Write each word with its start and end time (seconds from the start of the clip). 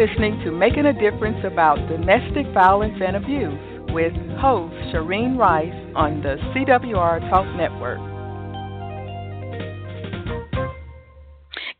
Listening 0.00 0.40
to 0.46 0.50
Making 0.50 0.86
a 0.86 0.94
Difference 0.94 1.44
About 1.44 1.76
Domestic 1.86 2.46
Violence 2.54 2.98
and 3.06 3.16
Abuse 3.16 3.92
with 3.92 4.14
host 4.40 4.72
Shareen 4.94 5.36
Rice 5.36 5.74
on 5.94 6.22
the 6.22 6.36
CWR 6.54 7.20
Talk 7.28 7.44
Network. 7.54 7.98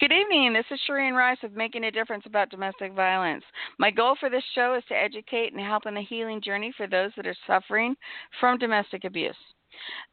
Good 0.00 0.12
evening. 0.12 0.52
This 0.52 0.66
is 0.70 0.78
Shareen 0.86 1.14
Rice 1.14 1.38
of 1.42 1.54
Making 1.54 1.84
a 1.84 1.90
Difference 1.90 2.24
About 2.26 2.50
Domestic 2.50 2.92
Violence. 2.92 3.42
My 3.78 3.90
goal 3.90 4.14
for 4.20 4.28
this 4.28 4.44
show 4.54 4.74
is 4.74 4.84
to 4.90 4.94
educate 4.94 5.54
and 5.54 5.62
help 5.62 5.86
in 5.86 5.94
the 5.94 6.02
healing 6.02 6.42
journey 6.42 6.74
for 6.76 6.86
those 6.86 7.12
that 7.16 7.26
are 7.26 7.36
suffering 7.46 7.94
from 8.38 8.58
domestic 8.58 9.04
abuse. 9.04 9.34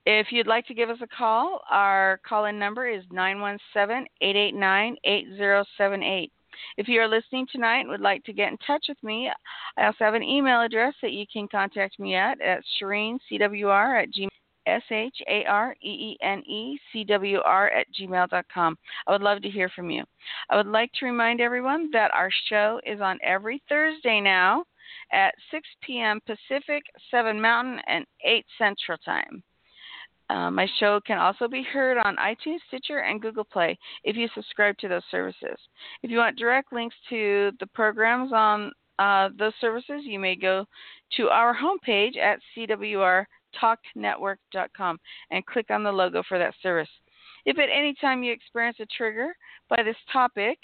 If 0.06 0.28
you'd 0.32 0.48
like 0.48 0.66
to 0.68 0.74
give 0.74 0.90
us 0.90 1.00
a 1.02 1.08
call, 1.08 1.60
our 1.70 2.22
call 2.26 2.46
in 2.46 2.58
number 2.58 2.88
is 2.88 3.04
917 3.12 4.08
889 4.22 4.96
8078. 5.04 6.32
If 6.78 6.88
you 6.88 7.00
are 7.02 7.08
listening 7.08 7.48
tonight 7.52 7.82
and 7.82 7.90
would 7.90 8.02
like 8.02 8.24
to 8.26 8.34
get 8.34 8.52
in 8.52 8.58
touch 8.66 8.86
with 8.90 9.02
me, 9.04 9.30
I 9.78 9.86
also 9.86 10.06
have 10.06 10.14
an 10.14 10.24
email 10.24 10.62
address 10.62 10.94
that 11.02 11.14
you 11.14 11.26
can 11.32 11.48
contact 11.48 12.00
me 12.00 12.16
at 12.16 12.42
at 12.42 12.64
Shareen, 12.80 13.18
CWR, 13.32 14.04
at 14.04 14.10
gmail. 14.12 14.30
S 14.68 14.84
H 14.92 15.16
A 15.30 15.46
R 15.46 15.74
E 15.82 15.90
E 15.90 16.18
N 16.22 16.40
E 16.46 16.78
C 16.92 17.06
W 17.06 17.40
R 17.40 17.70
at 17.70 17.88
gmail.com. 17.98 18.78
I 19.08 19.12
would 19.12 19.22
love 19.22 19.42
to 19.42 19.50
hear 19.50 19.70
from 19.70 19.90
you. 19.90 20.04
I 20.50 20.58
would 20.58 20.68
like 20.68 20.92
to 21.00 21.06
remind 21.06 21.40
everyone 21.40 21.90
that 21.94 22.14
our 22.14 22.30
show 22.50 22.82
is 22.86 23.00
on 23.00 23.18
every 23.24 23.64
Thursday 23.70 24.20
now 24.20 24.66
at 25.12 25.34
6 25.52 25.68
p.m. 25.84 26.20
Pacific, 26.26 26.84
7 27.10 27.40
Mountain, 27.40 27.80
and 27.88 28.06
8 28.24 28.46
Central 28.58 28.98
Time. 29.00 29.42
Uh, 30.30 30.52
my 30.52 30.68
show 30.80 31.00
can 31.06 31.18
also 31.18 31.48
be 31.48 31.64
heard 31.64 31.98
on 31.98 32.18
iTunes, 32.18 32.60
Stitcher, 32.68 33.00
and 33.00 33.22
Google 33.22 33.46
Play 33.46 33.80
if 34.04 34.18
you 34.18 34.28
subscribe 34.36 34.78
to 34.80 34.90
those 34.90 35.04
services. 35.10 35.58
If 36.04 36.12
you 36.12 36.18
want 36.18 36.38
direct 36.38 36.74
links 36.74 36.98
to 37.10 37.52
the 37.60 37.68
programs 37.68 38.34
on 38.34 38.74
uh, 39.00 39.30
those 39.38 39.54
services, 39.62 40.02
you 40.04 40.20
may 40.20 40.36
go 40.36 40.66
to 41.16 41.30
our 41.30 41.56
homepage 41.56 42.18
at 42.18 42.40
cwrtalknetwork.com 42.58 45.00
and 45.32 45.46
click 45.46 45.68
on 45.70 45.84
the 45.84 45.92
logo 45.92 46.24
for 46.28 46.38
that 46.40 46.56
service. 46.62 46.90
If 47.46 47.58
at 47.60 47.70
any 47.74 47.96
time 48.02 48.24
you 48.24 48.34
experience 48.34 48.76
a 48.82 48.86
trigger 48.88 49.34
by 49.70 49.82
this 49.84 49.96
topic, 50.12 50.60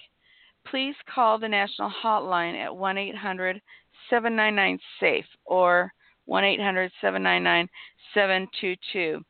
please 0.68 0.96
call 1.14 1.40
the 1.40 1.48
national 1.48 1.94
hotline 2.04 2.62
at 2.62 2.76
1 2.76 2.98
800 2.98 3.62
799 4.10 4.80
SAFE 5.00 5.24
or 5.46 5.94
1 6.26 6.44
800 6.44 6.92
799 7.02 7.68
722. 8.14 9.22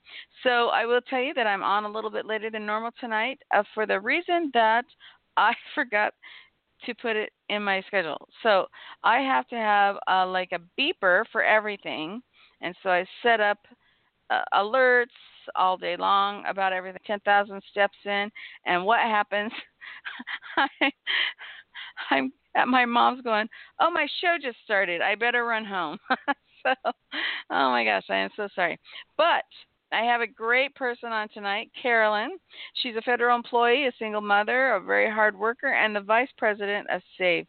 So 0.43 0.69
I 0.69 0.85
will 0.85 1.01
tell 1.01 1.21
you 1.21 1.33
that 1.33 1.47
I'm 1.47 1.63
on 1.63 1.85
a 1.85 1.91
little 1.91 2.11
bit 2.11 2.25
later 2.25 2.49
than 2.49 2.65
normal 2.65 2.91
tonight 2.99 3.39
uh, 3.55 3.63
for 3.73 3.85
the 3.85 3.99
reason 3.99 4.51
that 4.53 4.85
I 5.37 5.53
forgot 5.75 6.13
to 6.85 6.93
put 6.95 7.15
it 7.15 7.31
in 7.49 7.63
my 7.63 7.81
schedule. 7.87 8.27
So 8.41 8.65
I 9.03 9.19
have 9.19 9.47
to 9.47 9.55
have 9.55 9.95
uh, 10.09 10.27
like 10.27 10.49
a 10.51 10.59
beeper 10.79 11.23
for 11.31 11.43
everything. 11.43 12.21
And 12.61 12.75
so 12.83 12.89
I 12.89 13.05
set 13.21 13.39
up 13.39 13.59
uh, 14.29 14.43
alerts 14.53 15.07
all 15.55 15.77
day 15.77 15.95
long 15.97 16.43
about 16.47 16.73
everything, 16.73 16.99
10,000 17.05 17.61
steps 17.69 17.97
in. 18.05 18.29
And 18.65 18.85
what 18.85 18.99
happens? 18.99 19.51
I, 20.57 20.91
I'm 22.11 22.31
at 22.55 22.67
my 22.67 22.85
mom's 22.85 23.21
going, 23.21 23.47
Oh, 23.79 23.91
my 23.91 24.07
show 24.21 24.37
just 24.41 24.57
started. 24.63 25.01
I 25.01 25.15
better 25.15 25.45
run 25.45 25.65
home. 25.65 25.97
so, 26.85 26.91
oh 27.49 27.69
my 27.69 27.83
gosh, 27.83 28.05
I 28.09 28.17
am 28.17 28.29
so 28.35 28.47
sorry. 28.55 28.79
But 29.17 29.43
I 29.91 30.01
have 30.03 30.21
a 30.21 30.27
great 30.27 30.73
person 30.75 31.11
on 31.11 31.29
tonight, 31.29 31.69
Karalyn. 31.83 32.29
She's 32.81 32.95
a 32.95 33.01
federal 33.01 33.35
employee, 33.35 33.85
a 33.85 33.91
single 33.99 34.21
mother, 34.21 34.73
a 34.73 34.81
very 34.81 35.09
hard 35.09 35.37
worker, 35.37 35.73
and 35.73 35.95
the 35.95 36.01
vice 36.01 36.29
president 36.37 36.89
of 36.89 37.01
SAVVE. 37.19 37.45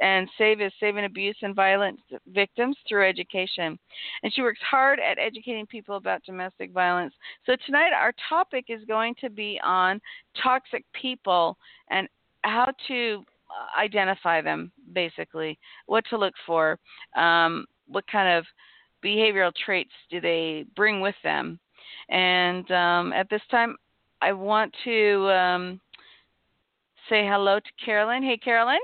And 0.00 0.28
SAVVE 0.36 0.60
is 0.60 0.72
Saving 0.80 1.04
Abuse 1.04 1.36
and 1.42 1.54
Violence 1.54 2.00
Victims 2.26 2.76
Through 2.88 3.08
Education. 3.08 3.78
And 4.22 4.34
she 4.34 4.42
works 4.42 4.60
hard 4.68 4.98
at 4.98 5.20
educating 5.20 5.66
people 5.66 5.96
about 5.96 6.24
domestic 6.24 6.72
violence. 6.72 7.14
So 7.46 7.54
tonight, 7.64 7.92
our 7.94 8.12
topic 8.28 8.66
is 8.68 8.84
going 8.86 9.14
to 9.20 9.30
be 9.30 9.60
on 9.62 10.00
toxic 10.42 10.84
people 11.00 11.56
and 11.90 12.08
how 12.42 12.72
to 12.88 13.24
uh, 13.48 13.80
identify 13.80 14.40
them, 14.42 14.72
basically, 14.92 15.58
what 15.86 16.04
to 16.10 16.18
look 16.18 16.34
for, 16.44 16.78
um, 17.16 17.64
what 17.88 18.06
kind 18.06 18.38
of 18.38 18.44
behavioral 19.04 19.52
traits 19.64 19.92
do 20.10 20.20
they 20.20 20.64
bring 20.76 21.00
with 21.00 21.14
them. 21.22 21.58
And 22.08 22.70
um, 22.70 23.12
at 23.12 23.28
this 23.30 23.42
time, 23.50 23.76
I 24.22 24.32
want 24.32 24.74
to 24.84 25.30
um, 25.30 25.80
say 27.08 27.26
hello 27.26 27.60
to 27.60 27.86
Karalyn. 27.86 28.22
Hey, 28.22 28.38
Karalyn. 28.44 28.78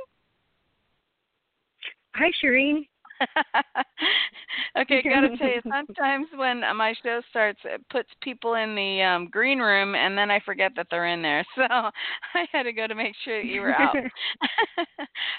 Hi, 2.14 2.30
Shareen. 2.42 2.86
okay, 4.78 5.02
gotta 5.02 5.36
tell 5.36 5.48
you, 5.48 5.60
sometimes 5.62 6.26
when 6.34 6.60
my 6.76 6.94
show 7.02 7.20
starts, 7.30 7.60
it 7.64 7.82
puts 7.90 8.08
people 8.22 8.54
in 8.54 8.74
the 8.74 9.02
um, 9.02 9.28
green 9.30 9.58
room, 9.58 9.94
and 9.94 10.16
then 10.16 10.30
I 10.30 10.40
forget 10.40 10.72
that 10.76 10.86
they're 10.90 11.08
in 11.08 11.22
there. 11.22 11.44
So 11.56 11.62
I 11.64 12.46
had 12.52 12.62
to 12.62 12.72
go 12.72 12.86
to 12.86 12.94
make 12.94 13.14
sure 13.24 13.42
that 13.42 13.46
you 13.46 13.60
were 13.60 13.74
out. 13.74 13.96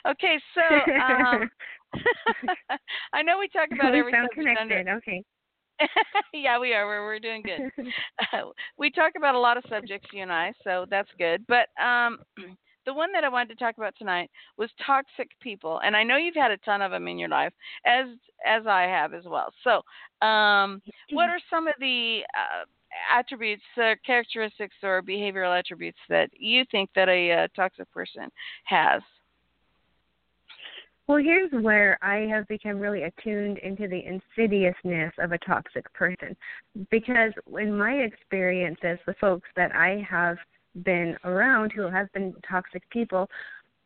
okay, 0.07 0.39
so 0.53 0.91
um, 1.01 1.49
I 3.13 3.21
know 3.21 3.37
we 3.39 3.47
talk 3.47 3.69
about 3.71 3.95
every 3.95 4.11
sound 4.11 4.29
connected. 4.33 4.61
under. 4.61 4.91
Okay. 4.97 5.23
yeah, 6.33 6.59
we 6.59 6.73
are. 6.73 6.85
We're 6.85 7.03
we're 7.03 7.19
doing 7.19 7.43
good. 7.43 7.71
Uh, 8.33 8.51
we 8.77 8.91
talk 8.91 9.13
about 9.17 9.35
a 9.35 9.39
lot 9.39 9.57
of 9.57 9.63
subjects, 9.69 10.09
you 10.13 10.21
and 10.21 10.31
I, 10.31 10.53
so 10.63 10.85
that's 10.89 11.09
good. 11.17 11.45
But 11.47 11.69
um, 11.83 12.19
the 12.85 12.93
one 12.93 13.11
that 13.13 13.23
I 13.23 13.29
wanted 13.29 13.49
to 13.49 13.63
talk 13.63 13.77
about 13.77 13.95
tonight 13.97 14.29
was 14.57 14.69
toxic 14.85 15.29
people, 15.41 15.81
and 15.83 15.95
I 15.95 16.03
know 16.03 16.17
you've 16.17 16.35
had 16.35 16.51
a 16.51 16.57
ton 16.57 16.81
of 16.81 16.91
them 16.91 17.07
in 17.07 17.17
your 17.17 17.29
life, 17.29 17.53
as 17.85 18.07
as 18.45 18.67
I 18.67 18.83
have 18.83 19.13
as 19.13 19.23
well. 19.25 19.51
So, 19.63 19.81
um, 20.25 20.81
what 21.11 21.29
are 21.29 21.39
some 21.49 21.67
of 21.67 21.73
the 21.79 22.21
uh, 22.37 22.65
attributes, 23.17 23.63
uh, 23.77 23.95
characteristics, 24.05 24.75
or 24.83 25.01
behavioral 25.01 25.57
attributes 25.57 25.99
that 26.09 26.29
you 26.33 26.63
think 26.71 26.89
that 26.95 27.09
a 27.09 27.31
uh, 27.31 27.47
toxic 27.55 27.91
person 27.91 28.29
has? 28.65 29.01
Well, 31.07 31.17
here's 31.17 31.51
where 31.51 31.97
I 32.01 32.27
have 32.33 32.47
become 32.47 32.79
really 32.79 33.03
attuned 33.03 33.57
into 33.57 33.87
the 33.87 34.01
insidiousness 34.05 35.13
of 35.17 35.31
a 35.31 35.37
toxic 35.39 35.91
person. 35.93 36.35
Because 36.89 37.33
in 37.59 37.77
my 37.77 37.93
experiences, 37.93 38.97
the 39.05 39.15
folks 39.19 39.49
that 39.55 39.75
I 39.75 40.05
have 40.09 40.37
been 40.83 41.17
around 41.25 41.73
who 41.73 41.89
have 41.89 42.11
been 42.13 42.33
toxic 42.47 42.87
people 42.91 43.29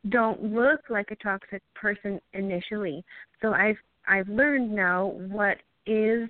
don't 0.09 0.53
look 0.53 0.81
like 0.89 1.09
a 1.11 1.16
toxic 1.16 1.63
person 1.73 2.19
initially. 2.34 3.03
So 3.41 3.53
I've 3.53 3.78
I've 4.07 4.29
learned 4.29 4.72
now 4.72 5.07
what 5.07 5.57
is 5.87 6.29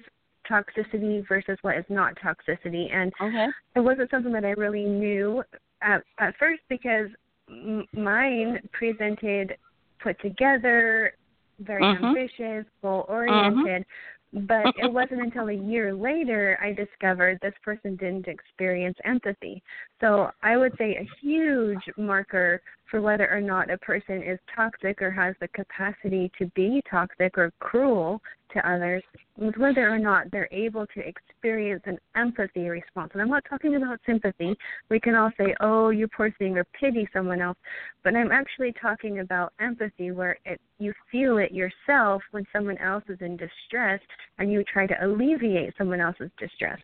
toxicity 0.50 1.27
versus 1.27 1.57
what 1.62 1.77
is 1.77 1.86
not 1.89 2.15
toxicity 2.24 2.94
and 2.94 3.12
Okay. 3.19 3.48
it 3.75 3.80
wasn't 3.80 4.10
something 4.12 4.31
that 4.31 4.45
I 4.45 4.51
really 4.51 4.86
knew 4.86 5.44
at, 5.81 6.04
at 6.19 6.36
first 6.38 6.62
because 6.69 7.10
m- 7.50 7.86
mine 7.94 8.60
presented 8.71 9.57
put 10.00 10.19
together, 10.21 11.15
very 11.59 11.83
Mhm. 11.83 12.03
ambitious, 12.06 12.65
goal 12.81 13.06
oriented. 13.07 13.86
But 14.33 14.74
it 14.75 14.92
wasn't 14.92 15.21
until 15.21 15.47
a 15.47 15.53
year 15.53 15.94
later 15.94 16.59
I 16.62 16.74
discovered 16.74 17.39
this 17.42 17.53
person 17.63 17.95
didn't 17.95 18.27
experience 18.27 18.97
empathy. 19.06 19.63
So 20.01 20.30
I 20.44 20.57
would 20.57 20.77
say 20.77 20.97
a 20.97 21.09
huge 21.21 21.89
marker 21.95 22.62
for 22.90 23.02
whether 23.02 23.30
or 23.30 23.42
not 23.42 23.70
a 23.70 23.78
person 23.78 24.22
is 24.22 24.40
toxic 24.56 25.02
or 25.02 25.12
has 25.12 25.36
the 25.40 25.48
capacity 25.50 26.32
to 26.38 26.48
be 26.56 26.82
toxic 26.90 27.38
or 27.38 27.52
cruel 27.60 28.22
to 28.54 28.70
others 28.70 29.04
whether 29.38 29.90
or 29.90 30.00
not 30.00 30.32
they're 30.32 30.48
able 30.52 30.86
to 30.88 31.02
experience 31.06 31.82
an 31.86 31.98
empathy 32.16 32.70
response. 32.70 33.12
And 33.14 33.22
I'm 33.22 33.30
not 33.30 33.44
talking 33.50 33.76
about 33.76 34.00
sympathy. 34.06 34.56
We 34.90 35.00
can 35.00 35.14
all 35.14 35.32
say, 35.38 35.54
oh, 35.60 35.90
you 35.90 36.08
poor 36.08 36.34
thing, 36.40 36.58
or 36.58 36.64
pity 36.80 37.08
someone 37.12 37.42
else. 37.42 37.58
But 38.04 38.16
I'm 38.16 38.32
actually 38.32 38.74
talking 38.82 39.20
about 39.20 39.52
empathy 39.60 40.12
where 40.12 40.38
it, 40.46 40.62
you 40.80 40.94
feel 41.12 41.38
it 41.38 41.52
yourself 41.52 42.22
when 42.32 42.46
someone 42.54 42.78
else 42.78 43.04
is 43.10 43.18
in 43.20 43.36
distress 43.36 44.00
and 44.38 44.52
you 44.52 44.64
try 44.64 44.88
to 44.88 45.06
alleviate 45.06 45.74
someone 45.78 46.00
else's 46.00 46.32
distress. 46.40 46.80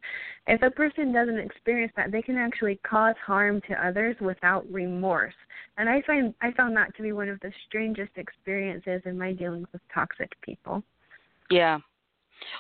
If 0.48 0.62
a 0.62 0.72
person 0.72 1.14
doesn't 1.14 1.40
experience 1.40 1.94
that, 1.96 2.12
they 2.12 2.22
can 2.22 2.38
actually 2.38 2.80
cause 2.86 3.16
harm 3.26 3.62
to 3.70 3.88
others 3.88 4.18
without 4.20 4.70
remorse. 4.70 5.34
And 5.78 5.88
I 5.92 6.02
find 6.08 6.34
I 6.42 6.52
found 6.54 6.76
that 6.78 6.96
to 6.96 7.04
be 7.04 7.12
one 7.12 7.28
of 7.28 7.40
the 7.42 7.52
strangest 7.68 8.12
experiences 8.16 9.02
in 9.06 9.18
my 9.18 9.34
dealings 9.34 9.68
with 9.74 9.82
toxic 9.94 10.32
people. 10.42 10.84
Yeah. 11.50 11.80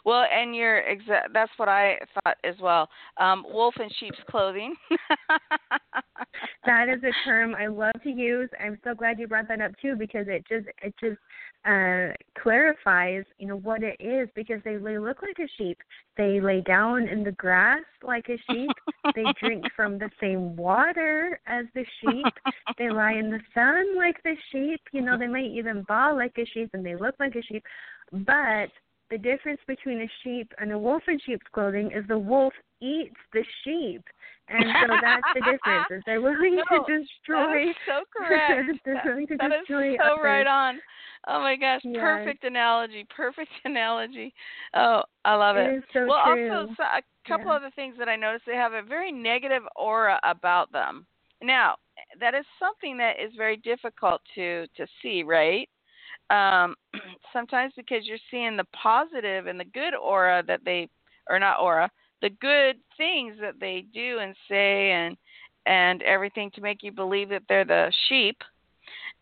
Well, 0.05 0.25
and 0.31 0.55
you're 0.55 0.81
exa- 0.81 1.31
that's 1.33 1.51
what 1.57 1.69
I 1.69 1.97
thought 2.13 2.37
as 2.43 2.55
well. 2.61 2.89
Um, 3.17 3.45
wolf 3.51 3.75
in 3.79 3.89
sheep's 3.99 4.19
clothing. 4.29 4.75
that 6.65 6.89
is 6.89 7.03
a 7.03 7.11
term 7.25 7.55
I 7.55 7.67
love 7.67 7.93
to 8.03 8.09
use. 8.09 8.49
I'm 8.59 8.79
so 8.83 8.93
glad 8.93 9.19
you 9.19 9.27
brought 9.27 9.47
that 9.47 9.61
up 9.61 9.71
too 9.81 9.95
because 9.95 10.27
it 10.27 10.45
just 10.47 10.67
it 10.81 10.93
just 10.99 11.17
uh 11.65 12.13
clarifies, 12.41 13.23
you 13.37 13.47
know, 13.47 13.57
what 13.57 13.83
it 13.83 13.95
is 13.99 14.27
because 14.35 14.61
they, 14.63 14.77
they 14.77 14.97
look 14.97 15.21
like 15.21 15.37
a 15.39 15.49
sheep. 15.57 15.77
They 16.17 16.41
lay 16.41 16.61
down 16.61 17.07
in 17.07 17.23
the 17.23 17.31
grass 17.33 17.83
like 18.03 18.27
a 18.29 18.37
sheep. 18.51 18.71
they 19.15 19.25
drink 19.39 19.65
from 19.75 19.97
the 19.97 20.09
same 20.19 20.55
water 20.55 21.39
as 21.47 21.65
the 21.75 21.85
sheep. 22.01 22.33
They 22.77 22.89
lie 22.89 23.13
in 23.13 23.29
the 23.29 23.39
sun 23.53 23.97
like 23.97 24.21
the 24.23 24.35
sheep. 24.51 24.81
You 24.91 25.01
know, 25.01 25.17
they 25.17 25.27
might 25.27 25.51
even 25.51 25.83
bawl 25.87 26.15
like 26.15 26.35
a 26.37 26.45
sheep 26.45 26.71
and 26.73 26.85
they 26.85 26.95
look 26.95 27.15
like 27.19 27.35
a 27.35 27.41
sheep. 27.43 27.63
But 28.11 28.69
the 29.11 29.17
difference 29.17 29.59
between 29.67 30.01
a 30.01 30.09
sheep 30.23 30.51
and 30.57 30.71
a 30.71 30.77
wolf 30.77 31.03
in 31.07 31.19
sheep's 31.25 31.45
clothing 31.53 31.91
is 31.93 32.03
the 32.07 32.17
wolf 32.17 32.53
eats 32.81 33.15
the 33.33 33.43
sheep. 33.63 34.01
And 34.47 34.65
so 34.81 34.87
that's 34.99 35.27
the 35.35 35.41
difference. 35.41 35.85
Is 35.91 36.01
they're 36.05 36.21
willing 36.21 36.55
no, 36.71 36.85
to 36.85 36.99
destroy. 36.99 37.53
That 37.53 37.69
is 37.69 37.75
so 37.85 38.03
correct. 38.15 38.79
they're 38.85 39.01
willing 39.05 39.27
to 39.27 39.37
that 39.37 39.51
destroy 39.59 39.93
is 39.93 39.99
so 39.99 40.13
others. 40.13 40.23
right 40.23 40.47
on. 40.47 40.79
Oh 41.27 41.39
my 41.39 41.55
gosh, 41.55 41.81
Yes. 41.83 42.01
perfect 42.01 42.43
analogy. 42.43 43.05
Perfect 43.15 43.51
analogy. 43.65 44.33
Oh, 44.73 45.03
I 45.23 45.35
love 45.35 45.57
it. 45.57 45.69
It 45.69 45.77
is 45.77 45.83
so 45.93 46.05
well, 46.07 46.21
true. 46.25 46.51
also 46.51 46.73
so, 46.77 46.83
a 46.83 47.01
couple 47.27 47.47
Yeah. 47.51 47.57
other 47.57 47.71
things 47.75 47.95
that 47.99 48.09
I 48.09 48.15
noticed. 48.15 48.45
They 48.47 48.55
have 48.55 48.73
a 48.73 48.81
very 48.81 49.11
negative 49.11 49.63
aura 49.75 50.19
about 50.23 50.71
them. 50.71 51.05
Now, 51.43 51.75
that 52.19 52.33
is 52.33 52.45
something 52.59 52.97
that 52.97 53.19
is 53.23 53.31
very 53.37 53.57
difficult 53.57 54.21
to 54.35 54.67
to 54.75 54.87
see, 55.01 55.23
right? 55.23 55.69
Um, 56.31 56.75
sometimes 57.33 57.73
because 57.75 58.05
you're 58.05 58.17
seeing 58.29 58.57
the 58.57 58.65
positive 58.81 59.47
and 59.47 59.59
the 59.59 59.65
good 59.65 59.93
aura 59.93 60.43
that 60.47 60.61
they, 60.65 60.89
or 61.29 61.39
not 61.39 61.59
aura, 61.59 61.89
the 62.21 62.29
good 62.29 62.77
things 62.97 63.35
that 63.41 63.59
they 63.59 63.85
do 63.93 64.19
and 64.19 64.35
say 64.47 64.91
and 64.91 65.17
and 65.65 66.01
everything 66.01 66.49
to 66.51 66.61
make 66.61 66.81
you 66.81 66.91
believe 66.91 67.29
that 67.29 67.43
they're 67.47 67.65
the 67.65 67.91
sheep. 68.07 68.37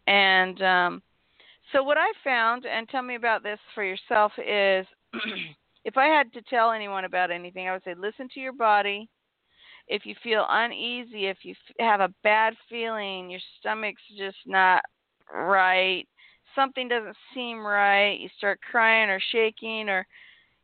And 0.08 0.62
um, 0.62 1.02
so 1.72 1.84
what 1.84 1.98
I 1.98 2.08
found, 2.24 2.66
and 2.66 2.88
tell 2.90 3.02
me 3.02 3.16
about 3.16 3.44
this 3.44 3.60
for 3.76 3.84
yourself, 3.84 4.32
is 4.38 4.86
if 5.86 5.98
I 5.98 6.06
had 6.06 6.32
to 6.34 6.42
tell 6.44 6.72
anyone 6.72 7.06
about 7.06 7.32
anything, 7.32 7.68
I 7.68 7.74
would 7.74 7.84
say 7.84 7.94
listen 7.94 8.30
to 8.34 8.40
your 8.40 8.54
body. 8.54 9.10
If 9.88 10.06
you 10.06 10.16
feel 10.24 10.46
uneasy, 10.48 11.26
if 11.26 11.40
you 11.44 11.56
have 11.80 12.00
a 12.00 12.14
bad 12.24 12.54
feeling, 12.70 13.30
your 13.30 13.40
stomach's 13.60 14.02
just 14.18 14.38
not 14.46 14.84
right, 15.34 16.08
something 16.56 16.88
doesn't 16.88 17.18
seem 17.34 17.66
right, 17.66 18.20
you 18.20 18.30
start 18.38 18.60
crying 18.62 19.10
or 19.10 19.20
shaking 19.32 19.90
or 19.90 20.06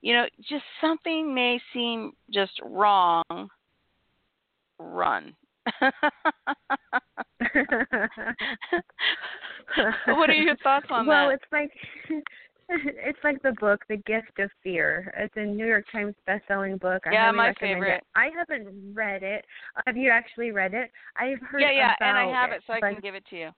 you 0.06 0.14
know, 0.14 0.26
just 0.48 0.64
something 0.80 1.34
may 1.34 1.60
seem 1.74 2.12
just 2.32 2.54
wrong, 2.64 3.50
run. 4.78 5.36
what 10.06 10.30
are 10.30 10.34
your 10.34 10.56
thoughts 10.58 10.86
on 10.92 11.08
well, 11.08 11.28
that? 11.28 11.28
Well, 11.28 11.30
it's 11.32 11.44
like 11.52 11.72
it's 12.70 13.18
like 13.24 13.42
the 13.42 13.54
book 13.60 13.82
The 13.90 13.98
Gift 13.98 14.38
of 14.38 14.52
Fear. 14.62 15.12
It's 15.18 15.34
a 15.38 15.44
New 15.44 15.66
York 15.66 15.86
Times 15.92 16.14
best-selling 16.28 16.78
book. 16.78 17.02
I 17.08 17.14
Yeah, 17.14 17.32
my 17.32 17.56
favorite. 17.60 17.96
It. 17.96 18.04
I 18.16 18.30
haven't 18.38 18.94
read 18.94 19.24
it. 19.24 19.44
Have 19.88 19.98
you 19.98 20.12
actually 20.12 20.52
read 20.52 20.76
it? 20.76 20.92
I've 21.18 21.40
heard 21.42 21.62
yeah, 21.62 21.72
yeah, 21.72 21.96
and 22.00 22.16
I 22.16 22.28
have 22.28 22.52
it, 22.52 22.62
so 22.68 22.74
I 22.74 22.80
but 22.80 22.92
can 22.92 23.02
give 23.02 23.16
it 23.16 23.26
to 23.32 23.38
you. 23.38 23.50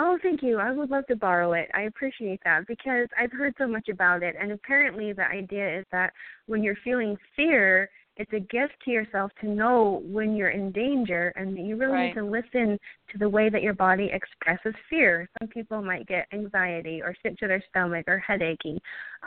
Oh, 0.00 0.16
thank 0.22 0.42
you. 0.42 0.58
I 0.58 0.70
would 0.70 0.90
love 0.90 1.06
to 1.08 1.16
borrow 1.16 1.54
it. 1.54 1.68
I 1.74 1.82
appreciate 1.82 2.40
that 2.44 2.66
because 2.68 3.08
I've 3.18 3.32
heard 3.32 3.54
so 3.58 3.66
much 3.66 3.88
about 3.88 4.22
it. 4.22 4.36
And 4.40 4.52
apparently, 4.52 5.12
the 5.12 5.26
idea 5.26 5.80
is 5.80 5.84
that 5.90 6.12
when 6.46 6.62
you're 6.62 6.76
feeling 6.84 7.16
fear, 7.34 7.90
it's 8.16 8.32
a 8.32 8.38
gift 8.40 8.74
to 8.84 8.90
yourself 8.92 9.32
to 9.40 9.48
know 9.48 10.02
when 10.04 10.36
you're 10.36 10.50
in 10.50 10.70
danger 10.70 11.32
and 11.36 11.56
that 11.56 11.62
you 11.62 11.76
really 11.76 11.92
Right. 11.92 12.06
need 12.08 12.14
to 12.14 12.24
listen 12.24 12.78
to 13.10 13.18
the 13.18 13.28
way 13.28 13.48
that 13.48 13.62
your 13.62 13.74
body 13.74 14.10
expresses 14.12 14.74
fear. 14.88 15.28
Some 15.38 15.48
people 15.48 15.82
might 15.82 16.06
get 16.06 16.26
anxiety 16.32 17.00
or 17.02 17.14
sick 17.22 17.38
to 17.38 17.48
their 17.48 17.62
stomach 17.70 18.06
or 18.08 18.18
head 18.18 18.42
aching. 18.42 18.78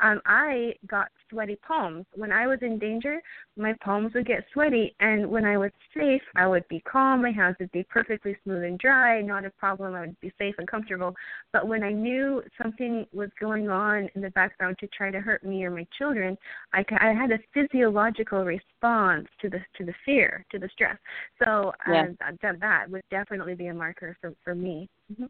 Um, 0.02 0.22
I 0.26 0.74
got 0.88 1.10
sweaty 1.30 1.58
palms. 1.68 2.06
When 2.16 2.32
I 2.32 2.48
was 2.48 2.60
in 2.62 2.80
danger, 2.80 3.22
my 3.58 3.74
palms 3.84 4.14
would 4.14 4.26
get 4.26 4.46
sweaty, 4.54 4.96
and 5.00 5.30
when 5.30 5.46
I 5.46 5.58
was 5.58 5.72
safe, 5.96 6.22
I 6.36 6.48
would 6.48 6.68
be 6.70 6.82
calm. 6.82 7.22
My 7.22 7.32
hands 7.32 7.58
would 7.60 7.72
be 7.72 7.84
perfectly 7.84 8.38
smooth 8.44 8.64
and 8.64 8.80
dry, 8.80 9.22
not 9.22 9.46
a 9.46 9.50
problem. 9.50 9.96
I 9.96 10.02
would 10.02 10.20
be 10.22 10.32
safe 10.38 10.56
and 10.58 10.68
comfortable. 10.68 11.14
But 11.52 11.68
when 11.68 11.84
I 11.84 11.92
knew 11.92 12.42
something 12.62 13.06
was 13.14 13.30
going 13.40 13.70
on 13.70 14.10
in 14.16 14.22
the 14.22 14.30
background 14.32 14.78
to 14.80 14.88
try 14.88 15.12
to 15.12 15.20
hurt 15.20 15.44
me 15.44 15.66
or 15.66 15.72
my 15.72 15.86
children, 15.98 16.38
I, 16.74 16.86
I 17.00 17.14
had 17.14 17.32
a 17.32 17.40
physiological 17.54 18.46
response 18.46 19.28
to 19.42 19.50
the 19.50 19.60
to 19.78 19.86
the 19.86 19.94
fear, 20.06 20.46
to 20.52 20.60
the 20.60 20.70
stress. 20.74 20.98
So 21.44 21.74
Yeah. 21.88 22.08
uh, 22.26 22.32
that 22.42 22.60
that 22.60 22.90
would 22.90 23.04
definitely 23.10 23.56
be 23.56 23.68
a 23.72 23.74
marker 23.74 24.18
for 24.22 24.34
for 24.44 24.56
me. 24.56 24.90
hmm 25.18 25.26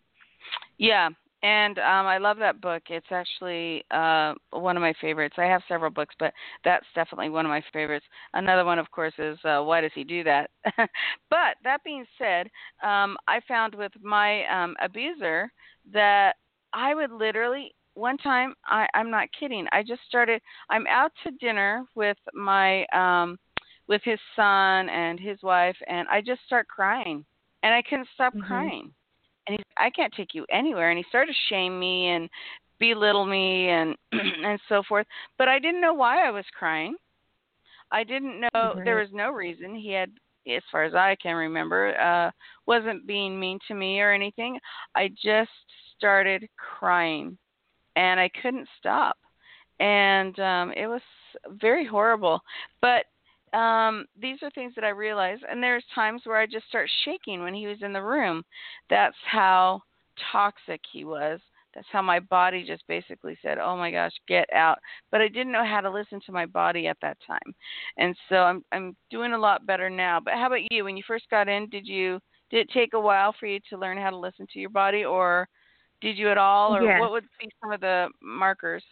Yeah, 0.77 1.09
and 1.43 1.79
um, 1.79 2.05
I 2.05 2.17
love 2.19 2.37
that 2.37 2.61
book. 2.61 2.83
It's 2.89 3.11
actually 3.11 3.83
uh, 3.89 4.33
one 4.51 4.77
of 4.77 4.81
my 4.81 4.93
favorites. 5.01 5.35
I 5.37 5.45
have 5.45 5.61
several 5.67 5.89
books, 5.89 6.13
but 6.19 6.33
that's 6.63 6.85
definitely 6.93 7.29
one 7.29 7.45
of 7.45 7.49
my 7.49 7.63
favorites. 7.73 8.05
Another 8.33 8.63
one, 8.63 8.77
of 8.77 8.91
course, 8.91 9.13
is 9.17 9.39
uh, 9.43 9.61
Why 9.61 9.81
Does 9.81 9.91
He 9.95 10.03
Do 10.03 10.23
That? 10.23 10.51
but 11.29 11.55
that 11.63 11.83
being 11.83 12.05
said, 12.17 12.47
um, 12.83 13.17
I 13.27 13.39
found 13.47 13.73
with 13.73 13.91
my 14.01 14.45
um, 14.45 14.75
abuser 14.83 15.51
that 15.91 16.35
I 16.73 16.93
would 16.93 17.11
literally 17.11 17.73
one 17.93 18.17
time 18.17 18.53
I, 18.65 18.87
I'm 18.93 19.11
not 19.11 19.27
kidding. 19.37 19.67
I 19.71 19.83
just 19.83 20.01
started. 20.07 20.41
I'm 20.69 20.87
out 20.87 21.11
to 21.23 21.31
dinner 21.31 21.83
with 21.95 22.17
my 22.33 22.85
um, 22.93 23.37
with 23.87 24.01
his 24.05 24.19
son 24.35 24.89
and 24.89 25.19
his 25.19 25.41
wife, 25.43 25.75
and 25.87 26.07
I 26.07 26.21
just 26.21 26.41
start 26.45 26.67
crying, 26.67 27.25
and 27.63 27.73
I 27.73 27.81
couldn't 27.81 28.09
stop 28.13 28.33
Mhm. 28.35 28.41
crying. 28.47 28.93
And 29.47 29.57
he's 29.57 29.65
I 29.77 29.89
can't 29.89 30.13
take 30.13 30.33
you 30.33 30.45
anywhere. 30.51 30.89
And 30.91 30.97
he 30.97 31.03
started 31.09 31.33
to 31.33 31.39
shame 31.49 31.79
me 31.79 32.09
and 32.09 32.29
belittle 32.79 33.25
me 33.25 33.69
and 33.69 33.95
and 34.11 34.59
so 34.69 34.83
forth. 34.83 35.07
But 35.37 35.47
I 35.47 35.59
didn't 35.59 35.81
know 35.81 35.93
why 35.93 36.25
I 36.25 36.31
was 36.31 36.45
crying. 36.57 36.95
I 37.91 38.03
didn't 38.03 38.39
know 38.39 38.75
there 38.85 38.95
was 38.97 39.09
no 39.11 39.31
reason. 39.31 39.75
He 39.75 39.91
had 39.91 40.11
as 40.47 40.63
far 40.71 40.83
as 40.83 40.95
I 40.95 41.15
can 41.21 41.35
remember 41.35 41.95
uh 41.99 42.31
wasn't 42.65 43.05
being 43.07 43.39
mean 43.39 43.59
to 43.67 43.75
me 43.75 43.99
or 43.99 44.11
anything. 44.11 44.59
I 44.95 45.09
just 45.23 45.51
started 45.97 46.47
crying 46.57 47.37
and 47.95 48.19
I 48.19 48.29
couldn't 48.41 48.67
stop. 48.79 49.17
And 49.79 50.37
um 50.39 50.71
it 50.73 50.87
was 50.87 51.01
very 51.49 51.85
horrible. 51.85 52.41
But 52.81 53.05
um 53.53 54.05
these 54.19 54.37
are 54.41 54.49
things 54.51 54.73
that 54.75 54.83
I 54.83 54.89
realized 54.89 55.43
and 55.49 55.61
there's 55.61 55.83
times 55.93 56.21
where 56.25 56.37
I 56.37 56.45
just 56.45 56.67
start 56.69 56.89
shaking 57.03 57.43
when 57.43 57.53
he 57.53 57.67
was 57.67 57.81
in 57.81 57.93
the 57.93 58.01
room. 58.01 58.43
That's 58.89 59.15
how 59.29 59.81
toxic 60.31 60.81
he 60.91 61.03
was. 61.05 61.39
That's 61.73 61.87
how 61.91 62.01
my 62.01 62.19
body 62.19 62.65
just 62.65 62.83
basically 62.87 63.37
said 63.41 63.57
oh 63.57 63.75
my 63.77 63.91
gosh 63.91 64.11
get 64.27 64.51
out. 64.53 64.79
But 65.11 65.21
I 65.21 65.27
didn't 65.27 65.51
know 65.51 65.65
how 65.65 65.81
to 65.81 65.91
listen 65.91 66.19
to 66.25 66.31
my 66.31 66.45
body 66.45 66.87
at 66.87 66.97
that 67.01 67.17
time. 67.25 67.53
And 67.97 68.15
so 68.29 68.37
I'm 68.37 68.63
I'm 68.71 68.95
doing 69.09 69.33
a 69.33 69.37
lot 69.37 69.65
better 69.65 69.89
now. 69.89 70.19
But 70.19 70.35
how 70.35 70.47
about 70.47 70.71
you? 70.71 70.83
When 70.85 70.97
you 70.97 71.03
first 71.07 71.29
got 71.29 71.49
in 71.49 71.67
did 71.69 71.85
you 71.85 72.19
did 72.49 72.61
it 72.67 72.73
take 72.73 72.93
a 72.93 72.99
while 72.99 73.33
for 73.39 73.47
you 73.47 73.59
to 73.69 73.77
learn 73.77 73.97
how 73.97 74.09
to 74.09 74.17
listen 74.17 74.45
to 74.53 74.59
your 74.59 74.69
body 74.69 75.03
or 75.05 75.47
did 76.01 76.17
you 76.17 76.29
at 76.29 76.37
all 76.37 76.75
or 76.75 76.83
Yes. 76.83 76.99
what 76.99 77.11
would 77.11 77.25
be 77.39 77.49
some 77.61 77.71
of 77.71 77.79
the 77.79 78.09
markers 78.21 78.83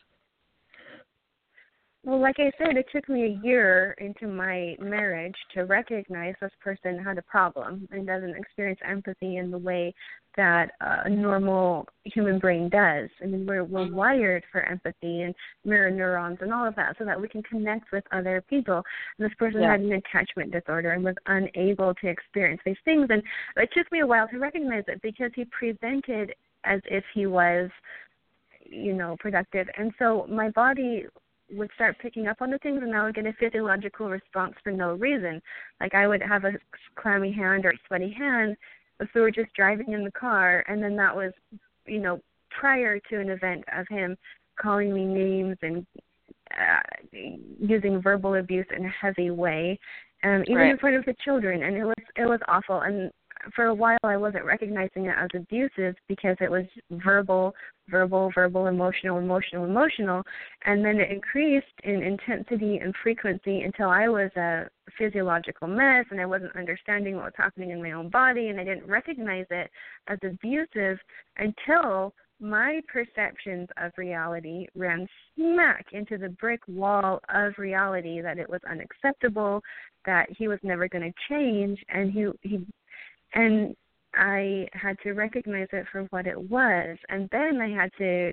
Well, 2.09 2.19
like 2.19 2.39
I 2.39 2.51
said, 2.57 2.75
it 2.75 2.87
took 2.91 3.07
me 3.07 3.23
a 3.25 3.45
year 3.45 3.93
into 3.99 4.25
my 4.25 4.75
marriage 4.79 5.35
to 5.53 5.65
recognize 5.65 6.33
this 6.41 6.49
person 6.59 6.97
had 6.97 7.19
a 7.19 7.21
problem 7.21 7.87
and 7.91 8.07
doesn't 8.07 8.35
experience 8.35 8.79
empathy 8.83 9.37
in 9.37 9.51
the 9.51 9.59
way 9.59 9.93
that 10.35 10.71
uh, 10.81 11.01
a 11.05 11.09
normal 11.09 11.85
human 12.05 12.39
brain 12.39 12.67
does. 12.67 13.09
I 13.21 13.27
mean, 13.27 13.45
we're 13.45 13.63
we're 13.63 13.91
wired 13.91 14.43
for 14.51 14.63
empathy 14.63 15.21
and 15.21 15.35
mirror 15.63 15.91
neurons 15.91 16.39
and 16.41 16.51
all 16.51 16.65
of 16.67 16.75
that, 16.77 16.95
so 16.97 17.05
that 17.05 17.21
we 17.21 17.27
can 17.27 17.43
connect 17.43 17.91
with 17.91 18.03
other 18.11 18.43
people. 18.49 18.81
And 19.19 19.29
this 19.29 19.35
person 19.37 19.61
Yeah. 19.61 19.73
had 19.73 19.81
an 19.81 19.91
attachment 19.91 20.51
disorder 20.51 20.93
and 20.93 21.03
was 21.03 21.15
unable 21.27 21.93
to 21.93 22.07
experience 22.07 22.61
these 22.65 22.81
things. 22.85 23.05
And 23.11 23.21
it 23.55 23.69
took 23.71 23.91
me 23.91 23.99
a 23.99 24.07
while 24.07 24.27
to 24.29 24.39
recognize 24.39 24.85
it 24.87 24.99
because 25.03 25.29
he 25.35 25.45
presented 25.45 26.33
as 26.63 26.81
if 26.85 27.03
he 27.13 27.27
was 27.27 27.69
you 28.65 28.93
know, 28.93 29.15
productive. 29.19 29.67
And 29.77 29.91
so 29.97 30.27
my 30.29 30.49
body 30.49 31.05
would 31.51 31.69
start 31.75 31.97
picking 31.99 32.27
up 32.27 32.41
on 32.41 32.51
the 32.51 32.57
things 32.59 32.81
and 32.83 32.95
I 32.95 33.03
would 33.03 33.15
get 33.15 33.25
a 33.25 33.33
physiological 33.33 34.09
response 34.09 34.53
for 34.63 34.71
no 34.71 34.93
reason. 34.93 35.41
Like 35.79 35.93
I 35.93 36.07
would 36.07 36.21
have 36.21 36.45
a 36.45 36.53
clammy 36.95 37.31
hand 37.31 37.65
or 37.65 37.71
a 37.71 37.79
sweaty 37.87 38.11
hand 38.11 38.55
if 38.99 39.09
we 39.15 39.21
were 39.21 39.31
just 39.31 39.53
driving 39.53 39.93
in 39.93 40.03
the 40.03 40.11
car 40.11 40.63
and 40.67 40.81
then 40.81 40.95
that 40.97 41.15
was, 41.15 41.31
you 41.85 41.99
know, 41.99 42.21
prior 42.49 42.99
to 43.09 43.19
an 43.19 43.29
event 43.29 43.63
of 43.75 43.87
him 43.89 44.17
calling 44.59 44.93
me 44.93 45.05
names 45.05 45.57
and 45.61 45.85
uh, 46.51 46.79
using 47.59 48.01
verbal 48.01 48.35
abuse 48.35 48.65
in 48.75 48.85
a 48.85 48.89
heavy 48.89 49.29
way, 49.29 49.79
um, 50.23 50.43
even 50.47 50.55
right. 50.55 50.71
in 50.71 50.77
front 50.77 50.95
of 50.95 51.05
the 51.05 51.15
children, 51.23 51.63
and 51.63 51.75
it 51.75 51.85
was 51.85 51.95
it 52.15 52.25
was 52.25 52.39
awful. 52.47 52.81
And 52.81 53.11
for 53.55 53.65
a 53.65 53.73
while, 53.73 53.97
I 54.03 54.17
wasn't 54.17 54.45
recognizing 54.45 55.05
it 55.05 55.15
as 55.17 55.29
abusive 55.35 55.95
because 56.07 56.37
it 56.39 56.51
was 56.51 56.65
verbal, 56.91 57.53
verbal, 57.89 58.31
verbal, 58.33 58.67
emotional, 58.67 59.17
emotional, 59.17 59.65
emotional, 59.65 60.23
and 60.65 60.83
then 60.83 60.99
it 60.99 61.11
increased 61.11 61.65
in 61.83 62.03
intensity 62.03 62.77
and 62.77 62.93
frequency 63.01 63.61
until 63.61 63.89
I 63.89 64.07
was 64.07 64.31
a 64.35 64.69
physiological 64.97 65.67
mess, 65.67 66.05
and 66.11 66.19
I 66.19 66.25
wasn't 66.25 66.55
understanding 66.55 67.15
what 67.15 67.25
was 67.25 67.33
happening 67.37 67.71
in 67.71 67.81
my 67.81 67.91
own 67.91 68.09
body, 68.09 68.47
and 68.49 68.59
I 68.59 68.63
didn't 68.63 68.87
recognize 68.87 69.45
it 69.49 69.69
as 70.07 70.19
abusive 70.23 70.97
until 71.37 72.13
my 72.41 72.81
perceptions 72.91 73.67
of 73.77 73.91
reality 73.97 74.65
ran 74.75 75.07
smack 75.35 75.87
into 75.91 76.17
the 76.17 76.29
brick 76.29 76.61
wall 76.67 77.19
of 77.33 77.53
reality 77.57 78.21
that 78.21 78.37
it 78.37 78.49
was 78.49 78.61
unacceptable, 78.69 79.61
that 80.05 80.27
he 80.37 80.47
was 80.47 80.59
never 80.63 80.87
going 80.87 81.11
to 81.11 81.13
change, 81.29 81.83
and 81.89 82.11
he 82.11 82.27
he 82.41 82.65
and 83.33 83.75
I 84.15 84.67
had 84.73 84.97
to 85.03 85.13
recognize 85.13 85.67
it 85.71 85.85
for 85.91 86.03
what 86.09 86.27
it 86.27 86.39
was, 86.49 86.97
and 87.09 87.29
then 87.31 87.61
I 87.61 87.69
had 87.69 87.91
to 87.99 88.31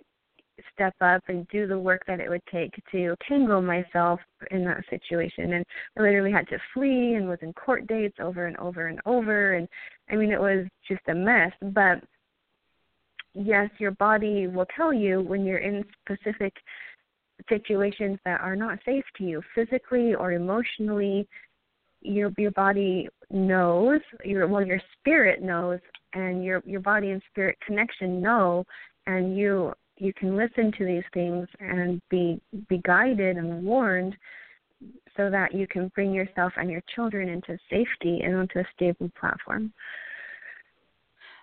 step 0.74 0.94
up 1.00 1.22
and 1.28 1.46
do 1.48 1.66
the 1.66 1.78
work 1.78 2.02
that 2.06 2.20
it 2.20 2.28
would 2.28 2.44
take 2.50 2.72
to 2.90 3.14
tangle 3.28 3.60
myself 3.60 4.20
in 4.50 4.64
that 4.64 4.82
situation. 4.88 5.52
And 5.54 5.64
I 5.98 6.02
literally 6.02 6.32
had 6.32 6.48
to 6.48 6.58
flee 6.72 7.14
and 7.14 7.28
was 7.28 7.38
in 7.42 7.52
court 7.52 7.86
dates 7.86 8.16
over 8.20 8.46
and 8.46 8.56
over 8.56 8.86
and 8.86 9.00
over. 9.04 9.54
And 9.54 9.68
I 10.10 10.16
mean 10.16 10.32
it 10.32 10.40
was 10.40 10.66
just 10.88 11.02
a 11.08 11.14
mess. 11.14 11.52
But 11.60 12.02
yes, 13.34 13.70
your 13.78 13.92
body 13.92 14.46
will 14.46 14.66
tell 14.74 14.92
you 14.92 15.20
when 15.20 15.44
you're 15.44 15.58
in 15.58 15.84
specific 16.04 16.54
situations 17.48 18.18
that 18.24 18.40
are 18.40 18.56
not 18.56 18.78
safe 18.84 19.04
to 19.18 19.24
you, 19.24 19.42
physically 19.54 20.14
or 20.14 20.32
emotionally. 20.32 21.28
Your 22.02 22.32
your 22.36 22.52
body 22.52 23.08
knows. 23.30 24.00
Your 24.24 24.46
well, 24.46 24.64
your 24.64 24.80
spirit 24.98 25.42
knows, 25.42 25.80
and 26.14 26.44
your 26.44 26.62
your 26.66 26.80
body 26.80 27.10
and 27.10 27.22
spirit 27.30 27.56
connection 27.66 28.20
know, 28.20 28.64
and 29.06 29.36
you 29.36 29.72
you 29.98 30.12
can 30.12 30.36
listen 30.36 30.72
to 30.78 30.84
these 30.84 31.04
things 31.12 31.48
and 31.60 32.00
be 32.10 32.40
be 32.68 32.78
guided 32.78 33.36
and 33.36 33.64
warned 33.64 34.16
so 35.16 35.30
that 35.30 35.54
you 35.54 35.66
can 35.66 35.88
bring 35.94 36.12
yourself 36.12 36.52
and 36.56 36.70
your 36.70 36.82
children 36.94 37.28
into 37.28 37.58
safety 37.70 38.20
and 38.22 38.34
onto 38.34 38.58
a 38.58 38.64
stable 38.74 39.10
platform. 39.18 39.72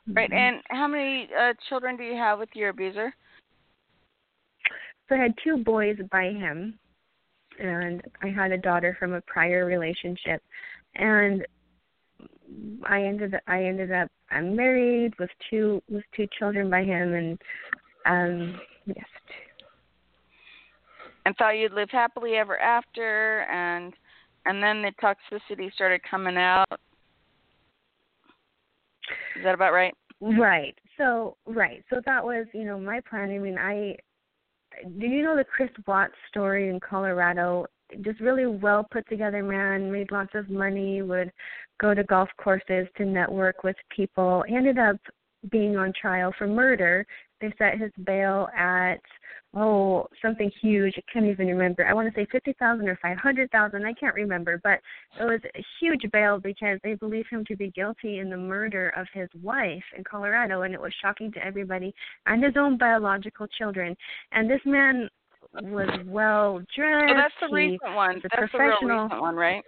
Right. 0.08 0.30
Mm-hmm. 0.30 0.38
And 0.38 0.62
how 0.70 0.88
many 0.88 1.30
uh, 1.40 1.54
children 1.70 1.98
do 1.98 2.04
you 2.04 2.16
have 2.16 2.38
with 2.38 2.50
your 2.54 2.70
abuser? 2.70 3.14
So 5.10 5.16
I 5.16 5.20
had 5.20 5.34
two 5.44 5.58
boys 5.58 5.98
by 6.12 6.26
him, 6.26 6.78
and 7.64 8.02
I 8.22 8.28
had 8.28 8.52
a 8.52 8.58
daughter 8.58 8.96
from 9.00 9.14
a 9.14 9.22
prior 9.22 9.66
relationship, 9.66 10.42
and 10.96 11.46
I 12.86 13.04
ended 13.04 13.36
I 13.48 13.64
ended 13.64 13.92
up 13.92 14.10
I'm 14.30 14.56
married 14.56 15.14
with 15.20 15.30
two 15.50 15.82
with 15.90 16.04
two 16.16 16.28
children 16.38 16.70
by 16.70 16.84
him, 16.84 17.14
and 17.14 17.42
um 18.06 18.60
yes. 18.86 19.06
And 21.26 21.36
thought 21.38 21.52
you'd 21.52 21.74
live 21.74 21.90
happily 21.90 22.36
ever 22.36 22.60
after, 22.60 23.42
and 23.44 23.94
and 24.46 24.62
then 24.62 24.82
the 24.82 24.92
toxicity 25.02 25.74
started 25.74 26.02
coming 26.10 26.38
out. 26.38 26.66
Is 29.38 29.44
that 29.44 29.54
about 29.54 29.74
right? 29.74 29.94
Right. 30.22 30.78
So 30.98 31.38
right. 31.46 31.84
So 31.90 32.02
that 32.06 32.24
was, 32.24 32.46
you 32.54 32.66
know, 32.66 32.80
my 32.80 33.02
plan. 33.10 33.32
I 33.32 33.38
mean, 33.38 33.58
I 33.58 33.96
do 35.00 35.08
you 35.08 35.24
know 35.24 35.36
the 35.36 35.44
Chris 35.44 35.70
Watts 35.88 36.14
story 36.30 36.70
in 36.70 36.80
Colorado? 36.80 37.66
Just 38.02 38.20
really 38.20 38.46
well 38.46 38.86
put 38.92 39.08
together 39.08 39.44
man, 39.44 39.92
made 39.92 40.12
lots 40.12 40.32
of 40.36 40.50
money, 40.50 41.02
would 41.02 41.32
go 41.80 41.94
to 41.94 42.04
golf 42.04 42.30
courses 42.38 42.88
to 42.98 43.06
network 43.06 43.64
with 43.64 43.76
people. 43.96 44.44
ended 44.48 44.78
up 44.78 44.98
being 45.52 45.78
on 45.78 45.92
trial 46.00 46.34
for 46.38 46.48
murder. 46.48 47.06
They 47.42 47.54
set 47.58 47.80
his 47.80 47.92
bail 48.06 48.48
at 48.58 49.02
oh 49.56 50.08
something 50.22 50.52
huge. 50.62 50.94
I 50.98 51.02
can't 51.12 51.26
even 51.26 51.48
remember. 51.48 51.86
I 51.86 51.94
want 51.94 52.14
to 52.14 52.20
say 52.20 52.28
fifty 52.32 52.54
thousand 52.54 52.88
or 52.88 52.98
five 53.02 53.18
hundred 53.18 53.52
thousand. 53.52 53.86
I 53.86 53.94
can't 53.94 54.16
remember, 54.16 54.60
but 54.64 54.80
it 55.20 55.24
was 55.24 55.40
a 55.56 55.64
huge 55.80 56.10
bail 56.12 56.40
because 56.40 56.80
they 56.84 56.96
believe 56.96 57.26
him 57.30 57.46
to 57.46 57.56
be 57.56 57.72
guilty 57.72 58.20
in 58.20 58.30
the 58.30 58.38
murder 58.38 58.90
of 58.98 59.08
his 59.14 59.30
wife 59.42 59.84
in 59.98 60.04
Colorado, 60.04 60.64
and 60.64 60.74
it 60.74 60.82
was 60.82 60.94
shocking 61.02 61.32
to 61.34 61.46
everybody 61.46 61.94
and 62.26 62.44
his 62.44 62.54
own 62.58 62.78
biological 62.78 63.48
children. 63.48 63.96
And 64.32 64.50
this 64.50 64.62
man 64.66 65.10
was 65.62 65.90
well 66.06 66.62
dressed. 66.76 67.10
So 67.10 67.16
that's 67.16 67.34
the 67.42 67.48
he 67.48 67.54
recent 67.54 67.96
one. 67.96 68.22
That's 68.24 68.24
the 68.24 68.48
professional. 68.48 68.90
real 68.90 69.04
recent 69.04 69.22
one, 69.22 69.36
right? 69.36 69.64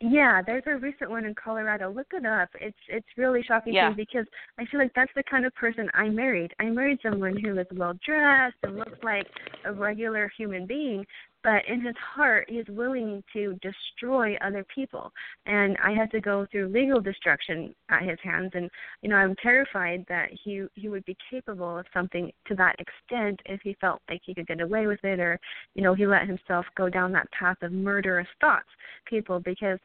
Yeah, 0.00 0.42
there's 0.42 0.62
a 0.66 0.76
recent 0.76 1.10
one 1.10 1.24
in 1.24 1.34
Colorado. 1.34 1.90
Look 1.90 2.08
it 2.12 2.24
up. 2.24 2.50
It's 2.60 2.76
it's 2.88 3.06
really 3.16 3.42
shocking 3.42 3.74
Yeah. 3.74 3.90
to 3.90 3.96
me 3.96 4.04
because 4.04 4.26
I 4.56 4.64
feel 4.66 4.78
like 4.78 4.94
that's 4.94 5.10
the 5.16 5.24
kind 5.24 5.44
of 5.44 5.52
person 5.56 5.90
I 5.92 6.08
married. 6.08 6.54
I 6.60 6.66
married 6.66 7.00
someone 7.02 7.36
who 7.36 7.54
was 7.54 7.66
well 7.72 7.98
dressed 8.06 8.56
and 8.62 8.76
looked 8.76 9.02
like 9.02 9.26
a 9.64 9.72
regular 9.72 10.30
human 10.36 10.66
being, 10.66 11.04
but 11.42 11.64
in 11.68 11.80
his 11.80 11.94
heart 11.96 12.48
he's 12.48 12.66
willing 12.68 13.22
to 13.32 13.58
destroy 13.62 14.36
other 14.36 14.64
people. 14.74 15.12
And 15.46 15.76
I 15.82 15.92
had 15.92 16.10
to 16.12 16.20
go 16.20 16.46
through 16.50 16.68
legal 16.68 17.00
destruction 17.00 17.74
at 17.90 18.02
his 18.02 18.18
hands 18.22 18.50
and 18.54 18.70
you 19.02 19.08
know, 19.08 19.16
I'm 19.16 19.36
terrified 19.36 20.04
that 20.08 20.28
he 20.44 20.64
he 20.74 20.88
would 20.88 21.04
be 21.04 21.16
capable 21.30 21.78
of 21.78 21.86
something 21.92 22.30
to 22.46 22.54
that 22.56 22.76
extent 22.78 23.40
if 23.46 23.60
he 23.62 23.76
felt 23.80 24.02
like 24.08 24.20
he 24.24 24.34
could 24.34 24.46
get 24.46 24.60
away 24.60 24.86
with 24.86 25.02
it 25.04 25.20
or, 25.20 25.38
you 25.74 25.82
know, 25.82 25.94
he 25.94 26.06
let 26.06 26.26
himself 26.26 26.66
go 26.76 26.88
down 26.88 27.12
that 27.12 27.30
path 27.32 27.56
of 27.62 27.72
murderous 27.72 28.28
thoughts 28.40 28.68
people 29.06 29.40
because 29.40 29.78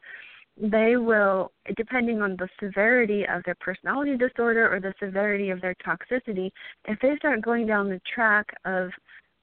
they 0.57 0.97
will 0.97 1.51
depending 1.77 2.21
on 2.21 2.35
the 2.37 2.47
severity 2.61 3.25
of 3.27 3.41
their 3.43 3.55
personality 3.55 4.15
disorder 4.15 4.71
or 4.71 4.79
the 4.79 4.93
severity 5.01 5.49
of 5.49 5.59
their 5.61 5.75
toxicity 5.85 6.51
if 6.85 6.99
they 6.99 7.15
start 7.17 7.41
going 7.41 7.65
down 7.65 7.89
the 7.89 8.01
track 8.13 8.45
of 8.65 8.91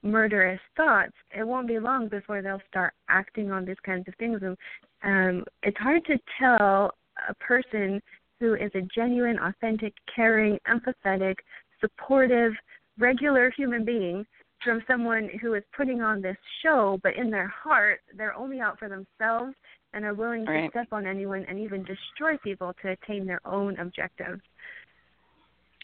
murderous 0.03 0.59
thoughts 0.75 1.13
it 1.35 1.45
won't 1.45 1.67
be 1.67 1.79
long 1.79 2.07
before 2.07 2.41
they'll 2.41 2.61
start 2.67 2.93
acting 3.09 3.51
on 3.51 3.65
these 3.65 3.79
kinds 3.85 4.07
of 4.07 4.15
things 4.15 4.39
and 4.41 4.57
um 5.03 5.43
it's 5.63 5.77
hard 5.77 6.03
to 6.05 6.17
tell 6.39 6.91
a 7.29 7.33
person 7.35 8.01
who 8.39 8.55
is 8.55 8.71
a 8.73 8.81
genuine 8.95 9.37
authentic 9.39 9.93
caring 10.13 10.57
empathetic 10.67 11.35
supportive 11.79 12.53
regular 12.97 13.51
human 13.55 13.85
being 13.85 14.25
from 14.63 14.81
someone 14.87 15.29
who 15.41 15.53
is 15.53 15.63
putting 15.75 16.01
on 16.01 16.21
this 16.21 16.37
show 16.63 16.99
but 17.03 17.15
in 17.15 17.29
their 17.29 17.47
heart 17.47 17.99
they're 18.17 18.35
only 18.35 18.59
out 18.59 18.79
for 18.79 18.89
themselves 18.89 19.55
and 19.93 20.05
are 20.05 20.13
willing 20.13 20.45
to 20.45 20.67
step 20.69 20.87
on 20.91 21.05
anyone 21.05 21.45
and 21.49 21.59
even 21.59 21.83
destroy 21.83 22.37
people 22.43 22.73
to 22.81 22.91
attain 22.91 23.25
their 23.25 23.45
own 23.45 23.77
objectives. 23.79 24.41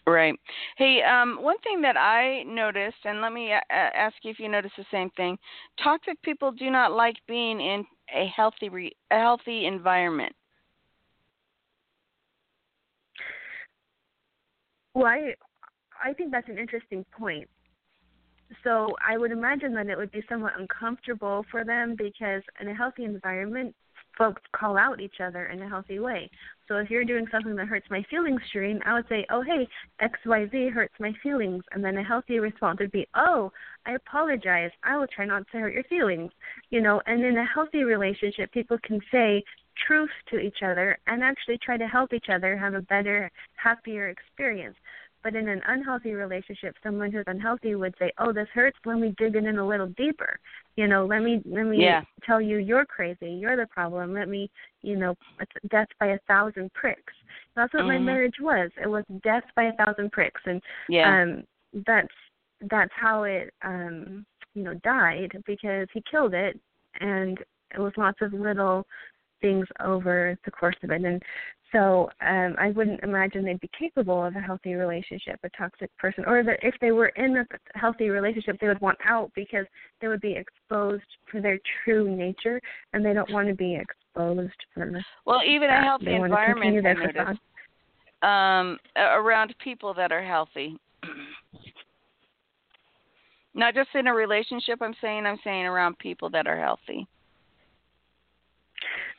Right. 0.07 0.39
Hey, 0.77 1.01
um, 1.03 1.41
one 1.41 1.57
thing 1.59 1.81
that 1.81 1.97
I 1.97 2.43
noticed, 2.43 2.95
and 3.03 3.19
let 3.19 3.33
me 3.33 3.51
a- 3.51 3.61
a- 3.69 3.97
ask 3.97 4.15
you 4.23 4.31
if 4.31 4.39
you 4.39 4.47
notice 4.47 4.71
the 4.77 4.85
same 4.89 5.09
thing. 5.11 5.37
Toxic 5.83 6.21
people 6.21 6.49
do 6.53 6.69
not 6.71 6.93
like 6.93 7.17
being 7.27 7.59
in 7.59 7.85
a 8.15 8.25
healthy, 8.27 8.69
re- 8.69 8.95
a 9.11 9.19
healthy 9.19 9.65
environment. 9.65 10.33
Well, 14.93 15.07
I, 15.07 15.35
I 16.01 16.13
think 16.13 16.31
that's 16.31 16.47
an 16.47 16.57
interesting 16.57 17.03
point. 17.11 17.49
So 18.63 18.95
I 19.05 19.17
would 19.17 19.31
imagine 19.31 19.73
that 19.73 19.87
it 19.87 19.97
would 19.97 20.11
be 20.11 20.23
somewhat 20.29 20.53
uncomfortable 20.57 21.45
for 21.51 21.65
them 21.65 21.95
because 21.97 22.43
in 22.61 22.69
a 22.69 22.73
healthy 22.73 23.03
environment, 23.03 23.75
folks 24.17 24.41
call 24.51 24.77
out 24.77 24.99
each 24.99 25.19
other 25.23 25.45
in 25.47 25.61
a 25.61 25.69
healthy 25.69 25.99
way. 25.99 26.29
So 26.67 26.77
if 26.77 26.89
you're 26.89 27.05
doing 27.05 27.25
something 27.31 27.55
that 27.55 27.67
hurts 27.67 27.87
my 27.89 28.03
feelings, 28.09 28.41
Shareen, 28.53 28.79
I 28.85 28.93
would 28.93 29.07
say, 29.07 29.25
oh, 29.29 29.41
hey, 29.41 29.67
XYZ 30.01 30.71
hurts 30.71 30.93
my 30.99 31.13
feelings. 31.23 31.63
And 31.71 31.83
then 31.83 31.97
a 31.97 32.03
healthy 32.03 32.39
response 32.39 32.79
would 32.79 32.91
be, 32.91 33.07
oh, 33.15 33.51
I 33.85 33.93
apologize. 33.93 34.71
I 34.83 34.97
will 34.97 35.07
try 35.07 35.25
not 35.25 35.43
to 35.51 35.59
hurt 35.59 35.73
your 35.73 35.83
feelings. 35.83 36.31
You 36.69 36.81
know, 36.81 37.01
and 37.05 37.23
in 37.23 37.37
a 37.37 37.45
healthy 37.45 37.83
relationship, 37.83 38.51
people 38.51 38.77
can 38.83 38.99
say 39.11 39.43
truth 39.87 40.09
to 40.29 40.39
each 40.39 40.57
other 40.63 40.97
and 41.07 41.23
actually 41.23 41.57
try 41.59 41.77
to 41.77 41.87
help 41.87 42.13
each 42.13 42.27
other 42.33 42.57
have 42.57 42.73
a 42.73 42.81
better, 42.81 43.31
happier 43.55 44.09
experience. 44.09 44.75
But 45.23 45.35
in 45.35 45.47
an 45.49 45.61
unhealthy 45.67 46.13
relationship, 46.13 46.75
someone 46.83 47.11
who's 47.11 47.25
unhealthy 47.27 47.75
would 47.75 47.95
say, 47.97 48.11
"Oh, 48.17 48.31
this 48.31 48.47
hurts. 48.53 48.77
Let 48.85 48.99
me 48.99 49.13
dig 49.17 49.35
it 49.35 49.45
in 49.45 49.57
a 49.57 49.67
little 49.67 49.87
deeper. 49.87 50.39
You 50.75 50.87
know, 50.87 51.05
let 51.05 51.21
me 51.21 51.41
let 51.45 51.63
me 51.63 51.81
Yeah. 51.81 52.03
tell 52.23 52.39
you 52.39 52.57
you're 52.57 52.85
crazy. 52.85 53.31
You're 53.31 53.57
the 53.57 53.67
problem. 53.67 54.13
Let 54.13 54.29
me, 54.29 54.49
you 54.81 54.95
know, 54.95 55.15
death 55.69 55.89
by 55.99 56.07
a 56.07 56.19
thousand 56.27 56.71
pricks." 56.73 57.13
That's 57.55 57.73
what 57.73 57.85
my 57.85 57.97
Mhm. 57.97 58.05
marriage 58.05 58.39
was. 58.39 58.71
It 58.77 58.87
was 58.87 59.03
death 59.23 59.43
by 59.55 59.63
a 59.63 59.73
thousand 59.73 60.11
pricks, 60.11 60.41
and 60.45 60.61
Yeah. 60.87 61.21
um, 61.21 61.47
that's 61.85 62.13
that's 62.61 62.93
how 62.93 63.23
it 63.23 63.53
um 63.61 64.25
you 64.55 64.63
know 64.63 64.73
died 64.75 65.31
because 65.45 65.87
he 65.93 66.01
killed 66.09 66.33
it 66.33 66.59
and 67.01 67.39
it 67.73 67.79
was 67.79 67.93
lots 67.97 68.19
of 68.21 68.33
little 68.33 68.87
things 69.41 69.67
over 69.83 70.37
the 70.45 70.51
course 70.51 70.75
of 70.83 70.91
it 70.91 71.03
and 71.03 71.21
so 71.71 72.09
um 72.21 72.55
I 72.57 72.71
wouldn't 72.71 73.03
imagine 73.03 73.43
they'd 73.43 73.59
be 73.59 73.69
capable 73.77 74.23
of 74.23 74.35
a 74.35 74.39
healthy 74.39 74.73
relationship, 74.73 75.39
a 75.43 75.49
toxic 75.49 75.95
person, 75.97 76.23
or 76.25 76.43
that 76.43 76.59
if 76.61 76.75
they 76.79 76.91
were 76.91 77.07
in 77.17 77.37
a 77.37 77.45
healthy 77.75 78.09
relationship, 78.09 78.57
they 78.59 78.67
would 78.67 78.81
want 78.81 78.97
out 79.05 79.31
because 79.35 79.65
they 80.01 80.07
would 80.07 80.21
be 80.21 80.33
exposed 80.33 81.03
for 81.29 81.41
their 81.41 81.59
true 81.83 82.15
nature, 82.15 82.61
and 82.93 83.05
they 83.05 83.13
don't 83.13 83.31
want 83.31 83.47
to 83.47 83.53
be 83.53 83.75
exposed 83.75 84.55
for. 84.73 84.89
The 84.89 85.03
Well, 85.25 85.41
even 85.45 85.67
that. 85.67 85.81
a 85.81 85.85
healthy 85.85 86.05
they 86.05 86.15
environment, 86.15 86.83
noticed, 86.83 87.41
um, 88.21 88.79
around 88.95 89.53
people 89.63 89.93
that 89.93 90.11
are 90.11 90.23
healthy. 90.23 90.79
Not 93.53 93.73
just 93.73 93.89
in 93.95 94.07
a 94.07 94.13
relationship. 94.13 94.81
I'm 94.81 94.95
saying. 95.01 95.25
I'm 95.25 95.39
saying 95.43 95.65
around 95.65 95.97
people 95.99 96.29
that 96.29 96.47
are 96.47 96.59
healthy. 96.59 97.07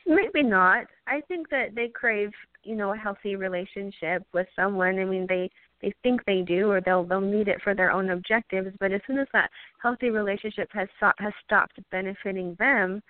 Maybe 0.08 0.42
not. 0.42 0.86
I 1.06 1.20
think 1.28 1.50
that 1.50 1.74
they 1.74 1.88
crave, 1.88 2.30
you 2.64 2.74
know, 2.76 2.94
a 2.94 2.96
healthy 2.96 3.36
relationship 3.36 4.24
with 4.32 4.46
someone. 4.56 4.98
I 4.98 5.04
mean, 5.04 5.26
they 5.28 5.50
they 5.82 5.92
think 6.02 6.24
they 6.24 6.40
do, 6.40 6.70
or 6.70 6.80
they'll 6.80 7.04
they'll 7.04 7.20
need 7.20 7.46
it 7.46 7.60
for 7.62 7.74
their 7.74 7.92
own 7.92 8.10
objectives. 8.10 8.74
But 8.80 8.90
as 8.90 9.02
soon 9.06 9.18
as 9.18 9.28
that 9.34 9.50
healthy 9.82 10.08
relationship 10.08 10.70
has 10.72 10.88
has 11.18 11.32
stopped 11.44 11.78
benefiting 11.90 12.56
them, 12.58 13.02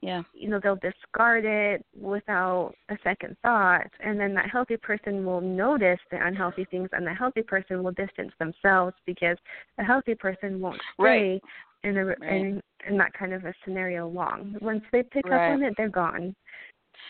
yeah, 0.00 0.22
you 0.34 0.48
know, 0.48 0.58
they'll 0.60 0.76
discard 0.76 1.44
it 1.44 1.86
without 1.98 2.74
a 2.88 2.96
second 3.04 3.36
thought, 3.42 3.86
and 4.00 4.18
then 4.18 4.34
that 4.34 4.50
healthy 4.50 4.76
person 4.76 5.24
will 5.24 5.40
notice 5.40 6.00
the 6.10 6.26
unhealthy 6.26 6.66
things, 6.68 6.88
and 6.92 7.06
the 7.06 7.14
healthy 7.14 7.42
person 7.42 7.84
will 7.84 7.92
distance 7.92 8.32
themselves 8.40 8.94
because 9.06 9.38
a 9.78 9.84
healthy 9.84 10.16
person 10.16 10.60
won't 10.60 10.82
stay 10.94 11.04
right. 11.04 11.42
In 11.84 11.96
a 11.98 12.04
right. 12.04 12.18
in 12.22 12.60
in 12.88 12.98
that 12.98 13.12
kind 13.14 13.32
of 13.32 13.44
a 13.44 13.54
scenario 13.64 14.08
long. 14.08 14.56
Once 14.60 14.82
they 14.92 15.02
pick 15.02 15.26
right. 15.26 15.52
up 15.52 15.54
on 15.54 15.62
it, 15.62 15.74
they're 15.76 15.88
gone. 15.88 16.34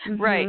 Mm-hmm. 0.07 0.21
Right. 0.21 0.47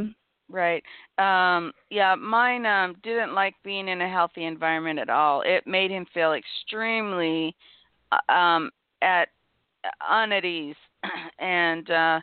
Right. 0.49 0.83
Um 1.19 1.73
yeah, 1.91 2.15
mine 2.15 2.67
um 2.67 2.95
didn't 3.03 3.35
like 3.35 3.55
being 3.65 3.89
in 3.89 4.03
a 4.03 4.11
healthy 4.11 4.45
environment 4.45 4.99
at 4.99 5.11
all. 5.11 5.43
It 5.43 5.67
made 5.67 5.91
him 5.91 6.07
feel 6.13 6.35
extremely 6.35 7.57
uh, 8.13 8.33
um 8.33 8.71
at 9.03 9.29
ease 10.45 10.77
and 11.39 11.91
uh 11.91 12.21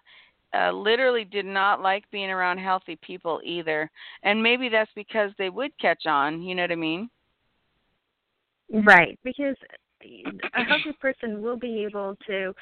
uh, 0.55 0.71
literally 0.71 1.23
did 1.23 1.45
not 1.45 1.81
like 1.81 2.03
being 2.11 2.29
around 2.29 2.59
healthy 2.59 2.95
people 3.01 3.41
either. 3.43 3.89
And 4.21 4.41
maybe 4.41 4.69
that's 4.69 4.91
because 4.95 5.31
they 5.39 5.49
would 5.49 5.75
catch 5.79 6.05
on, 6.05 6.43
you 6.43 6.53
know 6.53 6.61
what 6.61 6.71
I 6.71 6.75
mean? 6.75 7.09
Right, 8.71 9.19
because 9.23 9.55
a 10.55 10.63
healthy 10.63 10.93
person 10.99 11.41
will 11.41 11.57
be 11.57 11.83
able 11.83 12.17
to 12.27 12.53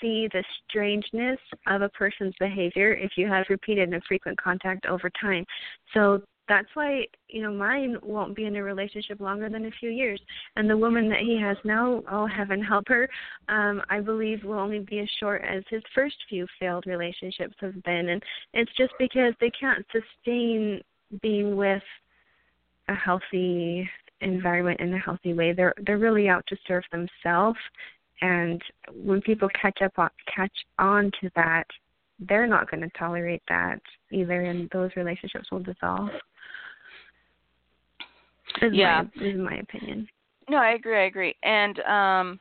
see 0.00 0.28
the 0.32 0.44
strangeness 0.68 1.38
of 1.66 1.82
a 1.82 1.88
person's 1.90 2.34
behavior 2.38 2.92
if 2.92 3.12
you 3.16 3.26
have 3.26 3.46
repeated 3.48 3.92
and 3.92 4.02
frequent 4.04 4.40
contact 4.40 4.86
over 4.86 5.10
time. 5.20 5.44
So 5.92 6.22
that's 6.48 6.68
why 6.74 7.06
you 7.28 7.42
know 7.42 7.52
mine 7.52 7.96
won't 8.02 8.36
be 8.36 8.44
in 8.44 8.56
a 8.56 8.62
relationship 8.62 9.20
longer 9.20 9.48
than 9.48 9.64
a 9.66 9.70
few 9.80 9.90
years. 9.90 10.20
And 10.56 10.68
the 10.68 10.76
woman 10.76 11.08
that 11.08 11.20
he 11.20 11.40
has 11.40 11.56
now 11.64 12.02
oh 12.10 12.26
heaven 12.26 12.62
help 12.62 12.84
her 12.88 13.08
um 13.48 13.80
i 13.88 14.00
believe 14.00 14.44
will 14.44 14.58
only 14.58 14.80
be 14.80 14.98
as 14.98 15.08
short 15.20 15.42
as 15.42 15.62
his 15.70 15.82
first 15.94 16.16
few 16.28 16.46
failed 16.60 16.86
relationships 16.86 17.54
have 17.60 17.82
been. 17.84 18.10
And 18.10 18.22
it's 18.52 18.72
just 18.76 18.92
because 18.98 19.32
they 19.40 19.50
can't 19.50 19.84
sustain 19.92 20.82
being 21.22 21.56
with 21.56 21.82
a 22.88 22.94
healthy 22.94 23.88
environment 24.24 24.80
in 24.80 24.94
a 24.94 24.98
healthy 24.98 25.34
way. 25.34 25.52
They're 25.52 25.74
they're 25.86 25.98
really 25.98 26.28
out 26.28 26.44
to 26.48 26.56
serve 26.66 26.84
themselves. 26.90 27.58
And 28.20 28.60
when 28.92 29.20
people 29.20 29.48
catch 29.60 29.82
up 29.82 29.92
on 29.98 30.10
catch 30.34 30.52
on 30.78 31.10
to 31.20 31.30
that 31.36 31.66
they're 32.20 32.46
not 32.46 32.70
going 32.70 32.80
to 32.80 32.90
tolerate 32.98 33.42
that 33.48 33.80
either 34.12 34.42
and 34.42 34.68
those 34.72 34.90
relationships 34.96 35.50
will 35.50 35.62
dissolve. 35.62 36.10
Is 38.62 38.72
yeah. 38.72 39.02
my, 39.16 39.26
is 39.26 39.38
my 39.38 39.56
opinion. 39.56 40.06
No 40.48 40.58
i 40.58 40.72
agree 40.72 40.98
i 40.98 41.06
agree. 41.06 41.34
And 41.42 41.80
um 41.80 42.40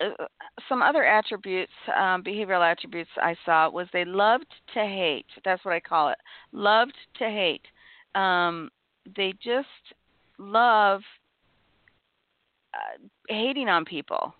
uh, 0.00 0.24
some 0.68 0.82
other 0.82 1.04
attributes 1.04 1.72
um 1.88 2.22
behavioral 2.22 2.68
attributes 2.68 3.10
i 3.20 3.34
saw 3.44 3.68
was 3.68 3.86
they 3.92 4.04
loved 4.04 4.46
to 4.74 4.80
hate. 4.80 5.26
That's 5.44 5.64
what 5.64 5.74
i 5.74 5.80
call 5.80 6.08
it. 6.08 6.18
Loved 6.52 6.96
to 7.18 7.24
hate. 7.24 7.66
Um 8.14 8.70
they 9.14 9.34
just 9.42 9.68
love 10.38 11.02
uh, 12.74 13.06
hating 13.28 13.68
on 13.68 13.84
people 13.84 14.34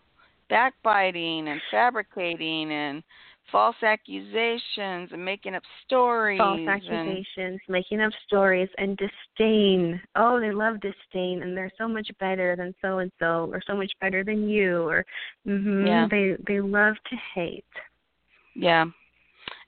backbiting 0.49 1.49
and 1.49 1.61
fabricating 1.71 2.71
and 2.71 3.03
false 3.51 3.77
accusations 3.83 5.11
and 5.13 5.25
making 5.25 5.55
up 5.55 5.63
stories. 5.85 6.39
False 6.39 6.61
accusations, 6.69 7.27
and, 7.37 7.61
making 7.69 8.01
up 8.01 8.13
stories, 8.27 8.69
and 8.79 8.99
disdain. 8.99 10.01
Oh, 10.17 10.41
they 10.41 10.53
love 10.53 10.77
disdain, 10.81 11.43
and 11.43 11.57
they're 11.57 11.73
so 11.79 11.89
much 11.89 12.09
better 12.19 12.57
than 12.57 12.75
so 12.83 12.99
and 12.99 13.13
so, 13.19 13.49
or 13.53 13.63
so 13.67 13.77
much 13.77 13.93
better 14.01 14.25
than 14.25 14.49
you, 14.49 14.83
or 14.83 15.05
mm-hmm, 15.47 15.87
yeah. 15.87 16.07
they 16.11 16.37
they 16.47 16.61
love 16.61 16.95
to 17.11 17.17
hate. 17.35 17.65
Yeah. 18.55 18.87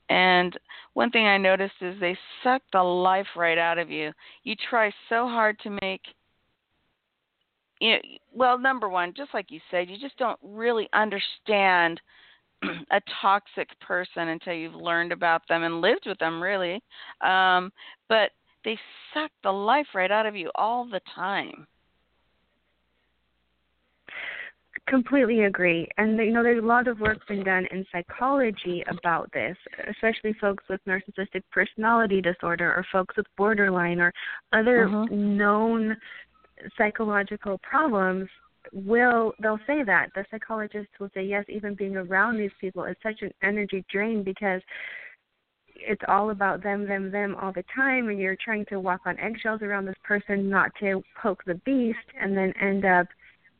And 0.09 0.57
one 0.93 1.11
thing 1.11 1.27
I 1.27 1.37
noticed 1.37 1.75
is 1.81 1.99
they 1.99 2.17
suck 2.43 2.63
the 2.73 2.81
life 2.81 3.27
right 3.35 3.59
out 3.59 3.77
of 3.77 3.91
you. 3.91 4.11
You 4.43 4.55
try 4.69 4.91
so 5.07 5.27
hard 5.27 5.59
to 5.59 5.77
make 5.81 6.01
you 7.79 7.93
know, 7.93 7.99
well, 8.33 8.59
number 8.59 8.89
one, 8.89 9.13
just 9.15 9.33
like 9.33 9.51
you 9.51 9.59
said, 9.71 9.89
you 9.89 9.97
just 9.97 10.17
don't 10.17 10.39
really 10.43 10.89
understand 10.93 11.99
a 12.91 13.01
toxic 13.21 13.67
person 13.79 14.29
until 14.29 14.53
you've 14.53 14.75
learned 14.75 15.11
about 15.11 15.41
them 15.47 15.63
and 15.63 15.81
lived 15.81 16.05
with 16.05 16.17
them, 16.19 16.41
really. 16.41 16.81
Um, 17.21 17.71
but 18.07 18.31
they 18.65 18.77
suck 19.13 19.31
the 19.43 19.51
life 19.51 19.87
right 19.93 20.11
out 20.11 20.25
of 20.25 20.35
you 20.35 20.51
all 20.55 20.85
the 20.85 21.01
time. 21.15 21.67
Completely 24.87 25.43
agree. 25.43 25.87
And 25.97 26.17
you 26.17 26.31
know, 26.31 26.41
there's 26.41 26.63
a 26.63 26.65
lot 26.65 26.87
of 26.87 26.99
work 26.99 27.19
been 27.27 27.43
done 27.43 27.67
in 27.71 27.85
psychology 27.91 28.83
about 28.87 29.31
this, 29.33 29.55
especially 29.89 30.33
folks 30.41 30.63
with 30.69 30.79
narcissistic 30.87 31.43
personality 31.51 32.21
disorder 32.21 32.73
or 32.73 32.85
folks 32.91 33.15
with 33.15 33.27
borderline 33.37 33.99
or 33.99 34.11
other 34.51 34.87
mm-hmm. 34.87 35.37
known 35.37 35.95
psychological 36.77 37.57
problems 37.59 38.29
will 38.73 39.33
they'll 39.41 39.59
say 39.65 39.83
that. 39.83 40.09
The 40.15 40.25
psychologists 40.29 40.91
will 40.99 41.09
say 41.13 41.23
yes 41.23 41.45
even 41.47 41.75
being 41.75 41.95
around 41.95 42.37
these 42.37 42.51
people 42.59 42.83
is 42.83 42.95
such 43.01 43.21
an 43.21 43.31
energy 43.41 43.85
drain 43.91 44.23
because 44.23 44.61
it's 45.75 46.01
all 46.07 46.31
about 46.31 46.61
them 46.61 46.85
them 46.87 47.11
them 47.11 47.35
all 47.41 47.53
the 47.53 47.63
time 47.75 48.09
and 48.09 48.19
you're 48.19 48.37
trying 48.43 48.65
to 48.65 48.79
walk 48.79 49.01
on 49.05 49.17
eggshells 49.19 49.61
around 49.61 49.85
this 49.85 49.95
person 50.03 50.49
not 50.49 50.71
to 50.79 51.01
poke 51.21 51.41
the 51.45 51.55
beast 51.65 51.97
and 52.19 52.35
then 52.35 52.53
end 52.61 52.85
up 52.85 53.07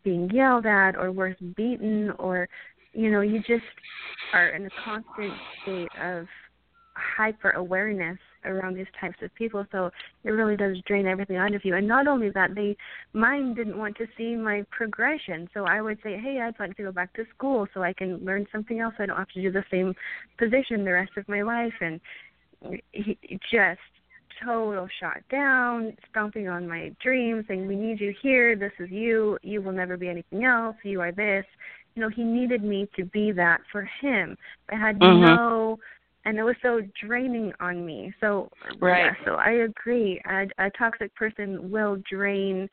being 0.04 0.30
yelled 0.30 0.66
at 0.66 0.96
or 0.96 1.12
worse 1.12 1.38
beaten 1.56 2.12
or 2.20 2.48
you 2.94 3.10
know 3.10 3.22
you 3.22 3.40
just 3.40 3.64
are 4.34 4.50
in 4.50 4.66
a 4.66 4.70
constant 4.84 5.34
state 5.64 5.90
of 6.02 6.26
hyper 6.96 7.52
awareness 7.52 8.18
around 8.46 8.76
these 8.76 8.88
types 9.00 9.18
of 9.22 9.34
people. 9.36 9.66
So 9.72 9.92
it 10.24 10.32
really 10.32 10.56
does 10.56 10.78
drain 10.86 11.08
everything 11.08 11.38
out 11.38 11.54
of 11.54 11.66
you. 11.66 11.76
And 11.76 11.88
not 11.88 12.08
only 12.08 12.30
that 12.32 12.56
they 12.56 12.76
mine 13.14 13.54
didn't 13.54 13.78
want 13.78 13.98
to 13.98 14.08
see 14.18 14.36
my 14.36 14.66
progression. 14.72 15.50
So 15.54 15.66
i 15.66 15.82
would 15.82 15.98
say 16.04 16.18
hey 16.18 16.40
i'd 16.42 16.60
like 16.60 16.76
to 16.78 16.84
go 16.84 16.92
back 16.92 17.14
to 17.14 17.26
school 17.36 17.68
so 17.74 17.84
i 17.84 17.94
can 17.94 18.24
learn 18.24 18.48
something 18.52 18.80
else. 18.80 18.94
I 19.00 19.06
don't 19.06 19.18
have 19.18 19.30
to 19.30 19.42
do 19.42 19.52
the 19.52 19.64
same 19.72 19.94
position 20.38 20.86
the 20.86 20.94
rest 20.94 21.12
of 21.18 21.28
my 21.28 21.42
life. 21.42 21.74
And 21.82 22.00
he 22.92 23.18
just 23.52 23.80
total 24.44 24.88
shot 25.00 25.18
down 25.30 25.96
stomping 26.10 26.48
on 26.48 26.68
my 26.68 26.92
dreams 27.02 27.46
saying 27.48 27.68
we 27.68 27.76
need 27.76 28.00
you 28.00 28.14
here. 28.22 28.56
This 28.56 28.72
is 28.80 28.90
you. 28.90 29.38
You 29.42 29.62
will 29.62 29.72
never 29.72 29.98
be 29.98 30.08
anything 30.08 30.46
else. 30.46 30.76
You 30.84 31.02
are 31.02 31.12
this. 31.12 31.46
You 31.96 32.04
know 32.04 32.10
he 32.10 32.24
needed 32.24 32.64
me 32.64 32.88
to 32.96 33.06
be 33.06 33.32
that 33.34 33.62
for 33.72 33.90
him. 34.02 34.38
I 34.72 34.76
had 34.76 35.00
mm-hmm. 35.00 35.26
no 35.26 35.80
and 36.26 36.38
it 36.38 36.44
was 36.44 36.56
so 36.62 36.82
draining 37.06 37.54
on 37.60 37.86
me. 37.86 38.14
So 38.20 38.50
right. 38.80 39.06
yeah, 39.06 39.26
so 39.26 39.36
I 39.36 39.66
agree. 39.66 40.22
A, 40.30 40.46
a 40.66 40.70
toxic 40.78 41.14
person 41.16 41.72
will 41.72 41.98
drain 42.10 42.68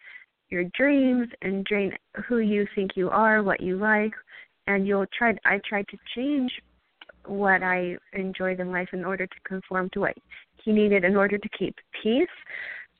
your 0.49 0.65
dreams 0.77 1.29
and 1.43 1.65
drain 1.65 1.93
who 2.29 2.39
you 2.39 2.67
think 2.75 2.93
you 2.97 3.09
are, 3.11 3.43
what 3.43 3.61
you 3.61 3.77
like, 3.77 4.13
and 4.67 4.87
you'll 4.87 5.07
try. 5.17 5.35
I 5.45 5.61
tried 5.69 5.87
to 5.89 5.97
change 6.15 6.51
what 7.25 7.63
I 7.63 7.97
enjoyed 8.13 8.61
in 8.61 8.71
life 8.71 8.89
in 8.93 9.05
order 9.05 9.27
to 9.27 9.37
conform 9.47 9.91
to 9.93 10.01
what 10.01 10.15
he 10.65 10.73
needed 10.73 11.05
in 11.05 11.17
order 11.17 11.39
to 11.39 11.49
keep 11.59 11.75
peace. 12.03 12.27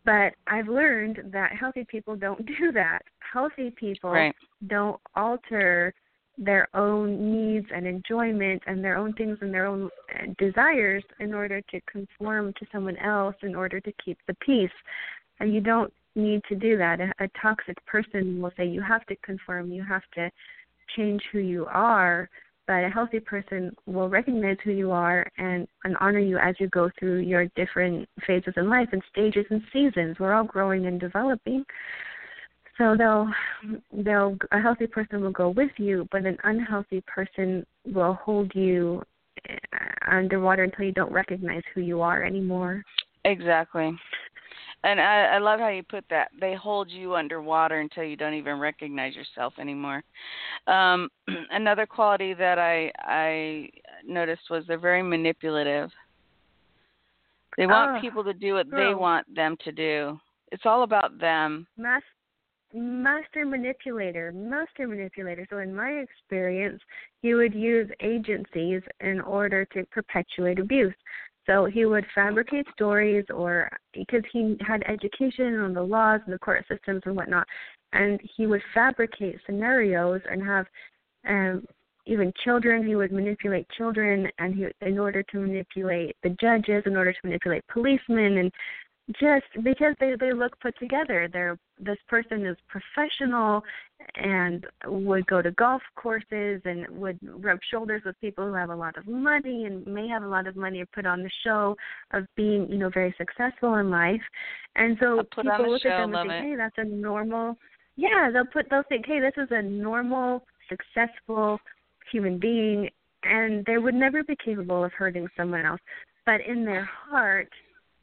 But 0.05 0.35
I've 0.47 0.69
learned 0.69 1.21
that 1.33 1.53
healthy 1.53 1.85
people 1.89 2.17
don't 2.17 2.45
do 2.59 2.73
that. 2.73 3.01
Healthy 3.33 3.73
people 3.77 4.11
right. 4.11 4.35
don't 4.69 5.01
alter 5.15 5.93
their 6.39 6.69
own 6.75 7.33
needs 7.33 7.67
and 7.75 7.87
enjoyment 7.87 8.63
and 8.67 8.85
their 8.85 8.97
own 8.97 9.13
things 9.15 9.39
and 9.41 9.53
their 9.53 9.67
own 9.67 9.89
uh, 10.15 10.27
desires 10.39 11.03
in 11.21 11.33
order 11.33 11.61
to 11.63 11.81
conform 11.91 12.53
to 12.59 12.67
someone 12.71 12.97
else 12.99 13.35
in 13.43 13.55
order 13.55 13.81
to 13.81 13.93
keep 14.05 14.19
the 14.27 14.35
peace 14.45 14.71
and 15.41 15.55
you 15.55 15.61
don't 15.61 15.93
need 16.15 16.43
to 16.49 16.55
do 16.55 16.77
that. 16.79 17.01
A, 17.01 17.13
a 17.21 17.29
toxic 17.41 17.85
person 17.87 18.41
will 18.41 18.53
say 18.57 18.67
you 18.67 18.83
have 18.83 19.05
to 19.07 19.17
conform, 19.17 19.71
you 19.73 19.85
have 19.85 20.03
to 20.15 20.31
change 20.97 21.23
who 21.33 21.39
you 21.39 21.67
are, 21.67 22.29
but 22.67 22.85
a 22.85 22.89
healthy 22.89 23.21
person 23.21 23.75
will 23.87 24.09
recognize 24.09 24.57
who 24.65 24.73
you 24.73 24.91
are 24.91 25.27
and, 25.39 25.69
and 25.85 25.97
honor 26.01 26.19
you 26.19 26.39
as 26.39 26.55
you 26.59 26.69
go 26.69 26.91
through 26.99 27.19
your 27.19 27.47
different 27.55 28.09
phases 28.27 28.55
in 28.57 28.69
life 28.69 28.89
and 28.93 29.03
stages 29.11 29.47
and 29.51 29.63
seasons. 29.73 30.17
We're 30.19 30.35
all 30.35 30.45
growing 30.45 30.87
and 30.87 30.99
developing. 30.99 31.65
So 32.79 32.95
they'll 32.97 33.31
they'll 34.05 34.37
a 34.53 34.61
healthy 34.61 34.87
person 34.87 35.23
will 35.23 35.31
go 35.31 35.51
with 35.51 35.71
you, 35.79 36.07
but 36.13 36.27
an 36.27 36.37
unhealthy 36.45 37.03
person 37.07 37.65
will 37.87 38.15
hold 38.15 38.55
you 38.55 39.03
uh, 39.49 40.15
underwater 40.15 40.65
until 40.65 40.85
you 40.85 40.93
don't 40.93 41.13
recognize 41.13 41.63
who 41.75 41.81
you 41.81 42.03
are 42.03 42.23
anymore. 42.23 42.83
Exactly. 43.25 43.97
And 44.85 45.01
I, 45.01 45.23
I 45.35 45.39
love 45.39 45.59
how 45.59 45.69
you 45.69 45.83
put 45.83 46.05
that. 46.11 46.29
They 46.39 46.55
hold 46.55 46.91
you 46.91 47.17
underwater 47.17 47.81
until 47.81 48.05
you 48.05 48.15
don't 48.15 48.35
even 48.35 48.59
recognize 48.59 49.15
yourself 49.17 49.55
anymore. 49.59 50.05
Um, 50.67 51.09
another 51.51 51.87
quality 51.87 52.35
that 52.35 52.59
I 52.59 52.93
I 52.99 53.71
noticed 54.07 54.43
was 54.51 54.65
they're 54.69 54.79
very 54.79 55.03
manipulative. 55.03 55.91
They 57.57 57.67
want 57.67 57.97
oh, 57.97 58.01
people 58.01 58.23
to 58.23 58.35
do 58.35 58.53
what 58.53 58.71
they 58.71 58.95
want 58.95 59.35
them 59.35 59.57
to 59.65 59.73
do. 59.73 60.21
It's 60.53 60.67
all 60.67 60.83
about 60.83 61.19
them. 61.19 61.67
Master 62.75 63.47
manipulator, 63.47 64.33
master 64.33 64.87
manipulator. 64.89 65.47
So 65.51 65.59
in 65.59 65.75
my 65.75 65.91
experience, 65.91 66.81
he 67.23 67.35
would 67.35 67.55
use 67.55 67.89
agencies 68.01 68.83
in 69.01 69.21
order 69.21 69.65
to 69.67 69.85
perpetuate 69.87 70.59
abuse. 70.59 70.95
So 71.47 71.65
he 71.65 71.85
would 71.85 72.05
fabricate 72.13 72.67
stories, 72.73 73.25
or 73.33 73.71
because 73.95 74.23
he 74.33 74.57
had 74.67 74.83
education 74.89 75.61
on 75.61 75.73
the 75.73 75.83
laws 75.83 76.21
and 76.25 76.35
the 76.35 76.41
court 76.41 76.65
systems 76.69 77.03
and 77.07 77.15
whatnot, 77.15 77.47
and 77.93 78.21
he 78.37 78.47
would 78.47 78.63
fabricate 78.75 79.37
scenarios 79.47 80.21
and 80.29 80.43
have 80.43 80.67
um, 81.29 81.65
even 82.05 82.33
children. 82.45 82.85
He 82.85 82.97
would 82.97 83.13
manipulate 83.13 83.69
children, 83.79 84.29
and 84.39 84.55
he 84.57 84.67
in 84.85 84.99
order 84.99 85.23
to 85.23 85.39
manipulate 85.39 86.17
the 86.25 86.31
judges, 86.41 86.83
in 86.85 86.97
order 86.97 87.13
to 87.13 87.19
manipulate 87.23 87.65
policemen, 87.69 88.39
and 88.39 88.53
just 89.09 89.47
because 89.63 89.95
they 90.01 90.15
they 90.19 90.33
look 90.33 90.59
put 90.61 90.77
together. 90.79 91.29
They're 91.33 91.59
this 91.79 91.99
person 92.09 92.45
is 92.45 92.57
professional 92.69 93.63
and 94.17 94.67
would 94.87 95.27
go 95.27 95.43
to 95.43 95.51
golf 95.53 95.83
courses 95.95 96.61
and 96.65 96.89
would 96.91 97.19
rub 97.23 97.59
shoulders 97.71 98.03
with 98.05 98.19
people 98.21 98.47
who 98.47 98.55
have 98.55 98.71
a 98.71 98.75
lot 98.75 98.97
of 98.97 99.07
money 99.07 99.65
and 99.65 99.87
may 99.87 100.09
have 100.09 100.23
a 100.23 100.29
lot 100.29 100.47
of 100.47 100.57
money 100.57 100.81
to 100.81 100.87
put 100.87 101.07
on 101.07 101.23
the 101.23 101.31
show 101.45 101.77
of 102.13 102.27
being 102.37 102.69
you 102.69 102.79
know 102.79 102.91
very 102.91 103.15
successful 103.17 103.77
in 103.77 103.91
life. 103.91 104.23
And 104.75 104.97
so 105.01 105.23
people 105.35 105.71
look 105.71 105.83
show, 105.83 105.91
at 105.91 105.99
them 105.99 106.15
and 106.15 106.31
think 106.31 106.45
hey 106.45 106.55
that's 106.57 106.79
a 106.79 106.85
normal 106.85 107.57
yeah 107.97 108.31
they'll 108.33 108.47
put 108.47 108.67
they'll 108.71 108.83
think 108.89 109.07
hey 109.07 109.21
this 109.21 109.35
is 109.37 109.49
a 109.51 109.63
normal 109.63 110.45
successful 110.69 111.61
human 112.11 112.39
being 112.39 112.91
and 113.23 113.65
they 113.67 113.79
would 113.79 113.95
never 113.95 114.25
be 114.25 114.37
capable 114.45 114.85
of 114.85 114.93
hurting 114.93 115.29
someone 115.37 115.65
else. 115.65 115.81
But 116.25 116.41
in 116.41 116.65
their 116.65 116.85
heart 116.85 117.49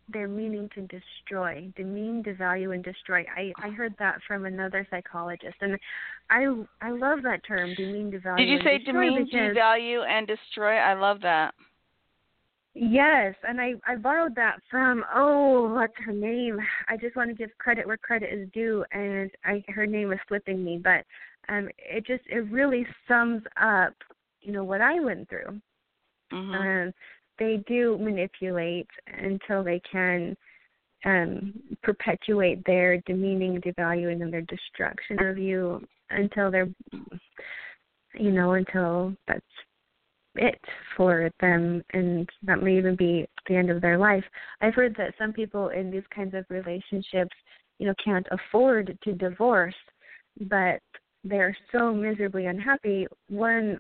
they're 0.10 0.28
meaning 0.28 0.70
to 0.76 0.82
destroy, 0.82 1.72
demean, 1.76 2.24
devalue, 2.24 2.74
and 2.74 2.84
destroy. 2.84 3.26
I 3.36 3.54
I 3.58 3.70
heard 3.70 3.94
that 4.00 4.20
from 4.28 4.46
another 4.46 4.86
psychologist, 4.90 5.56
and 5.62 5.78
I 6.30 6.46
I 6.82 6.92
love 6.92 7.20
that 7.24 7.42
term, 7.48 7.74
demean, 7.76 8.12
devalue. 8.12 8.38
Did 8.38 8.50
you 8.50 8.60
say 8.64 8.80
demean, 8.80 9.28
devalue, 9.32 10.06
and 10.08 10.28
destroy? 10.28 10.76
I 10.76 10.94
love 10.94 11.22
that. 11.22 11.54
Yes, 12.76 13.36
and 13.48 13.62
I 13.62 13.74
I 13.88 13.96
borrowed 13.96 14.36
that 14.36 14.60
from 14.70 15.04
oh 15.14 15.74
what's 15.74 15.94
her 16.06 16.12
name? 16.12 16.60
I 16.90 16.98
just 16.98 17.16
want 17.16 17.30
to 17.30 17.36
give 17.36 17.56
credit 17.60 17.86
where 17.86 17.98
credit 17.98 18.34
is 18.34 18.50
due, 18.52 18.84
and 18.92 19.30
I 19.46 19.64
her 19.70 19.86
name 19.86 20.12
is 20.12 20.20
slipping 20.28 20.64
me, 20.64 20.80
but 20.84 21.06
um 21.50 21.70
it 21.78 22.06
just 22.06 22.24
it 22.28 22.50
really 22.52 22.86
sums 23.08 23.44
up 23.62 23.94
you 24.42 24.52
know 24.52 24.64
what 24.64 24.82
I 24.82 25.00
went 25.00 25.30
through. 25.30 25.62
Mm-hmm. 26.32 26.54
Um, 26.54 26.94
they 27.40 27.64
do 27.68 27.98
manipulate 27.98 28.88
until 29.08 29.64
they 29.64 29.82
can 29.92 30.36
um, 31.06 31.54
perpetuate 31.82 32.66
their 32.66 32.98
demeaning, 33.02 33.60
devaluing, 33.62 34.22
and 34.22 34.32
their 34.32 34.42
destruction 34.42 35.20
of 35.26 35.38
you 35.38 35.82
until 36.10 36.50
they're, 36.52 36.70
you 38.14 38.32
know, 38.32 38.54
until 38.54 39.16
that's 39.28 39.42
it 40.36 40.60
for 40.98 41.30
them, 41.42 41.84
and 41.94 42.28
that 42.44 42.62
may 42.62 42.78
even 42.78 42.96
be 42.96 43.28
the 43.48 43.56
end 43.56 43.70
of 43.70 43.82
their 43.82 43.98
life. 43.98 44.24
I've 44.62 44.74
heard 44.74 44.96
that 44.98 45.14
some 45.20 45.34
people 45.34 45.70
in 45.70 45.92
these 45.92 46.04
kinds 46.14 46.34
of 46.34 46.46
relationships, 46.50 47.36
you 47.80 47.88
know, 47.88 47.94
can't 48.04 48.28
afford 48.32 48.98
to 49.04 49.14
divorce, 49.14 49.76
but 50.50 50.80
they're 51.24 51.56
so 51.72 51.94
miserably 51.94 52.48
unhappy. 52.48 53.08
One 53.30 53.80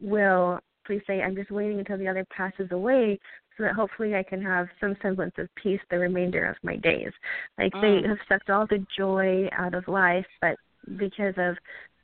will 0.00 0.60
please 0.86 1.02
say, 1.06 1.22
I'm 1.22 1.34
just 1.34 1.50
waiting 1.50 1.78
until 1.78 1.98
the 1.98 2.08
other 2.08 2.26
passes 2.36 2.68
away 2.70 3.18
so 3.56 3.64
that 3.64 3.74
hopefully 3.74 4.14
I 4.14 4.22
can 4.22 4.42
have 4.42 4.68
some 4.80 4.96
semblance 5.02 5.34
of 5.38 5.48
peace 5.54 5.80
the 5.90 5.98
remainder 5.98 6.46
of 6.46 6.56
my 6.62 6.76
days. 6.76 7.12
Like 7.58 7.72
mm. 7.72 8.02
they 8.02 8.08
have 8.08 8.18
sucked 8.28 8.50
all 8.50 8.66
the 8.66 8.84
joy 8.96 9.48
out 9.52 9.74
of 9.74 9.88
life, 9.88 10.26
but 10.40 10.56
because 10.98 11.34
of 11.36 11.56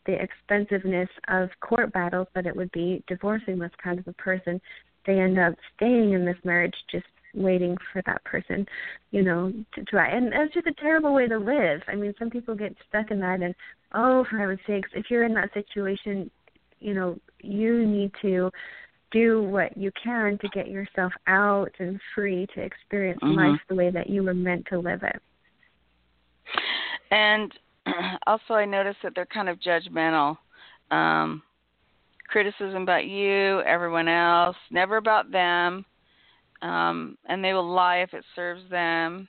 the 0.06 0.20
expensiveness 0.20 1.08
of 1.28 1.48
court 1.60 1.92
battles 1.92 2.26
that 2.34 2.46
it 2.46 2.56
would 2.56 2.72
be 2.72 3.04
divorcing 3.06 3.58
this 3.58 3.70
kind 3.82 3.98
of 3.98 4.08
a 4.08 4.12
person, 4.14 4.60
they 5.06 5.18
end 5.18 5.38
up 5.38 5.54
staying 5.76 6.12
in 6.12 6.24
this 6.24 6.36
marriage 6.44 6.74
just 6.90 7.06
waiting 7.34 7.76
for 7.92 8.02
that 8.06 8.22
person, 8.24 8.66
you 9.10 9.22
know, 9.22 9.52
to 9.74 9.84
try. 9.84 10.08
And 10.08 10.32
it's 10.34 10.54
just 10.54 10.66
a 10.66 10.74
terrible 10.74 11.14
way 11.14 11.28
to 11.28 11.38
live. 11.38 11.80
I 11.88 11.94
mean, 11.94 12.14
some 12.18 12.30
people 12.30 12.54
get 12.54 12.74
stuck 12.88 13.10
in 13.10 13.20
that 13.20 13.40
and 13.40 13.54
oh, 13.94 14.24
for 14.28 14.38
heaven's 14.38 14.60
sakes, 14.66 14.90
if 14.94 15.06
you're 15.10 15.24
in 15.24 15.34
that 15.34 15.52
situation, 15.54 16.30
you 16.82 16.94
know 16.94 17.16
you 17.44 17.86
need 17.86 18.12
to 18.22 18.50
do 19.10 19.42
what 19.42 19.76
you 19.76 19.90
can 20.02 20.38
to 20.38 20.48
get 20.48 20.68
yourself 20.68 21.12
out 21.26 21.70
and 21.78 22.00
free 22.14 22.46
to 22.54 22.62
experience 22.62 23.20
mm-hmm. 23.22 23.38
life 23.38 23.60
the 23.68 23.74
way 23.74 23.90
that 23.90 24.08
you 24.08 24.22
were 24.22 24.34
meant 24.34 24.66
to 24.70 24.78
live 24.78 25.02
it. 25.02 25.20
And 27.10 27.52
also, 28.26 28.54
I 28.54 28.64
noticed 28.64 28.98
that 29.02 29.12
they're 29.14 29.26
kind 29.26 29.48
of 29.48 29.58
judgmental. 29.60 30.36
Um, 30.90 31.42
criticism 32.28 32.82
about 32.82 33.04
you, 33.04 33.60
everyone 33.60 34.08
else, 34.08 34.56
never 34.70 34.96
about 34.96 35.30
them. 35.30 35.84
Um, 36.62 37.18
and 37.26 37.44
they 37.44 37.52
will 37.52 37.68
lie 37.68 37.98
if 37.98 38.14
it 38.14 38.24
serves 38.34 38.62
them 38.70 39.28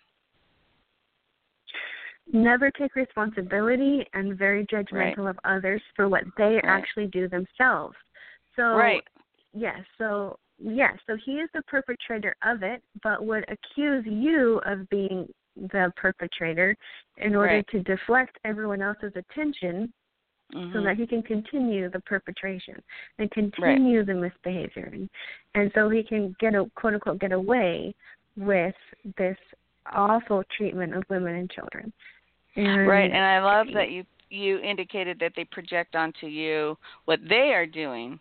never 2.31 2.71
take 2.71 2.95
responsibility 2.95 4.05
and 4.13 4.37
very 4.37 4.65
judgmental 4.67 5.17
right. 5.17 5.29
of 5.29 5.39
others 5.43 5.81
for 5.95 6.07
what 6.07 6.23
they 6.37 6.55
right. 6.55 6.65
actually 6.65 7.07
do 7.07 7.27
themselves. 7.27 7.95
So 8.55 8.75
right. 8.75 9.03
yes, 9.53 9.79
so 9.97 10.37
yes, 10.59 10.93
so 11.07 11.17
he 11.25 11.33
is 11.33 11.49
the 11.53 11.63
perpetrator 11.63 12.35
of 12.45 12.63
it, 12.63 12.81
but 13.01 13.25
would 13.25 13.45
accuse 13.49 14.05
you 14.05 14.61
of 14.65 14.87
being 14.89 15.27
the 15.55 15.91
perpetrator 15.95 16.75
in 17.17 17.35
order 17.35 17.55
right. 17.55 17.67
to 17.71 17.83
deflect 17.83 18.37
everyone 18.43 18.81
else's 18.81 19.13
attention 19.15 19.91
mm-hmm. 20.53 20.73
so 20.73 20.83
that 20.83 20.97
he 20.97 21.05
can 21.05 21.21
continue 21.21 21.89
the 21.89 21.99
perpetration 22.01 22.81
and 23.19 23.29
continue 23.31 23.99
right. 23.99 24.07
the 24.07 24.13
misbehavior 24.13 24.89
and, 24.91 25.09
and 25.55 25.71
so 25.75 25.89
he 25.89 26.03
can 26.03 26.35
get 26.39 26.55
a 26.55 26.65
quote 26.75 26.95
unquote 26.95 27.19
get 27.19 27.31
away 27.31 27.93
with 28.35 28.75
this 29.17 29.37
awful 29.91 30.43
treatment 30.55 30.95
of 30.95 31.03
women 31.09 31.35
and 31.35 31.51
children. 31.51 31.91
And, 32.55 32.87
right, 32.87 33.11
and 33.11 33.23
I 33.23 33.39
love 33.43 33.67
that 33.73 33.89
you 33.89 34.03
you 34.29 34.59
indicated 34.59 35.17
that 35.19 35.33
they 35.35 35.45
project 35.45 35.95
onto 35.95 36.27
you 36.27 36.77
what 37.05 37.19
they 37.27 37.53
are 37.53 37.65
doing, 37.65 38.19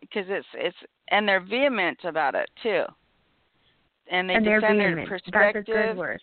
because 0.00 0.26
it, 0.28 0.32
it's 0.32 0.46
it's 0.54 0.76
and 1.10 1.28
they're 1.28 1.40
vehement 1.40 1.98
about 2.04 2.34
it 2.34 2.50
too, 2.62 2.84
and 4.10 4.28
they 4.28 4.34
and 4.34 4.44
defend 4.44 4.80
their 4.80 5.06
perspective. 5.06 5.32
That's 5.32 5.68
a 5.68 5.72
good 5.72 5.96
word. 5.96 6.20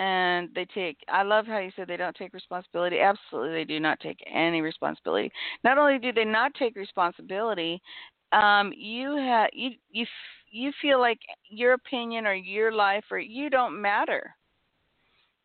And 0.00 0.48
they 0.56 0.66
take. 0.74 0.96
I 1.08 1.22
love 1.22 1.46
how 1.46 1.58
you 1.58 1.70
said 1.76 1.86
they 1.86 1.96
don't 1.96 2.16
take 2.16 2.34
responsibility. 2.34 2.98
Absolutely, 2.98 3.52
they 3.52 3.64
do 3.64 3.78
not 3.78 4.00
take 4.00 4.18
any 4.26 4.60
responsibility. 4.60 5.30
Not 5.62 5.78
only 5.78 5.98
do 5.98 6.12
they 6.12 6.24
not 6.24 6.52
take 6.54 6.74
responsibility, 6.74 7.80
um, 8.32 8.72
you 8.76 9.14
have 9.16 9.50
you 9.52 9.70
you 9.92 10.04
you 10.54 10.70
feel 10.80 11.00
like 11.00 11.18
your 11.48 11.72
opinion 11.72 12.26
or 12.26 12.34
your 12.34 12.70
life 12.70 13.04
or 13.10 13.18
you 13.18 13.50
don't 13.50 13.80
matter. 13.80 14.34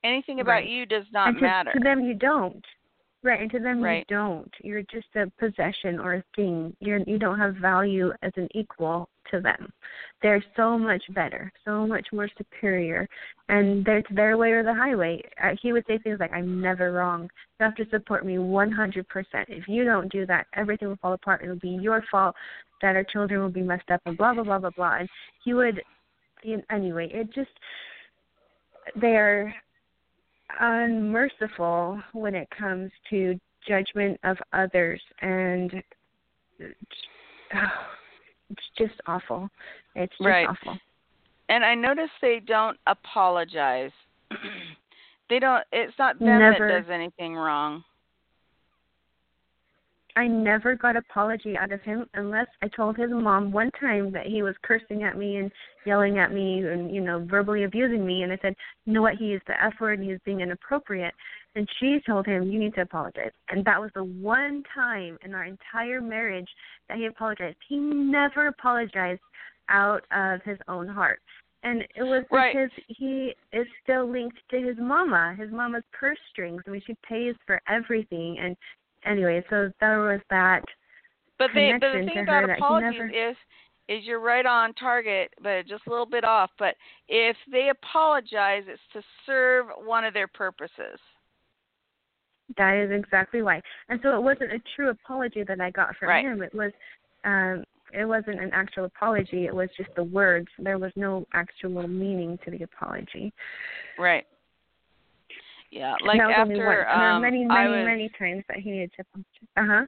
Anything 0.03 0.39
about 0.39 0.51
right. 0.51 0.69
you 0.69 0.85
does 0.85 1.05
not 1.11 1.29
and 1.29 1.37
to, 1.37 1.41
matter. 1.41 1.71
To 1.73 1.79
them, 1.79 2.01
you 2.01 2.13
don't. 2.13 2.63
Right, 3.21 3.41
and 3.41 3.51
to 3.51 3.59
them, 3.59 3.81
right. 3.81 4.05
you 4.09 4.15
don't. 4.15 4.51
You're 4.63 4.83
just 4.83 5.07
a 5.15 5.29
possession 5.39 5.99
or 5.99 6.15
a 6.15 6.23
thing. 6.37 6.73
You're 6.79 6.99
you 6.99 7.19
don't 7.19 7.37
have 7.37 7.55
value 7.55 8.13
as 8.21 8.31
an 8.37 8.47
equal 8.55 9.09
to 9.31 9.41
them. 9.41 9.73
They're 10.21 10.43
so 10.55 10.77
much 10.77 11.03
better, 11.13 11.51
so 11.65 11.85
much 11.85 12.07
more 12.13 12.29
superior, 12.37 13.09
and 13.49 13.85
it's 13.85 14.07
their 14.11 14.37
way 14.37 14.51
or 14.51 14.63
the 14.63 14.73
highway. 14.73 15.21
Uh, 15.43 15.49
he 15.61 15.73
would 15.73 15.85
say 15.85 15.97
things 15.97 16.21
like, 16.21 16.31
"I'm 16.31 16.61
never 16.61 16.93
wrong. 16.93 17.23
You 17.59 17.65
have 17.65 17.75
to 17.75 17.89
support 17.89 18.25
me 18.25 18.37
100%. 18.37 19.49
If 19.49 19.67
you 19.67 19.83
don't 19.83 20.09
do 20.09 20.25
that, 20.25 20.47
everything 20.53 20.87
will 20.87 20.95
fall 20.97 21.13
apart. 21.13 21.41
It'll 21.43 21.57
be 21.57 21.69
your 21.69 22.01
fault 22.09 22.35
that 22.81 22.95
our 22.95 23.03
children 23.03 23.41
will 23.41 23.49
be 23.49 23.61
messed 23.61 23.91
up, 23.91 24.01
and 24.05 24.17
blah 24.17 24.33
blah 24.33 24.43
blah 24.43 24.59
blah 24.59 24.71
blah." 24.71 24.95
And 24.99 25.09
he 25.43 25.53
would, 25.53 25.81
anyway, 26.69 27.11
it 27.11 27.33
just 27.33 27.51
they're 28.95 29.53
unmerciful 30.59 32.01
when 32.13 32.35
it 32.35 32.47
comes 32.57 32.91
to 33.09 33.39
judgment 33.67 34.19
of 34.23 34.37
others 34.53 35.01
and 35.21 35.73
oh, 36.61 36.67
it's 38.49 38.61
just 38.77 38.99
awful. 39.07 39.49
It's 39.95 40.13
just 40.17 40.25
right. 40.25 40.47
awful. 40.47 40.77
And 41.49 41.65
I 41.65 41.75
notice 41.75 42.09
they 42.21 42.41
don't 42.45 42.77
apologize. 42.87 43.91
they 45.29 45.39
don't 45.39 45.63
it's 45.71 45.97
not 45.97 46.19
them 46.19 46.39
Never. 46.39 46.67
that 46.67 46.81
does 46.83 46.91
anything 46.91 47.35
wrong. 47.35 47.83
I 50.15 50.27
never 50.27 50.75
got 50.75 50.95
apology 50.95 51.57
out 51.57 51.71
of 51.71 51.81
him 51.81 52.05
unless 52.13 52.47
I 52.61 52.67
told 52.67 52.97
his 52.97 53.09
mom 53.11 53.51
one 53.51 53.71
time 53.79 54.11
that 54.11 54.25
he 54.25 54.41
was 54.41 54.55
cursing 54.63 55.03
at 55.03 55.17
me 55.17 55.37
and 55.37 55.51
yelling 55.85 56.17
at 56.17 56.33
me 56.33 56.65
and 56.65 56.93
you 56.93 57.01
know 57.01 57.25
verbally 57.29 57.63
abusing 57.63 58.05
me 58.05 58.23
and 58.23 58.33
I 58.33 58.37
said, 58.41 58.55
"You 58.85 58.93
know 58.93 59.01
what? 59.01 59.15
He 59.15 59.25
used 59.25 59.45
the 59.47 59.63
F 59.63 59.79
word 59.79 59.99
and 59.99 60.03
he 60.03 60.11
was 60.11 60.21
being 60.25 60.41
inappropriate." 60.41 61.13
And 61.55 61.67
she 61.79 61.99
told 62.05 62.25
him, 62.25 62.43
"You 62.43 62.59
need 62.59 62.73
to 62.75 62.81
apologize." 62.81 63.31
And 63.49 63.63
that 63.65 63.79
was 63.79 63.91
the 63.93 64.03
one 64.03 64.63
time 64.73 65.17
in 65.23 65.33
our 65.33 65.45
entire 65.45 66.01
marriage 66.01 66.49
that 66.87 66.97
he 66.97 67.05
apologized. 67.05 67.57
He 67.67 67.77
never 67.77 68.47
apologized 68.47 69.21
out 69.69 70.03
of 70.11 70.41
his 70.43 70.57
own 70.67 70.87
heart. 70.87 71.21
And 71.63 71.85
it 71.95 72.03
was 72.03 72.23
Right. 72.31 72.53
because 72.53 72.71
he 72.87 73.35
is 73.51 73.67
still 73.83 74.05
linked 74.05 74.37
to 74.49 74.61
his 74.61 74.77
mama, 74.77 75.35
his 75.35 75.51
mama's 75.51 75.83
purse 75.91 76.19
strings. 76.29 76.63
I 76.65 76.71
mean, 76.71 76.81
she 76.81 76.95
pays 77.03 77.35
for 77.45 77.61
everything. 77.67 78.39
And 78.39 78.55
anyway, 79.05 79.43
so 79.49 79.71
there 79.79 79.99
was 79.99 80.21
that. 80.29 80.63
But 81.37 81.51
they 81.53 81.71
but 81.79 81.81
the 81.93 82.05
thing 82.05 82.19
about 82.19 82.49
apologies 82.49 82.99
never- 82.99 83.09
is 83.31 83.35
is 83.87 84.05
you're 84.05 84.19
right 84.19 84.45
on 84.45 84.73
target, 84.75 85.33
but 85.41 85.65
just 85.65 85.87
a 85.87 85.89
little 85.89 86.05
bit 86.05 86.23
off. 86.23 86.51
But 86.59 86.75
if 87.07 87.35
they 87.51 87.69
apologize, 87.69 88.63
it's 88.67 88.81
to 88.93 89.01
serve 89.25 89.67
one 89.83 90.03
of 90.05 90.13
their 90.13 90.27
purposes. 90.27 90.99
That 92.57 92.75
is 92.75 92.91
exactly 92.91 93.41
why. 93.41 93.61
And 93.89 93.99
so 94.03 94.15
it 94.15 94.21
wasn't 94.21 94.53
a 94.53 94.59
true 94.75 94.89
apology 94.89 95.43
that 95.43 95.59
I 95.61 95.71
got 95.71 95.95
from 95.97 96.09
Right. 96.09 96.25
him. 96.25 96.41
It 96.41 96.53
was 96.53 96.71
um 97.23 97.63
it 97.91 98.05
wasn't 98.05 98.39
an 98.39 98.51
actual 98.53 98.85
apology, 98.85 99.47
it 99.47 99.55
was 99.55 99.69
just 99.75 99.89
the 99.95 100.03
words. 100.03 100.47
There 100.59 100.77
was 100.77 100.91
no 100.95 101.25
actual 101.33 101.87
meaning 101.87 102.37
to 102.45 102.51
the 102.51 102.61
apology. 102.63 103.33
Right. 103.97 104.27
Yeah, 105.71 105.95
like 106.03 106.19
that 106.19 106.27
was 106.27 106.35
only 106.39 106.55
after 106.55 106.65
once. 106.65 106.87
And 106.91 107.01
there 107.01 107.09
are 107.09 107.15
um, 107.15 107.21
many, 107.21 107.45
many, 107.45 107.69
was 107.69 107.85
many 107.85 108.09
times 108.17 108.43
that 108.47 108.57
he 108.57 108.71
needed 108.71 108.91
to 108.95 109.01
apologize. 109.01 109.47
Uh 109.57 109.65
huh. 109.65 109.85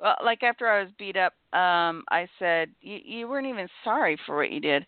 well, 0.00 0.16
like 0.24 0.42
after 0.42 0.68
I 0.68 0.82
was 0.82 0.92
beat 0.98 1.16
up, 1.16 1.34
um, 1.52 2.04
I 2.10 2.28
said, 2.38 2.70
"You 2.80 2.98
you 3.04 3.28
weren't 3.28 3.46
even 3.46 3.68
sorry 3.84 4.18
for 4.26 4.36
what 4.36 4.50
you 4.50 4.60
did." 4.60 4.86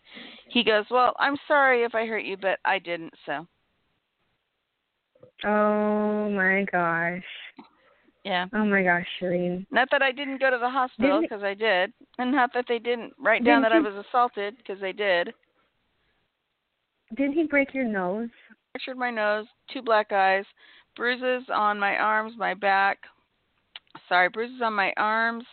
He 0.49 0.63
goes, 0.63 0.85
"Well, 0.89 1.13
I'm 1.19 1.37
sorry 1.47 1.83
if 1.83 1.95
I 1.95 2.05
hurt 2.05 2.25
you, 2.25 2.37
but 2.37 2.59
I 2.65 2.79
didn't." 2.79 3.13
So, 3.25 3.47
Oh 5.43 6.29
my 6.29 6.65
gosh. 6.71 7.23
yeah. 8.23 8.47
Oh 8.53 8.65
my 8.65 8.83
gosh, 8.83 9.07
Shareen. 9.21 9.65
Not 9.71 9.89
that 9.91 10.01
I 10.01 10.11
didn't 10.11 10.39
go 10.39 10.49
to 10.49 10.57
the 10.57 10.69
hospital 10.69 11.21
because 11.21 11.43
I 11.43 11.53
did, 11.53 11.93
and 12.17 12.31
not 12.31 12.51
that 12.53 12.65
they 12.67 12.79
didn't 12.79 13.13
write 13.17 13.43
down 13.43 13.61
Didn't 13.61 13.83
that 13.83 13.93
I 13.93 13.97
was 13.97 14.05
assaulted 14.07 14.57
because 14.57 14.79
they 14.81 14.91
did. 14.91 15.33
Didn't 17.15 17.33
he 17.33 17.43
break 17.43 17.73
your 17.73 17.85
nose? 17.85 18.29
Fractured 18.73 18.97
my 18.97 19.11
nose, 19.11 19.45
two 19.73 19.81
black 19.81 20.11
eyes, 20.11 20.45
bruises 20.95 21.47
on 21.53 21.79
my 21.79 21.95
arms, 21.95 22.33
my 22.37 22.53
back. 22.53 22.99
Sorry, 24.07 24.29
bruises 24.29 24.61
on 24.63 24.73
my 24.73 24.93
arms, 24.97 25.43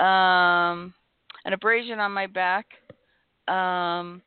um, 0.00 0.92
an 1.44 1.52
abrasion 1.52 1.98
on 1.98 2.12
my 2.12 2.26
back, 2.26 2.66
um, 3.48 4.22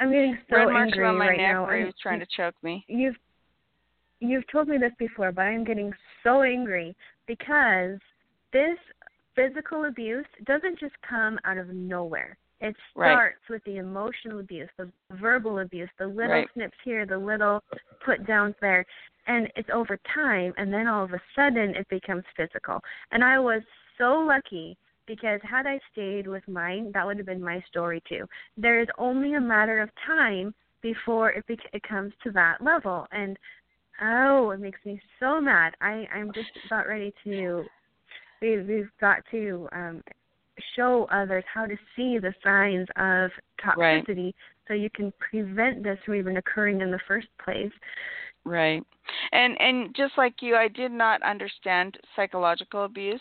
I'm 0.00 0.10
getting 0.10 0.38
so 0.50 0.56
red 0.56 0.72
marks 0.72 0.92
angry 0.92 1.04
around 1.04 1.18
my 1.18 1.28
right 1.28 1.38
neck 1.38 1.52
now. 1.52 1.66
where 1.66 1.78
he 1.78 1.84
was 1.84 1.94
trying 2.02 2.20
to 2.20 2.26
choke 2.36 2.54
me. 2.62 2.84
you've 2.88 3.14
you've 4.20 4.46
told 4.50 4.68
me 4.68 4.76
this 4.78 4.92
before, 4.98 5.30
but 5.32 5.42
I'm 5.42 5.64
getting 5.64 5.92
so 6.22 6.42
angry 6.42 6.96
because 7.26 7.98
this 8.52 8.78
physical 9.36 9.84
abuse 9.84 10.26
doesn't 10.46 10.78
just 10.78 10.94
come 11.08 11.38
out 11.44 11.58
of 11.58 11.68
nowhere. 11.68 12.36
It 12.64 12.74
Right. 12.94 13.12
starts 13.12 13.48
with 13.50 13.62
the 13.64 13.76
emotional 13.76 14.40
abuse, 14.40 14.70
the 14.78 14.90
verbal 15.10 15.58
abuse, 15.58 15.90
the 15.98 16.06
little 16.06 16.30
Right. 16.30 16.50
snips 16.54 16.78
here, 16.82 17.04
the 17.04 17.18
little 17.18 17.62
put 18.00 18.26
downs 18.26 18.54
there, 18.60 18.86
and 19.26 19.52
it's 19.54 19.68
over 19.70 19.98
time 20.14 20.54
and 20.56 20.72
then 20.72 20.86
all 20.86 21.04
of 21.04 21.12
a 21.12 21.20
sudden 21.36 21.74
it 21.74 21.86
becomes 21.88 22.24
physical. 22.34 22.80
And 23.10 23.22
I 23.22 23.38
was 23.38 23.62
so 23.98 24.18
lucky 24.18 24.78
because 25.06 25.40
had 25.42 25.66
I 25.66 25.78
stayed 25.92 26.26
with 26.26 26.46
mine, 26.48 26.90
that 26.92 27.06
would 27.06 27.18
have 27.18 27.26
been 27.26 27.42
my 27.42 27.60
story 27.68 28.02
too. 28.08 28.26
There 28.56 28.80
is 28.80 28.88
only 28.96 29.34
a 29.34 29.40
matter 29.40 29.80
of 29.80 29.90
time 30.06 30.54
before 30.80 31.32
it 31.32 31.46
bec- 31.46 31.70
it 31.74 31.82
comes 31.82 32.14
to 32.22 32.30
that 32.30 32.62
level 32.62 33.06
and 33.12 33.38
oh 34.02 34.50
it 34.50 34.60
makes 34.60 34.84
me 34.84 35.00
so 35.18 35.40
mad 35.40 35.72
i 35.80 36.06
i'm 36.12 36.30
just 36.32 36.50
about 36.66 36.86
ready 36.86 37.10
to 37.24 37.64
we 38.42 38.60
we've 38.60 38.90
got 39.00 39.22
to 39.30 39.66
um 39.72 40.02
show 40.76 41.06
others 41.10 41.44
how 41.52 41.66
to 41.66 41.76
see 41.96 42.18
the 42.18 42.34
signs 42.42 42.88
of 42.96 43.30
Right. 43.76 44.06
toxicity 44.06 44.34
so 44.66 44.74
you 44.74 44.90
can 44.90 45.12
prevent 45.18 45.82
this 45.82 45.98
from 46.04 46.14
even 46.14 46.36
occurring 46.36 46.80
in 46.80 46.90
the 46.90 47.00
first 47.06 47.28
place 47.42 47.72
Right. 48.44 48.82
And 49.32 49.60
and 49.60 49.94
just 49.94 50.14
like 50.16 50.34
you, 50.40 50.54
I 50.54 50.68
did 50.68 50.92
not 50.92 51.22
understand 51.22 51.98
psychological 52.14 52.84
abuse. 52.84 53.20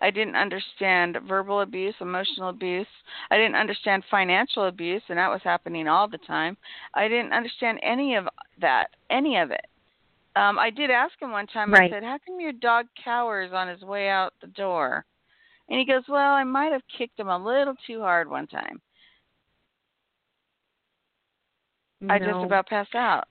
I 0.00 0.10
didn't 0.10 0.36
understand 0.36 1.18
verbal 1.26 1.60
abuse, 1.60 1.94
emotional 2.00 2.48
abuse. 2.48 2.86
I 3.30 3.36
didn't 3.36 3.56
understand 3.56 4.02
financial 4.10 4.66
abuse, 4.66 5.02
and 5.08 5.18
that 5.18 5.30
was 5.30 5.42
happening 5.44 5.88
all 5.88 6.08
the 6.08 6.18
time. 6.18 6.56
I 6.94 7.08
didn't 7.08 7.32
understand 7.32 7.80
any 7.82 8.14
of 8.14 8.28
that, 8.60 8.88
any 9.10 9.38
of 9.38 9.50
it. 9.50 9.66
Um, 10.36 10.58
I 10.58 10.70
did 10.70 10.90
ask 10.90 11.20
him 11.20 11.32
one 11.32 11.46
time. 11.46 11.74
I 11.74 11.88
said, 11.90 12.02
"How 12.02 12.18
come 12.26 12.40
your 12.40 12.52
dog 12.52 12.86
cowers 13.02 13.52
on 13.52 13.68
his 13.68 13.82
way 13.82 14.08
out 14.08 14.32
the 14.40 14.46
door?" 14.48 15.04
And 15.72 15.78
he 15.80 15.86
goes, 15.86 16.02
"Well, 16.06 16.32
I 16.34 16.44
might 16.44 16.70
have 16.70 16.82
kicked 16.98 17.18
him 17.18 17.28
a 17.28 17.38
little 17.42 17.74
too 17.86 18.00
hard 18.00 18.28
one 18.28 18.46
time. 18.46 18.78
I 22.10 22.18
just 22.18 22.44
about 22.44 22.66
passed 22.68 22.94
out." 22.94 23.26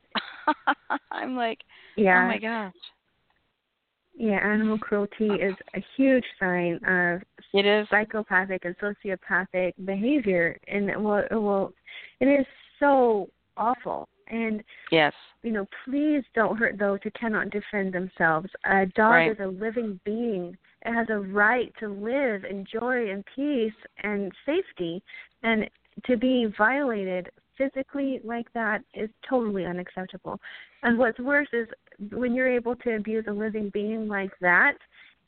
I'm 1.11 1.35
like, 1.35 1.59
oh 1.99 2.01
yeah 2.01 2.23
"Oh 2.23 2.27
my 2.27 2.39
gosh." 2.39 2.73
yeah 4.13 4.45
animal 4.45 4.77
cruelty 4.77 5.35
is 5.35 5.55
a 5.75 5.83
huge 5.95 6.25
sign 6.39 6.75
of 6.85 7.21
It 7.53 7.65
is. 7.65 7.87
psychopathic 7.89 8.65
and 8.65 8.75
sociopathic 8.77 9.73
behavior 9.85 10.57
and 10.67 10.89
it 10.89 10.99
will 10.99 11.23
it 11.31 11.35
will 11.35 11.73
it 12.19 12.25
is 12.25 12.45
so 12.79 13.29
awful 13.55 14.09
and 14.27 14.63
Yes. 14.91 15.13
you 15.43 15.51
know, 15.51 15.65
please 15.85 16.23
don't 16.35 16.57
hurt 16.57 16.77
those 16.77 16.99
who 17.03 17.11
cannot 17.11 17.51
defend 17.51 17.93
themselves. 17.93 18.49
A 18.65 18.85
dog 18.95 19.11
Right. 19.11 19.31
is 19.31 19.39
a 19.39 19.47
living 19.47 19.99
being. 20.05 20.57
It 20.85 20.93
has 20.93 21.07
a 21.09 21.19
right 21.19 21.71
to 21.79 21.87
live 21.87 22.43
in 22.43 22.65
joy 22.71 23.11
and 23.11 23.23
peace 23.35 23.73
and 24.03 24.31
safety. 24.45 25.03
And 25.43 25.69
to 26.05 26.17
be 26.17 26.47
violated 26.57 27.29
physically 27.57 28.21
like 28.23 28.51
that 28.53 28.81
is 28.93 29.09
totally 29.29 29.65
unacceptable. 29.65 30.39
And 30.83 30.97
what's 30.97 31.19
worse 31.19 31.49
is 31.53 31.67
when 32.11 32.33
you're 32.33 32.51
able 32.51 32.75
to 32.77 32.95
abuse 32.95 33.25
a 33.27 33.31
living 33.31 33.69
being 33.73 34.07
like 34.07 34.31
that 34.41 34.77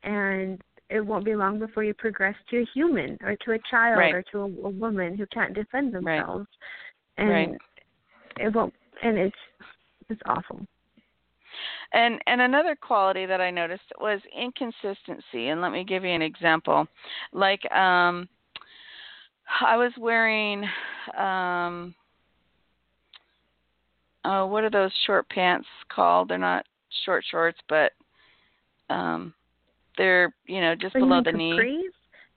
and 0.03 0.61
it 0.89 1.01
won't 1.01 1.25
be 1.25 1.35
long 1.35 1.59
before 1.59 1.83
you 1.83 1.93
progress 1.93 2.35
to 2.49 2.61
a 2.61 2.67
human 2.73 3.17
or 3.23 3.35
to 3.45 3.53
a 3.53 3.59
child 3.69 3.99
Right. 3.99 4.13
or 4.13 4.23
to 4.31 4.39
a, 4.39 4.43
a 4.43 4.69
woman 4.69 5.17
who 5.17 5.25
can't 5.27 5.53
defend 5.53 5.93
themselves, 5.93 6.47
Right. 7.17 7.25
And 7.25 7.51
Right. 7.51 7.61
it 8.39 8.53
won't 8.53 8.73
and 9.01 9.17
it's 9.17 9.35
it's 10.09 10.21
awful. 10.25 10.65
And 11.93 12.21
and 12.27 12.41
another 12.41 12.75
quality 12.75 13.25
that 13.25 13.41
I 13.41 13.51
noticed 13.51 13.83
was 13.99 14.19
inconsistency. 14.37 15.49
And 15.49 15.61
let 15.61 15.71
me 15.71 15.83
give 15.83 16.03
you 16.03 16.11
an 16.11 16.21
example. 16.21 16.87
Like 17.31 17.61
um 17.71 18.27
I 19.61 19.75
was 19.77 19.91
wearing 19.97 20.63
um 21.17 21.93
oh 24.25 24.45
what 24.47 24.63
are 24.63 24.69
those 24.69 24.91
short 25.05 25.27
pants 25.29 25.67
called? 25.89 26.29
They're 26.29 26.37
not 26.37 26.65
short 27.05 27.23
shorts, 27.29 27.59
but 27.69 27.91
um 28.89 29.33
they're, 29.97 30.33
you 30.47 30.59
know, 30.59 30.75
just 30.75 30.95
Oh, 30.95 30.99
you 30.99 31.05
below 31.05 31.21
the 31.23 31.31
knee. 31.31 31.53
capris? 31.53 31.81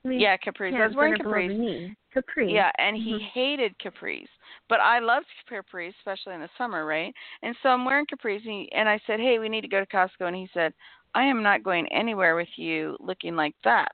I 0.05 0.07
mean, 0.07 0.19
Yeah, 0.19 0.37
capris. 0.37 0.73
I 0.79 0.85
was 0.85 0.95
wearing 0.95 1.13
that 1.13 1.21
are 1.21 1.23
below 1.23 1.47
the 1.47 1.53
capris. 1.53 1.95
Capris. 2.15 2.51
Yeah, 2.51 2.71
and 2.77 2.95
he 2.95 3.13
Mhm. 3.13 3.21
hated 3.21 3.79
capris, 3.79 4.27
but 4.69 4.79
I 4.79 4.99
loved 4.99 5.27
capris, 5.49 5.93
especially 5.99 6.35
in 6.35 6.41
the 6.41 6.49
summer, 6.57 6.85
right? 6.85 7.13
And 7.41 7.55
so 7.61 7.69
I'm 7.69 7.85
wearing 7.85 8.05
capris, 8.05 8.45
and, 8.45 8.67
and 8.73 8.89
I 8.89 8.99
said, 9.07 9.19
"Hey, 9.19 9.39
we 9.39 9.49
need 9.49 9.61
to 9.61 9.67
go 9.67 9.79
to 9.79 9.85
Costco," 9.85 10.27
and 10.27 10.35
he 10.35 10.49
said, 10.53 10.73
"I 11.15 11.23
am 11.23 11.43
not 11.43 11.63
going 11.63 11.87
anywhere 11.91 12.35
with 12.35 12.49
you 12.55 12.97
looking 12.99 13.35
like 13.35 13.55
that." 13.63 13.93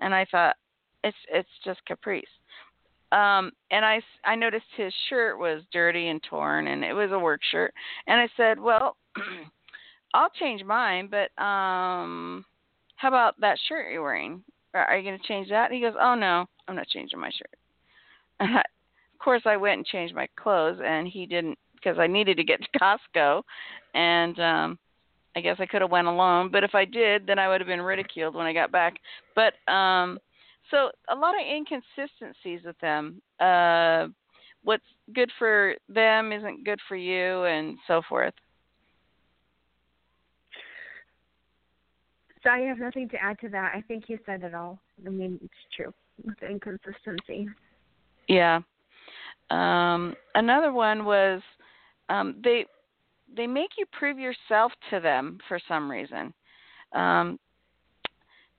And 0.00 0.14
I 0.14 0.26
thought, 0.30 0.56
"It's 1.04 1.16
it's 1.32 1.48
just 1.64 1.80
capris." 1.88 2.22
Um, 3.12 3.50
and 3.70 3.84
I 3.84 4.00
I 4.24 4.34
noticed 4.34 4.66
his 4.76 4.92
shirt 5.08 5.38
was 5.38 5.62
dirty 5.72 6.08
and 6.08 6.22
torn, 6.22 6.68
and 6.68 6.84
it 6.84 6.92
was 6.92 7.10
a 7.12 7.18
work 7.18 7.40
shirt. 7.50 7.72
And 8.06 8.20
I 8.20 8.28
said, 8.36 8.58
"Well, 8.58 8.96
I'll 10.14 10.30
change 10.30 10.64
mine, 10.64 11.08
but 11.10 11.42
um, 11.42 12.44
how 12.96 13.08
about 13.08 13.40
that 13.40 13.58
shirt 13.68 13.92
you're 13.92 14.02
wearing? 14.02 14.42
Are, 14.74 14.84
are 14.84 14.98
you 14.98 15.04
going 15.08 15.18
to 15.20 15.26
change 15.26 15.48
that?" 15.50 15.66
And 15.66 15.74
he 15.74 15.80
goes, 15.80 15.94
"Oh 16.00 16.14
no, 16.14 16.46
I'm 16.68 16.76
not 16.76 16.88
changing 16.88 17.20
my 17.20 17.30
shirt." 17.30 18.60
And 19.20 19.36
I, 19.36 19.36
of 19.36 19.42
course, 19.42 19.42
I 19.46 19.56
went 19.56 19.78
and 19.78 19.86
changed 19.86 20.14
my 20.14 20.28
clothes, 20.36 20.80
and 20.84 21.06
he 21.06 21.26
didn't 21.26 21.58
because 21.74 21.98
I 21.98 22.06
needed 22.06 22.36
to 22.36 22.44
get 22.44 22.60
to 22.60 22.78
Costco, 23.16 23.42
and 23.94 24.38
um, 24.40 24.78
I 25.36 25.40
guess 25.40 25.56
I 25.58 25.66
could 25.66 25.80
have 25.80 25.90
went 25.90 26.06
alone. 26.06 26.50
But 26.50 26.64
if 26.64 26.74
I 26.74 26.84
did, 26.84 27.26
then 27.26 27.38
I 27.38 27.48
would 27.48 27.60
have 27.60 27.68
been 27.68 27.82
ridiculed 27.82 28.34
when 28.34 28.46
I 28.46 28.52
got 28.52 28.72
back. 28.72 28.94
But 29.34 29.54
um, 29.72 30.18
so 30.70 30.90
a 31.08 31.14
lot 31.14 31.34
of 31.34 31.46
inconsistencies 31.46 32.60
with 32.64 32.78
them. 32.80 33.20
Uh, 33.38 34.08
what's 34.62 34.84
good 35.14 35.30
for 35.38 35.74
them 35.88 36.32
isn't 36.32 36.64
good 36.64 36.80
for 36.88 36.96
you, 36.96 37.44
and 37.44 37.78
so 37.86 38.02
forth. 38.08 38.34
So 42.42 42.48
I 42.48 42.60
have 42.60 42.78
nothing 42.78 43.08
to 43.10 43.22
add 43.22 43.38
to 43.40 43.50
that. 43.50 43.72
I 43.74 43.82
think 43.82 44.08
you 44.08 44.18
said 44.24 44.42
it 44.44 44.54
all. 44.54 44.78
I 45.06 45.10
mean, 45.10 45.38
it's 45.42 45.52
true 45.76 45.92
with 46.24 46.38
the 46.40 46.48
inconsistency. 46.48 47.48
Yeah. 48.28 48.60
Um, 49.50 50.14
another 50.34 50.72
one 50.72 51.04
was 51.04 51.42
um, 52.08 52.36
they 52.42 52.66
they 53.36 53.46
make 53.46 53.70
you 53.78 53.86
prove 53.92 54.18
yourself 54.18 54.72
to 54.90 55.00
them 55.00 55.38
for 55.48 55.60
some 55.68 55.90
reason. 55.90 56.32
Um, 56.92 57.38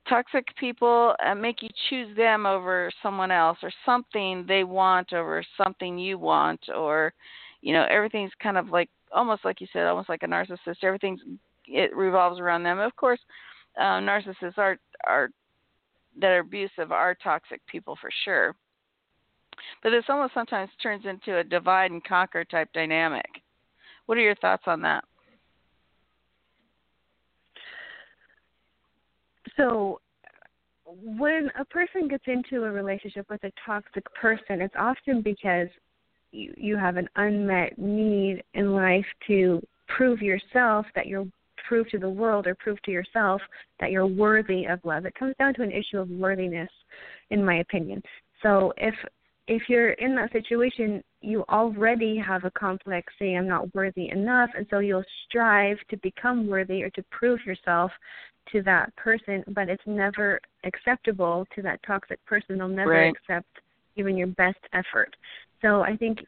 toxic 0.08 0.46
people 0.58 1.16
uh, 1.26 1.36
make 1.36 1.62
you 1.62 1.70
choose 1.90 2.16
them 2.18 2.46
over 2.46 2.92
someone 3.04 3.32
else 3.32 3.58
or 3.62 3.72
something 3.86 4.46
they 4.48 4.64
want 4.64 5.14
over 5.14 5.44
something 5.62 5.98
you 5.98 6.18
want 6.18 6.60
or 6.76 7.14
you 7.62 7.74
know 7.74 7.86
everything's 7.90 8.32
kind 8.42 8.58
of 8.58 8.70
like 8.70 8.90
almost 9.14 9.46
like 9.46 9.62
you 9.62 9.68
said 9.72 9.86
almost 9.86 10.10
like 10.10 10.24
a 10.24 10.28
narcissist 10.28 10.84
everything's 10.84 11.22
it 11.68 11.96
revolves 11.96 12.40
around 12.40 12.64
them 12.64 12.80
of 12.80 12.96
course 12.96 13.20
uh, 13.80 14.00
narcissists 14.00 14.58
are 14.58 14.78
are 15.06 15.30
that 16.20 16.32
are 16.32 16.40
abusive 16.40 16.92
are 16.92 17.16
toxic 17.16 17.66
people 17.68 17.98
for 18.02 18.10
sure. 18.26 18.56
But 19.84 19.92
this 19.92 20.06
almost 20.10 20.34
sometimes 20.34 20.70
turns 20.82 21.06
into 21.06 21.38
a 21.38 21.44
divide 21.44 21.92
and 21.92 22.04
conquer 22.04 22.44
type 22.44 22.70
dynamic. 22.74 23.30
What 24.06 24.18
are 24.18 24.22
your 24.22 24.36
thoughts 24.36 24.64
on 24.66 24.82
that? 24.82 25.04
So, 29.58 30.00
when 30.86 31.50
a 31.58 31.66
person 31.66 32.08
gets 32.08 32.24
into 32.28 32.66
a 32.66 32.72
relationship 32.72 33.30
with 33.30 33.44
a 33.44 33.52
toxic 33.66 34.04
person, 34.14 34.62
it's 34.62 34.74
often 34.78 35.22
because 35.22 35.68
you, 36.32 36.54
you 36.58 36.78
have 36.78 36.98
an 36.98 37.08
unmet 37.16 37.78
need 37.78 38.44
in 38.54 38.74
life 38.74 39.06
to 39.28 39.62
prove 39.88 40.22
yourself 40.22 40.86
that 40.96 41.08
you're 41.08 41.26
prove 41.68 41.90
to 41.90 42.00
the 42.00 42.10
world 42.10 42.48
or 42.48 42.56
prove 42.56 42.82
to 42.82 42.92
yourself 42.92 43.42
that 43.80 43.92
you're 43.92 44.06
worthy 44.06 44.66
of 44.66 44.80
love. 44.84 45.06
It 45.06 45.16
comes 45.16 45.36
down 45.40 45.54
to 45.54 45.62
an 45.62 45.72
issue 45.72 46.00
of 46.00 46.10
worthiness, 46.10 46.70
in 47.30 47.46
my 47.46 47.60
opinion. 47.60 48.02
So 48.44 48.74
if 48.76 48.94
if 49.48 49.64
you're 49.68 49.92
in 49.92 50.16
that 50.16 50.32
situation, 50.32 51.04
you 51.22 51.44
already 51.50 52.18
have 52.18 52.46
a 52.46 52.52
complex 52.52 53.12
saying 53.20 53.38
I'm 53.38 53.48
not 53.48 53.74
worthy 53.76 54.10
enough, 54.10 54.50
and 54.56 54.66
so 54.70 54.80
you'll 54.80 55.04
strive 55.28 55.78
to 55.90 55.98
become 55.98 56.48
worthy 56.48 56.84
or 56.84 56.90
to 56.92 57.04
prove 57.12 57.40
yourself 57.46 57.92
to 58.52 58.62
that 58.64 58.96
person, 58.96 59.44
but 59.50 59.70
it's 59.70 59.84
never 59.86 60.40
acceptable 60.64 61.46
to 61.56 61.62
that 61.62 61.80
toxic 61.86 62.24
person. 62.26 62.58
They'll 62.58 62.68
never 62.68 62.92
right. 62.92 63.14
accept 63.16 63.48
even 63.96 64.18
your 64.18 64.28
best 64.28 64.60
effort. 64.74 65.16
So 65.62 65.82
I 65.82 65.96
think 65.96 66.20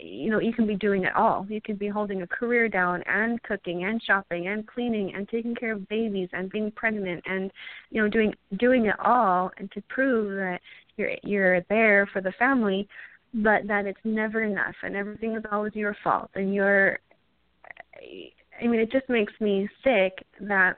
you 0.00 0.30
know 0.30 0.40
you 0.40 0.52
can 0.52 0.66
be 0.66 0.74
doing 0.74 1.04
it 1.04 1.14
all 1.14 1.46
you 1.50 1.60
can 1.60 1.76
be 1.76 1.88
holding 1.88 2.22
a 2.22 2.26
career 2.26 2.68
down 2.68 3.02
and 3.06 3.42
cooking 3.42 3.84
and 3.84 4.02
shopping 4.02 4.48
and 4.48 4.66
cleaning 4.66 5.12
and 5.14 5.28
taking 5.28 5.54
care 5.54 5.72
of 5.72 5.86
babies 5.88 6.28
and 6.32 6.50
being 6.50 6.70
pregnant 6.70 7.22
and 7.26 7.50
you 7.90 8.00
know 8.00 8.08
doing 8.08 8.32
doing 8.58 8.86
it 8.86 8.98
all 9.04 9.50
and 9.58 9.70
to 9.72 9.82
prove 9.88 10.30
that 10.30 10.60
you're 10.96 11.12
you're 11.22 11.60
there 11.68 12.08
for 12.12 12.20
the 12.20 12.32
family 12.38 12.88
but 13.34 13.66
that 13.66 13.86
it's 13.86 13.98
never 14.04 14.42
enough 14.42 14.74
and 14.82 14.94
everything 14.94 15.34
is 15.36 15.44
always 15.50 15.74
your 15.74 15.96
fault 16.04 16.30
and 16.34 16.54
you're 16.54 16.98
i 18.60 18.66
mean 18.66 18.80
it 18.80 18.92
just 18.92 19.08
makes 19.08 19.32
me 19.40 19.68
sick 19.82 20.12
that 20.40 20.76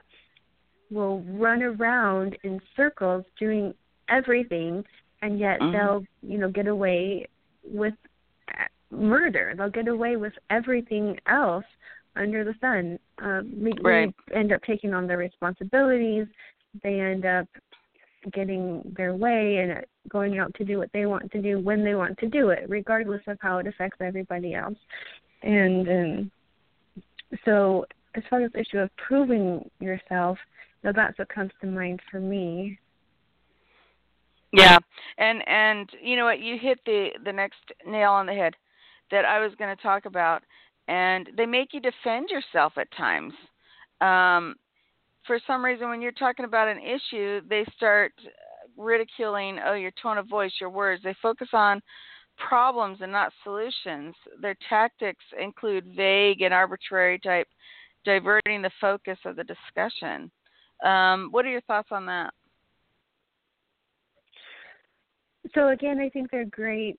we'll 0.90 1.20
run 1.28 1.62
around 1.62 2.36
in 2.44 2.60
circles 2.76 3.24
doing 3.38 3.74
everything 4.08 4.84
and 5.22 5.38
yet 5.38 5.58
mm-hmm. 5.60 5.72
they'll 5.72 6.04
you 6.22 6.38
know 6.38 6.50
get 6.50 6.66
away 6.66 7.26
with 7.64 7.94
murder. 8.94 9.54
They'll 9.56 9.70
get 9.70 9.88
away 9.88 10.16
with 10.16 10.32
everything 10.50 11.18
else 11.26 11.64
under 12.16 12.44
the 12.44 12.54
sun. 12.60 12.98
Um, 13.18 13.52
we, 13.56 13.72
right. 13.82 14.14
we 14.28 14.36
end 14.36 14.52
up 14.52 14.62
taking 14.62 14.94
on 14.94 15.06
their 15.06 15.18
responsibilities. 15.18 16.26
They 16.82 17.00
end 17.00 17.24
up 17.24 17.46
getting 18.32 18.82
their 18.96 19.14
way 19.14 19.58
and 19.58 19.84
going 20.08 20.38
out 20.38 20.54
to 20.54 20.64
do 20.64 20.78
what 20.78 20.90
they 20.92 21.06
want 21.06 21.30
to 21.32 21.42
do 21.42 21.58
when 21.58 21.84
they 21.84 21.94
want 21.94 22.18
to 22.18 22.28
do 22.28 22.50
it, 22.50 22.64
regardless 22.68 23.22
of 23.26 23.38
how 23.40 23.58
it 23.58 23.66
affects 23.66 23.98
everybody 24.00 24.54
else. 24.54 24.78
And 25.42 25.88
um, 25.88 26.30
so, 27.44 27.86
as 28.14 28.22
far 28.30 28.42
as 28.42 28.52
the 28.52 28.60
issue 28.60 28.78
of 28.78 28.90
proving 28.96 29.68
yourself, 29.80 30.38
now 30.82 30.92
that's 30.92 31.18
what 31.18 31.28
comes 31.28 31.50
to 31.60 31.66
mind 31.66 32.00
for 32.10 32.20
me. 32.20 32.78
Yeah, 34.52 34.78
and 35.18 35.46
and 35.48 35.90
you 36.00 36.16
know 36.16 36.24
what? 36.24 36.40
You 36.40 36.58
hit 36.58 36.78
the 36.86 37.08
the 37.24 37.32
next 37.32 37.58
nail 37.86 38.12
on 38.12 38.26
the 38.26 38.34
head 38.34 38.54
that 39.10 39.24
I 39.24 39.40
was 39.40 39.52
going 39.58 39.74
to 39.74 39.82
talk 39.82 40.06
about, 40.06 40.42
and 40.86 41.28
they 41.36 41.46
make 41.46 41.74
you 41.74 41.80
defend 41.80 42.28
yourself 42.30 42.74
at 42.76 42.88
times. 42.96 43.32
Um, 44.00 44.54
for 45.26 45.38
some 45.46 45.64
reason, 45.64 45.88
when 45.88 46.02
you're 46.02 46.12
talking 46.12 46.44
about 46.44 46.68
an 46.68 46.78
issue, 46.78 47.40
they 47.48 47.64
start 47.76 48.12
ridiculing, 48.76 49.58
oh, 49.64 49.74
your 49.74 49.92
tone 50.02 50.18
of 50.18 50.28
voice, 50.28 50.52
your 50.60 50.70
words. 50.70 51.02
They 51.02 51.14
focus 51.22 51.48
on 51.52 51.80
problems 52.36 52.98
and 53.00 53.12
not 53.12 53.32
solutions. 53.42 54.14
Their 54.40 54.56
tactics 54.68 55.24
include 55.40 55.94
vague 55.96 56.42
and 56.42 56.52
arbitrary 56.52 57.18
type, 57.18 57.48
diverting 58.04 58.62
the 58.62 58.70
focus 58.80 59.18
of 59.24 59.36
the 59.36 59.44
discussion. 59.44 60.30
Um, 60.84 61.28
what 61.30 61.44
are 61.44 61.50
your 61.50 61.60
thoughts 61.62 61.88
on 61.90 62.06
that? 62.06 62.32
So 65.54 65.68
again, 65.68 66.00
I 66.00 66.08
think 66.08 66.30
they're 66.30 66.46
great 66.46 66.98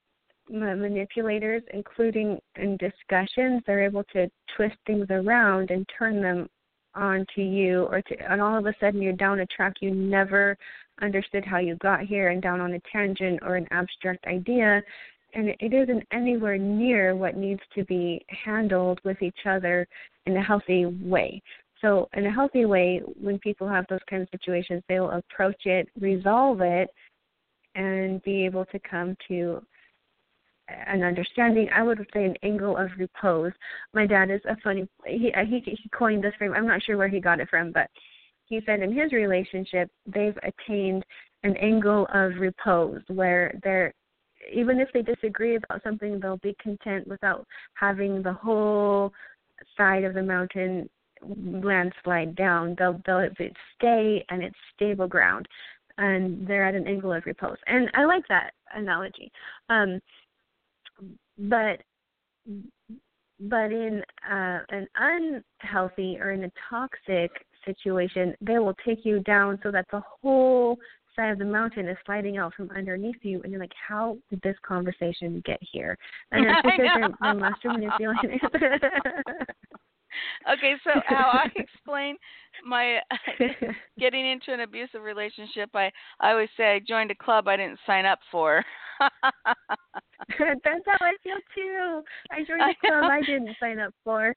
manipulators, 0.49 1.63
including 1.73 2.39
in 2.55 2.77
discussions, 2.77 3.63
they're 3.65 3.83
able 3.83 4.03
to 4.13 4.29
twist 4.55 4.75
things 4.85 5.07
around 5.09 5.71
and 5.71 5.87
turn 5.97 6.21
them 6.21 6.47
onto 6.95 7.41
you, 7.41 7.83
or 7.83 8.01
to, 8.01 8.31
and 8.31 8.41
all 8.41 8.57
of 8.57 8.65
a 8.65 8.73
sudden 8.79 9.01
you're 9.01 9.13
down 9.13 9.39
a 9.39 9.45
track 9.47 9.73
you 9.81 9.91
never 9.91 10.57
understood 11.01 11.43
how 11.45 11.57
you 11.57 11.75
got 11.75 12.01
here, 12.01 12.29
and 12.29 12.41
down 12.41 12.61
on 12.61 12.73
a 12.73 12.81
tangent 12.91 13.39
or 13.41 13.55
an 13.55 13.67
abstract 13.71 14.25
idea, 14.27 14.81
and 15.33 15.49
it 15.59 15.73
isn't 15.73 16.03
anywhere 16.11 16.57
near 16.57 17.15
what 17.15 17.35
needs 17.35 17.61
to 17.75 17.83
be 17.85 18.25
handled 18.45 18.99
with 19.03 19.21
each 19.21 19.45
other 19.45 19.85
in 20.25 20.37
a 20.37 20.43
healthy 20.43 20.85
way. 20.85 21.41
So, 21.81 22.07
in 22.13 22.25
a 22.25 22.31
healthy 22.31 22.65
way, 22.65 23.01
when 23.21 23.37
people 23.39 23.67
have 23.67 23.85
those 23.89 23.99
kind 24.09 24.21
of 24.23 24.29
situations, 24.31 24.81
they 24.87 24.99
will 24.99 25.11
approach 25.11 25.65
it, 25.65 25.89
resolve 25.99 26.61
it, 26.61 26.89
and 27.75 28.23
be 28.23 28.45
able 28.45 28.65
to 28.65 28.79
come 28.79 29.17
to 29.27 29.61
an 30.69 31.03
understanding. 31.03 31.69
I 31.73 31.83
would 31.83 31.99
say 32.13 32.25
an 32.25 32.35
angle 32.43 32.77
of 32.77 32.89
repose. 32.97 33.51
My 33.93 34.05
dad 34.05 34.31
is 34.31 34.41
a 34.47 34.55
funny. 34.63 34.87
He 35.05 35.31
he 35.47 35.59
he 35.65 35.89
coined 35.89 36.23
this 36.23 36.33
frame. 36.37 36.53
I'm 36.53 36.67
not 36.67 36.83
sure 36.83 36.97
where 36.97 37.07
he 37.07 37.19
got 37.19 37.39
it 37.39 37.49
from, 37.49 37.71
but 37.71 37.89
he 38.45 38.61
said 38.65 38.81
in 38.81 38.95
his 38.95 39.11
relationship 39.11 39.89
they've 40.05 40.37
attained 40.43 41.05
an 41.43 41.55
angle 41.57 42.07
of 42.13 42.33
repose 42.39 43.01
where 43.07 43.57
they're 43.63 43.93
even 44.53 44.79
if 44.79 44.89
they 44.93 45.01
disagree 45.01 45.55
about 45.55 45.81
something, 45.83 46.19
they'll 46.19 46.37
be 46.37 46.55
content 46.61 47.07
without 47.07 47.47
having 47.73 48.21
the 48.21 48.33
whole 48.33 49.11
side 49.77 50.03
of 50.03 50.13
the 50.13 50.21
mountain 50.21 50.89
landslide 51.63 52.35
down. 52.35 52.75
They'll 52.77 53.01
they'll 53.05 53.27
stay 53.75 54.23
and 54.29 54.43
it's 54.43 54.55
stable 54.75 55.07
ground, 55.07 55.47
and 55.97 56.47
they're 56.47 56.65
at 56.65 56.75
an 56.75 56.87
angle 56.87 57.13
of 57.13 57.25
repose. 57.25 57.57
And 57.67 57.89
I 57.93 58.05
like 58.05 58.27
that 58.29 58.53
analogy. 58.73 59.31
Um, 59.69 59.99
but 61.37 61.81
but 63.39 63.71
in 63.71 64.01
uh, 64.29 64.59
an 64.69 64.87
unhealthy 64.95 66.17
or 66.19 66.31
in 66.31 66.45
a 66.45 66.51
toxic 66.69 67.31
situation, 67.65 68.33
they 68.39 68.59
will 68.59 68.75
take 68.85 69.05
you 69.05 69.19
down 69.21 69.59
so 69.61 69.71
that 69.71 69.85
the 69.91 70.01
whole 70.21 70.77
side 71.15 71.31
of 71.31 71.39
the 71.39 71.45
mountain 71.45 71.87
is 71.87 71.97
sliding 72.05 72.37
out 72.37 72.53
from 72.53 72.69
underneath 72.71 73.17
you, 73.23 73.41
and 73.43 73.51
you're 73.51 73.61
like, 73.61 73.73
"How 73.87 74.17
did 74.29 74.41
this 74.41 74.55
conversation 74.65 75.41
get 75.45 75.59
here?" 75.61 75.97
And 76.31 76.45
it's 76.45 76.61
because 76.63 76.77
they're, 76.95 77.09
they're 77.21 77.33
master 77.33 77.69
manipulating. 77.71 78.39
Okay, 80.53 80.75
so 80.83 81.01
how 81.05 81.31
I 81.33 81.49
explain 81.55 82.17
my 82.65 82.99
getting 83.99 84.25
into 84.25 84.53
an 84.53 84.61
abusive 84.61 85.01
relationship, 85.01 85.69
I 85.73 85.91
I 86.19 86.31
always 86.31 86.49
say 86.57 86.75
I 86.75 86.79
joined 86.79 87.11
a 87.11 87.15
club 87.15 87.47
I 87.47 87.57
didn't 87.57 87.79
sign 87.85 88.05
up 88.05 88.19
for. 88.31 88.63
That's 88.99 90.85
how 90.85 91.05
I 91.05 91.13
feel 91.23 91.37
too. 91.53 92.01
I 92.31 92.37
joined 92.45 92.61
a 92.61 92.87
club 92.87 93.03
I 93.11 93.21
didn't 93.21 93.55
sign 93.59 93.79
up 93.79 93.93
for. 94.03 94.33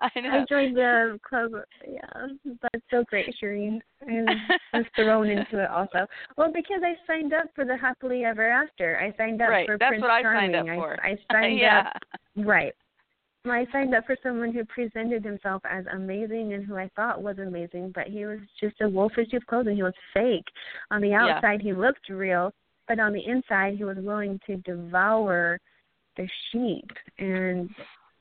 I 0.00 0.20
know. 0.20 0.30
I 0.30 0.44
joined 0.48 0.76
the 0.76 1.18
club. 1.28 1.52
Yeah, 1.86 2.26
that's 2.62 2.84
so 2.90 3.04
great, 3.04 3.34
Shareen. 3.42 3.80
I 4.02 4.78
was 4.78 4.86
thrown 4.96 5.28
into 5.28 5.62
it 5.62 5.70
also. 5.70 6.06
Well, 6.36 6.52
because 6.52 6.82
I 6.82 6.94
signed 7.06 7.32
up 7.32 7.46
for 7.54 7.64
the 7.64 7.76
happily 7.76 8.24
ever 8.24 8.50
after. 8.50 8.98
I 8.98 9.16
signed 9.16 9.40
up 9.42 9.48
right. 9.48 9.66
for 9.66 9.78
That's 9.78 9.90
Prince 9.90 10.02
what 10.02 10.10
I 10.10 10.22
signed 10.22 10.56
up 10.56 10.66
for. 10.66 10.98
I, 11.02 11.10
I 11.10 11.18
signed 11.32 11.58
yeah. 11.58 11.90
up. 11.94 12.02
Right. 12.36 12.74
I 13.44 13.66
signed 13.72 13.94
up 13.94 14.06
for 14.06 14.16
someone 14.22 14.52
who 14.52 14.64
presented 14.64 15.24
himself 15.24 15.62
as 15.68 15.84
amazing 15.92 16.52
and 16.52 16.64
who 16.64 16.76
I 16.76 16.88
thought 16.94 17.22
was 17.22 17.38
amazing, 17.38 17.90
but 17.92 18.06
he 18.06 18.24
was 18.24 18.38
just 18.60 18.80
a 18.80 18.88
wolf 18.88 19.12
in 19.18 19.28
sheep's 19.28 19.44
clothing. 19.46 19.74
He 19.74 19.82
was 19.82 19.94
fake. 20.14 20.46
On 20.92 21.00
the 21.00 21.12
outside, 21.12 21.60
yeah. 21.60 21.72
he 21.72 21.72
looked 21.72 22.08
real, 22.08 22.52
but 22.86 23.00
on 23.00 23.12
the 23.12 23.24
inside, 23.26 23.74
he 23.76 23.84
was 23.84 23.96
willing 23.98 24.38
to 24.46 24.56
devour 24.58 25.58
the 26.16 26.28
sheep. 26.50 26.88
And 27.18 27.68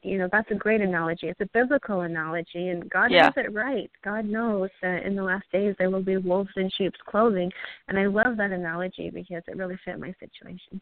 you 0.04 0.18
know 0.18 0.28
that's 0.32 0.50
a 0.50 0.56
great 0.56 0.82
analogy. 0.82 1.28
It's 1.28 1.42
a 1.42 1.50
biblical 1.54 2.02
analogy, 2.02 2.70
and 2.70 2.90
God 2.90 3.12
yeah. 3.12 3.26
has 3.26 3.34
it 3.38 3.54
right. 3.54 3.92
God 4.04 4.26
knows 4.26 4.70
that 4.82 5.04
in 5.04 5.16
the 5.16 5.24
last 5.24 5.46
days 5.52 5.76
there 5.78 5.92
will 5.92 6.02
be 6.02 6.18
wolves 6.18 6.50
in 6.56 6.72
sheep's 6.76 7.00
clothing, 7.08 7.52
and 7.88 8.00
I 8.00 8.08
love 8.08 8.38
that 8.38 8.52
analogy 8.52 9.12
because 9.12 9.44
it 9.48 9.58
really 9.58 9.78
fit 9.86 10.00
my 10.00 10.14
situation. 10.20 10.82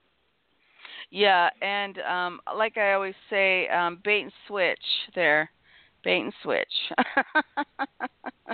Yeah, 1.12 1.50
and 1.62 2.00
um 2.00 2.40
like 2.56 2.78
I 2.78 2.94
always 2.94 3.16
say, 3.30 3.68
um 3.70 4.00
bait 4.04 4.24
and 4.24 4.34
switch 4.48 4.80
there. 5.16 5.50
Bait 6.04 6.22
and 6.22 6.34
switch. 6.44 6.68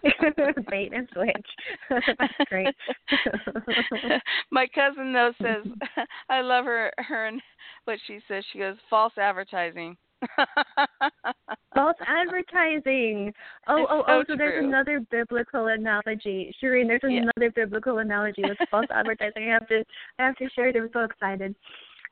bait 0.69 0.91
and 0.93 1.07
switch. 1.13 1.47
That's 2.19 2.49
great. 2.49 2.73
My 4.51 4.67
cousin 4.73 5.13
though 5.13 5.31
says 5.41 5.65
I 6.29 6.41
love 6.41 6.65
her 6.65 6.91
her 6.97 7.27
and 7.27 7.41
what 7.85 7.99
she 8.07 8.19
says. 8.27 8.43
She 8.51 8.59
goes 8.59 8.77
false 8.89 9.13
advertising. 9.17 9.95
false 11.75 11.97
advertising. 12.07 13.33
Oh, 13.67 13.85
oh, 13.89 14.03
oh. 14.07 14.23
So, 14.27 14.35
there's 14.37 14.63
another 14.63 14.99
biblical 15.11 15.67
analogy, 15.67 16.55
Shareen. 16.61 16.87
There's 16.87 17.01
yeah. 17.03 17.23
another 17.35 17.51
biblical 17.51 17.99
analogy 17.99 18.41
with 18.43 18.57
false 18.71 18.87
advertising. 18.93 19.49
I 19.49 19.53
have 19.53 19.67
to, 19.67 19.83
I 20.19 20.25
have 20.25 20.35
to 20.37 20.49
share 20.55 20.69
it. 20.69 20.75
I'm 20.75 20.89
so 20.93 21.01
excited. 21.01 21.55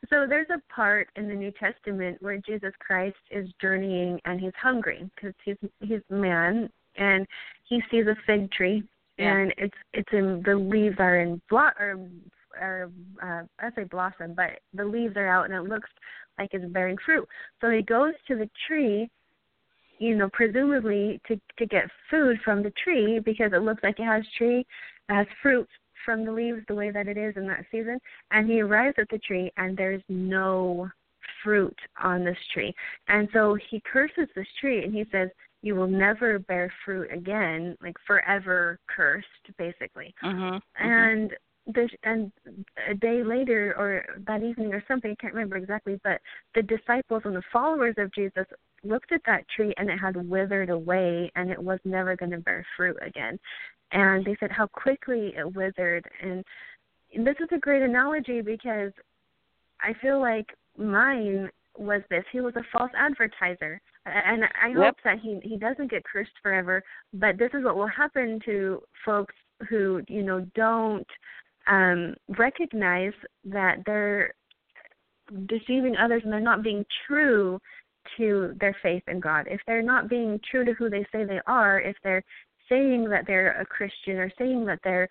So 0.10 0.26
there's 0.28 0.47
a 0.49 0.74
part 0.74 1.08
in 1.16 1.28
the 1.28 1.34
New 1.34 1.51
Testament 1.51 2.18
where 2.22 2.38
Jesus 2.38 2.74
Christ 2.80 3.18
is 3.32 3.47
journeying 3.62 4.20
and 4.26 4.39
he's 4.39 4.54
hungry 4.62 5.10
because 5.16 5.34
he's 5.43 5.58
he's 5.80 6.01
man 6.10 6.70
and 6.97 7.26
he 7.68 7.82
sees 7.89 8.06
a 8.08 8.16
fig 8.28 8.51
tree 8.51 8.84
yeah. 9.18 9.38
and 9.38 9.54
it's 9.58 9.78
it's 9.93 10.10
in 10.12 10.41
the 10.45 10.56
leaves 10.56 10.97
are 10.99 11.20
in 11.20 11.41
blot 11.49 11.74
or 11.80 12.08
or 12.60 12.91
uh, 13.22 13.43
I 13.60 13.72
say 13.76 13.84
blossom, 13.86 14.34
but 14.36 14.60
the 14.74 14.86
leaves 14.86 15.16
are 15.18 15.28
out 15.28 15.45
and 15.45 15.54
it 15.54 15.70
looks 15.70 15.89
like 16.38 16.49
it's 16.54 16.72
bearing 16.72 16.97
fruit. 17.04 17.28
So 17.62 17.70
he 17.70 17.82
goes 17.82 18.14
to 18.28 18.36
the 18.36 18.49
tree, 18.68 19.10
you 19.99 20.16
know, 20.16 20.30
presumably 20.34 21.22
to 21.28 21.39
to 21.58 21.66
get 21.66 21.86
food 22.10 22.38
from 22.43 22.64
the 22.64 22.74
tree 22.84 23.20
because 23.20 23.51
it 23.54 23.62
looks 23.62 23.84
like 23.84 23.99
it 23.99 24.06
has 24.06 24.24
tree, 24.38 24.66
it 25.10 25.14
has 25.14 25.28
fruit 25.41 25.68
from 26.06 26.26
the 26.26 26.32
leaves 26.32 26.62
the 26.68 26.76
way 26.76 26.91
that 26.91 27.08
it 27.08 27.18
is 27.18 27.36
in 27.38 27.47
that 27.47 27.66
season. 27.72 27.99
And 28.32 28.49
he 28.49 28.62
arrives 28.62 28.95
at 28.97 29.10
the 29.10 29.20
tree, 29.20 29.51
and 29.58 29.76
there's 29.78 30.04
no 30.10 30.89
fruit 31.43 31.78
on 32.01 32.24
this 32.24 32.38
tree. 32.54 32.74
And 33.08 33.28
so 33.34 33.58
he 33.70 33.82
curses 33.91 34.28
this 34.36 34.47
tree, 34.60 34.84
and 34.84 34.93
he 34.93 35.06
says, 35.12 35.30
"You 35.62 35.76
will 35.76 35.88
never 35.88 36.39
bear 36.39 36.72
fruit 36.84 37.12
again, 37.12 37.78
like 37.82 37.97
forever 38.06 38.80
cursed, 38.88 39.28
basically." 39.58 40.14
Mm-hmm. 40.24 40.58
And 40.86 41.36
this, 41.66 41.89
and 42.04 42.32
a 42.89 42.93
day 42.93 43.24
later, 43.24 43.74
or 43.78 44.06
that 44.28 44.43
evening, 44.43 44.74
or 44.74 44.84
something, 44.88 45.12
I 45.12 45.16
can't 45.16 45.34
remember 45.34 45.56
exactly, 45.56 45.99
but 46.04 46.20
the 46.56 46.62
disciples 46.62 47.22
and 47.26 47.36
the 47.36 47.43
followers 47.54 47.95
of 47.97 48.14
Jesus 48.14 48.45
looked 48.84 49.11
at 49.11 49.21
that 49.25 49.45
tree, 49.55 49.73
and 49.77 49.89
it 49.89 49.97
had 49.97 50.15
withered 50.15 50.69
away, 50.69 51.31
and 51.36 51.49
it 51.49 51.61
was 51.61 51.79
never 51.86 52.15
going 52.15 52.31
to 52.31 52.38
bear 52.38 52.65
fruit 52.75 52.97
again 53.01 53.39
and 53.95 54.25
they 54.25 54.36
said 54.39 54.49
how 54.49 54.65
quickly 54.65 55.34
it 55.38 55.55
withered 55.55 56.03
and 56.23 56.43
this 57.15 57.36
is 57.39 57.47
a 57.51 57.59
great 57.59 57.84
analogy 57.84 58.41
because 58.41 58.91
I 59.81 59.93
feel 60.01 60.19
like 60.19 60.47
mine 60.77 61.49
was 61.77 62.01
this. 62.09 62.23
He 62.31 62.39
was 62.39 62.55
a 62.55 62.63
false 62.71 62.91
advertiser. 62.97 63.81
And 64.05 64.43
I 64.61 64.67
yep. 64.69 64.77
hope 64.77 64.95
that 65.03 65.19
he 65.19 65.39
he 65.43 65.57
doesn't 65.57 65.89
get 65.89 66.03
cursed 66.03 66.31
forever. 66.41 66.84
But 67.13 67.38
this 67.38 67.51
is 67.53 67.63
what 67.63 67.77
will 67.77 67.88
happen 67.88 68.39
to 68.45 68.81
folks 69.05 69.36
who, 69.69 70.01
you 70.07 70.23
know, 70.23 70.45
don't 70.55 71.07
um 71.67 72.15
recognize 72.38 73.13
that 73.45 73.77
they're 73.86 74.34
deceiving 75.47 75.95
others 75.95 76.21
and 76.23 76.34
they're 76.34 76.41
not 76.41 76.63
being 76.63 76.86
true 77.07 77.59
to 78.18 78.56
their 78.60 78.76
faith 78.82 79.04
in 79.08 79.20
God. 79.20 79.47
If 79.49 79.62
they're 79.66 79.82
not 79.82 80.10
being 80.10 80.39
true 80.49 80.66
to 80.66 80.74
who 80.74 80.89
they 80.89 81.06
say 81.12 81.24
they 81.24 81.39
are, 81.47 81.80
if 81.80 81.95
they're 82.04 82.24
saying 82.70 83.10
that 83.10 83.26
they're 83.28 83.60
a 83.60 83.66
Christian 83.66 84.18
or 84.18 84.32
saying 84.38 84.66
that 84.66 84.80
they're 84.84 85.10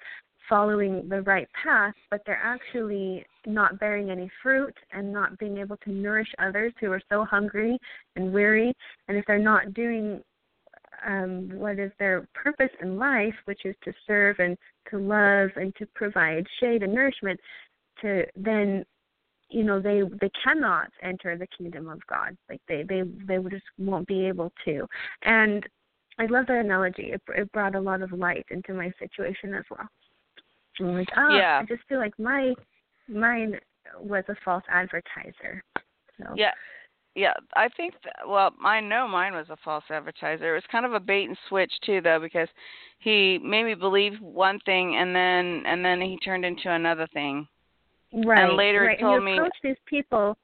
following 0.49 1.09
the 1.09 1.23
right 1.23 1.49
path, 1.63 1.95
but 2.11 2.23
they're 2.27 2.41
actually 2.43 3.25
not 3.47 3.79
bearing 3.79 4.11
any 4.11 4.31
fruit 4.43 4.75
and 4.93 5.13
not 5.13 5.39
being 5.39 5.59
able 5.59 5.77
to 5.79 5.91
nourish 5.91 6.29
others 6.39 6.73
who 6.81 6.91
are 6.91 7.01
so 7.09 7.25
hungry 7.25 7.79
and 8.17 8.33
weary. 8.33 8.75
And 9.09 9.17
if 9.17 9.25
they're 9.27 9.39
not 9.39 9.73
doing 9.75 10.21
um, 11.07 11.51
what 11.55 11.79
is 11.79 11.93
their 11.99 12.29
purpose 12.35 12.71
in 12.81 12.99
life, 12.99 13.35
which 13.47 13.65
is 13.65 13.75
to 13.85 13.93
serve 14.07 14.37
and 14.39 14.57
to 14.91 14.99
love 14.99 15.51
and 15.57 15.75
to 15.77 15.87
provide 15.95 16.47
shade 16.61 16.83
and 16.83 16.95
nourishment, 16.95 17.39
to 18.01 18.25
then 18.37 18.85
you 19.53 19.63
know 19.63 19.81
they 19.81 20.03
they 20.21 20.31
cannot 20.43 20.89
enter 21.03 21.37
the 21.37 21.47
kingdom 21.47 21.89
of 21.89 22.01
God. 22.07 22.37
Like 22.49 22.61
they 22.69 22.83
they 22.83 23.03
they 23.27 23.39
just 23.51 23.65
won't 23.79 24.09
be 24.09 24.27
able 24.27 24.53
to. 24.65 24.87
And 25.23 25.65
I 26.19 26.27
love 26.27 26.47
that 26.47 26.65
analogy. 26.65 27.13
It, 27.13 27.23
it 27.35 27.53
brought 27.53 27.75
a 27.75 27.81
lot 27.81 28.03
of 28.03 28.13
light 28.13 28.47
into 28.51 28.75
my 28.75 28.93
situation 28.99 29.55
as 29.55 29.65
well. 29.71 29.89
I'm 30.81 30.97
like, 30.97 31.09
oh, 31.17 31.37
yeah. 31.37 31.61
I 31.63 31.67
just 31.67 31.87
feel 31.89 31.99
like 31.99 32.19
my 32.19 32.55
mine 33.09 33.59
was 34.01 34.25
a 34.29 34.35
false 34.45 34.65
advertiser. 34.69 35.63
So. 36.19 36.33
Yeah, 36.37 36.53
yeah. 37.15 37.35
I 37.55 37.69
think. 37.77 37.95
That, 38.05 38.29
well, 38.29 38.53
I 38.65 38.81
know 38.81 39.07
mine 39.09 39.35
was 39.35 39.47
a 39.51 39.57
false 39.65 39.85
advertiser. 39.91 40.53
It 40.53 40.55
was 40.55 40.65
kind 40.71 40.87
of 40.87 40.95
a 40.95 41.01
bait 41.01 41.29
and 41.29 41.39
switch 41.49 41.73
too, 41.85 42.01
though, 42.01 42.21
because 42.21 42.49
he 42.99 43.39
made 43.43 43.65
me 43.65 43.75
believe 43.75 44.15
one 44.21 44.59
thing, 44.65 44.97
and 44.97 45.15
then 45.15 45.63
and 45.67 45.85
then 45.85 46.01
he 46.01 46.19
turned 46.19 46.45
into 46.45 46.71
another 46.71 47.07
thing. 47.13 47.47
Right. 48.13 48.45
And 48.45 48.57
later 48.57 48.83
right. 48.83 49.01
told 49.01 49.17
and 49.17 49.23
you 49.23 49.33
me. 49.33 49.39
approach 49.39 49.57
these 49.63 49.77
people 49.87 50.37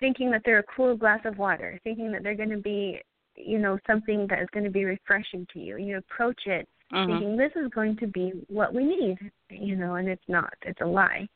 thinking 0.00 0.30
that 0.32 0.42
they're 0.44 0.58
a 0.58 0.64
cool 0.76 0.96
glass 0.96 1.20
of 1.24 1.38
water, 1.38 1.80
thinking 1.84 2.10
that 2.12 2.22
they're 2.22 2.34
going 2.34 2.50
to 2.50 2.58
be 2.58 3.00
you 3.36 3.58
know 3.58 3.78
something 3.86 4.26
that 4.28 4.40
is 4.40 4.48
going 4.52 4.64
to 4.64 4.70
be 4.70 4.84
refreshing 4.84 5.46
to 5.52 5.58
you 5.58 5.76
you 5.78 5.98
approach 5.98 6.40
it 6.46 6.68
mm-hmm. 6.92 7.10
thinking 7.10 7.36
this 7.36 7.52
is 7.56 7.70
going 7.74 7.96
to 7.96 8.06
be 8.06 8.32
what 8.48 8.74
we 8.74 8.84
need 8.84 9.18
you 9.50 9.76
know 9.76 9.96
and 9.96 10.08
it's 10.08 10.22
not 10.28 10.52
it's 10.62 10.80
a 10.80 10.86
lie 10.86 11.28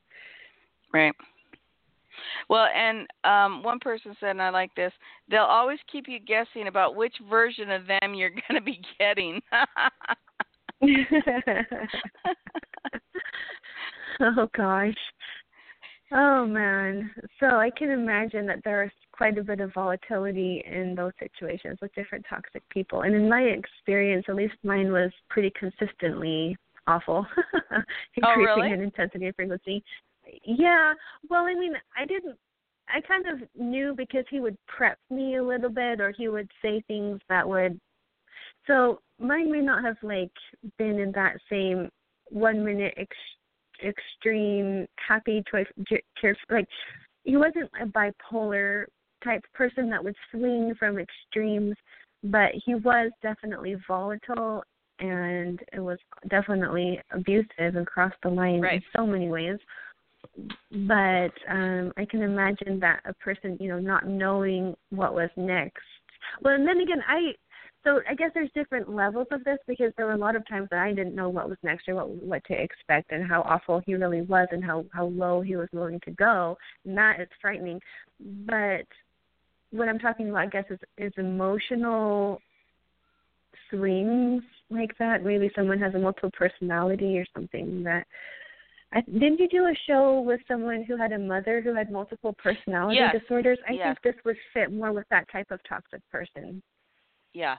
right 0.93 1.15
well 2.49 2.67
and 2.75 3.07
um 3.25 3.63
one 3.63 3.79
person 3.79 4.17
said 4.21 4.31
and 4.31 4.43
i 4.43 4.51
like 4.51 4.75
this 4.75 4.93
they'll 5.31 5.43
always 5.43 5.79
keep 5.91 6.07
you 6.09 6.19
guessing 6.19 6.67
about 6.69 6.97
which 6.97 7.15
version 7.29 7.71
of 7.71 7.87
them 7.87 8.15
you're 8.15 8.31
going 8.49 8.55
to 8.55 8.61
be 8.61 8.81
getting 8.99 9.41
oh 14.21 14.49
gosh 14.57 14.95
oh 16.13 16.47
man 16.47 17.11
so 17.41 17.47
i 17.57 17.71
can 17.71 17.91
imagine 17.91 18.47
that 18.47 18.61
there 18.65 18.85
is 18.85 18.91
quite 19.17 19.39
a 19.39 19.43
bit 19.43 19.61
of 19.61 19.73
volatility 19.73 20.63
in 20.67 20.95
those 20.95 21.13
situations 21.19 21.79
with 21.81 21.95
different 21.95 22.25
toxic 22.29 22.63
people. 22.69 23.03
And 23.03 23.15
in 23.15 23.29
my 23.29 23.43
experience, 23.43 24.27
at 24.29 24.35
least 24.35 24.55
mine 24.63 24.93
was 24.93 25.11
pretty 25.31 25.53
consistently 25.59 26.57
awful, 26.87 27.27
oh, 27.55 27.81
increasing 28.17 28.47
oh, 28.49 28.61
really? 28.61 28.73
in 28.73 28.83
intensity 28.83 29.27
and 29.27 29.35
frequency. 29.35 29.83
Yeah, 30.45 30.93
well, 31.31 31.45
I 31.45 31.55
mean, 31.55 31.75
I 31.97 32.05
didn't. 32.05 32.37
I 32.89 33.01
kind 33.01 33.25
of 33.27 33.49
knew 33.57 33.95
because 33.97 34.25
he 34.31 34.39
would 34.39 34.57
prep 34.69 34.99
me 35.11 35.37
a 35.37 35.43
little 35.43 35.71
bit, 35.71 36.01
or 36.01 36.13
he 36.17 36.29
would 36.29 36.49
say 36.63 36.83
things 36.87 37.21
that 37.29 37.49
would. 37.49 37.81
So 38.67 39.01
mine 39.19 39.51
may 39.51 39.61
not 39.61 39.85
have 39.85 39.97
like 40.03 40.31
been 40.79 40.99
in 40.99 41.11
that 41.13 41.37
same 41.51 41.89
one 42.29 42.65
minute 42.65 42.95
extreme 43.85 44.87
happy 44.97 45.43
choice 45.51 45.67
like 46.51 46.67
he 47.25 47.37
wasn't 47.37 47.71
a 47.81 47.87
bipolar 47.87 48.85
type 49.25 49.43
person 49.55 49.91
that 49.91 50.03
would 50.03 50.15
swing 50.31 50.75
from 50.79 50.99
extremes, 50.99 51.75
but 52.25 52.51
he 52.65 52.75
was 52.75 53.11
definitely 53.23 53.77
volatile 53.87 54.63
and 54.99 55.61
it 55.73 55.81
was 55.81 55.99
definitely 56.29 57.01
abusive 57.13 57.77
and 57.77 57.87
crossed 57.87 58.17
the 58.23 58.29
line 58.29 58.61
right. 58.61 58.75
in 58.75 58.83
so 58.97 59.07
many 59.07 59.29
ways. 59.29 59.59
But 60.71 61.33
um 61.49 61.93
I 61.97 62.05
can 62.09 62.23
imagine 62.23 62.81
that 62.81 63.01
a 63.05 63.15
person, 63.15 63.57
you 63.61 63.69
know, 63.69 63.79
not 63.79 64.07
knowing 64.07 64.75
what 64.91 65.15
was 65.15 65.31
next. 65.37 65.83
Well, 66.43 66.55
and 66.55 66.67
then 66.67 66.81
again, 66.81 67.03
I 67.07 67.33
so 67.87 68.01
I 68.09 68.15
guess 68.15 68.33
there's 68.35 68.51
different 68.53 68.91
levels 68.91 69.29
of 69.31 69.45
this 69.45 69.59
because 69.69 69.93
there 69.97 70.07
were 70.07 70.13
a 70.13 70.19
lot 70.19 70.35
of 70.35 70.47
times 70.49 70.67
that 70.73 70.81
I 70.81 70.93
didn't 70.93 71.15
know 71.15 71.29
what 71.29 71.49
was 71.49 71.59
next 71.63 71.89
or 71.89 71.95
what 71.95 72.09
what 72.09 72.45
to 72.47 72.61
expect 72.61 73.13
and 73.13 73.27
how 73.27 73.43
awful 73.43 73.81
he 73.87 73.95
really 73.95 74.23
was 74.23 74.49
and 74.51 74.65
how 74.65 74.85
how 74.93 75.07
low 75.07 75.41
he 75.41 75.55
was 75.55 75.69
willing 75.73 76.01
to 76.01 76.11
go. 76.11 76.59
And 76.85 76.99
that 76.99 77.21
is 77.21 77.29
frightening. 77.41 77.81
But 78.45 78.87
what 79.71 79.89
I'm 79.89 80.01
talking 80.01 80.31
about, 80.31 80.41
I 80.41 80.47
guess, 80.47 80.65
is 80.69 80.81
is 80.99 81.13
emotional 81.17 82.41
swings 83.71 84.43
like 84.69 84.97
that. 84.99 85.25
Maybe 85.25 85.51
someone 85.55 85.79
has 85.79 85.95
a 85.95 85.99
multiple 85.99 86.33
personality 86.37 87.19
or 87.19 87.27
something 87.35 87.85
that 87.85 88.05
I, 88.93 89.03
didn't 89.03 89.39
you 89.39 89.49
do 89.49 89.65
a 89.67 89.75
show 89.87 90.21
with 90.21 90.41
someone 90.49 90.85
who 90.85 90.97
had 90.97 91.13
a 91.13 91.19
mother 91.19 91.61
who 91.61 91.73
had 91.73 91.93
multiple 91.93 92.35
personality 92.43 92.97
yes. 92.97 93.15
disorders? 93.21 93.59
I 93.69 93.73
yes. 93.75 93.97
think 94.03 94.15
this 94.15 94.25
would 94.25 94.37
fit 94.53 94.73
more 94.73 94.93
with 94.93 95.07
that 95.11 95.31
type 95.31 95.51
of 95.51 95.61
toxic 95.69 96.01
person. 96.11 96.63
Yeah. 97.33 97.57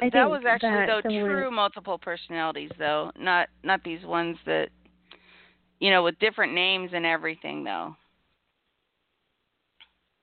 Uh, 0.00 0.10
that 0.12 0.30
was 0.30 0.42
actually 0.46 0.70
that 0.70 0.86
though 0.86 1.00
someone- 1.02 1.30
true 1.30 1.50
multiple 1.50 1.98
personalities 1.98 2.70
though, 2.78 3.10
not 3.18 3.48
not 3.62 3.82
these 3.84 4.04
ones 4.04 4.36
that 4.46 4.70
you 5.80 5.90
know 5.90 6.02
with 6.02 6.18
different 6.18 6.52
names 6.52 6.90
and 6.94 7.04
everything 7.04 7.64
though. 7.64 7.96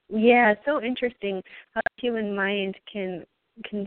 Yeah, 0.08 0.54
so 0.64 0.82
interesting 0.82 1.42
how 1.74 1.80
the 1.82 2.00
human 2.00 2.34
mind 2.34 2.76
can 2.92 3.24
can 3.64 3.86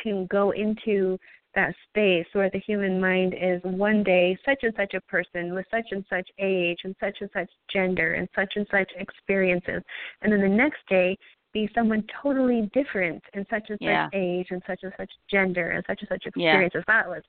can 0.00 0.26
go 0.26 0.52
into 0.52 1.18
that 1.54 1.74
space 1.88 2.26
where 2.32 2.50
the 2.50 2.60
human 2.60 3.00
mind 3.00 3.34
is 3.34 3.60
one 3.64 4.02
day 4.02 4.38
such 4.44 4.58
and 4.62 4.72
such 4.76 4.94
a 4.94 5.00
person 5.02 5.54
with 5.54 5.66
such 5.70 5.86
and 5.90 6.04
such 6.08 6.28
age 6.38 6.78
and 6.84 6.94
such 7.00 7.16
and 7.20 7.30
such 7.32 7.50
gender 7.72 8.14
and 8.14 8.28
such 8.34 8.52
and 8.56 8.66
such 8.70 8.90
experiences 8.96 9.82
and 10.22 10.32
then 10.32 10.40
the 10.40 10.48
next 10.48 10.80
day 10.88 11.16
be 11.52 11.68
someone 11.74 12.04
totally 12.22 12.70
different 12.74 13.22
in 13.34 13.46
such 13.48 13.70
and 13.70 13.78
Yeah. 13.80 14.06
such 14.06 14.14
age 14.14 14.48
and 14.50 14.62
such 14.66 14.82
and 14.82 14.92
such 14.96 15.10
gender 15.30 15.70
and 15.70 15.84
such 15.86 16.00
and 16.00 16.08
such 16.08 16.22
Yeah. 16.24 16.50
experiences. 16.50 16.84
That 16.86 17.08
was 17.08 17.22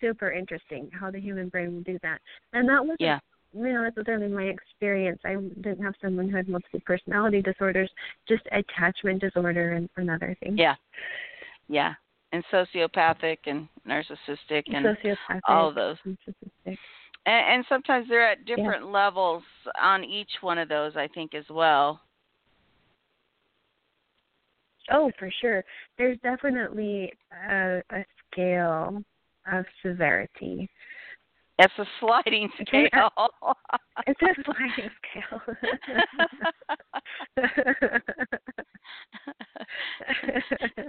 super 0.00 0.30
interesting 0.30 0.90
how 0.90 1.10
the 1.10 1.18
human 1.20 1.48
brain 1.48 1.74
will 1.74 1.82
do 1.82 1.98
that. 2.02 2.20
And 2.52 2.68
that 2.68 2.84
was 2.84 2.96
Yeah. 3.00 3.18
you 3.54 3.72
know, 3.72 3.82
that's 3.84 3.96
certainly 3.96 4.28
my 4.28 4.44
experience. 4.44 5.20
I 5.24 5.36
didn't 5.36 5.82
have 5.82 5.94
someone 6.02 6.28
who 6.28 6.36
had 6.36 6.48
multiple 6.48 6.80
personality 6.84 7.40
disorders, 7.40 7.90
just 8.28 8.46
attachment 8.52 9.20
disorder 9.22 9.72
and, 9.72 9.88
and 9.96 10.10
other 10.10 10.34
things. 10.40 10.58
Yeah. 10.58 10.74
Yeah. 11.68 11.94
And 12.32 12.44
sociopathic 12.52 13.38
and 13.46 13.68
narcissistic 13.86 14.64
and 14.74 14.84
Sociopathic. 14.84 15.40
all 15.48 15.68
of 15.68 15.74
those. 15.74 15.96
narcissistic. 16.04 16.76
And, 17.24 17.46
and 17.54 17.64
sometimes 17.68 18.08
they're 18.08 18.28
at 18.28 18.44
different 18.44 18.90
levels 18.92 19.42
on 19.80 20.04
each 20.04 20.30
one 20.42 20.58
of 20.58 20.68
those, 20.68 20.96
I 20.96 21.08
think, 21.08 21.34
as 21.34 21.48
well. 21.48 22.02
Oh, 24.90 25.10
for 25.18 25.30
sure. 25.40 25.64
There's 25.98 26.18
definitely 26.22 27.12
a, 27.50 27.82
a 27.90 28.04
scale 28.30 29.02
of 29.52 29.64
severity. 29.82 30.68
It's 31.58 31.72
a 31.78 31.86
sliding 32.00 32.50
scale. 32.60 33.10
It's 34.06 34.20
a 34.20 34.34
sliding 34.44 34.90
scale. 35.08 35.40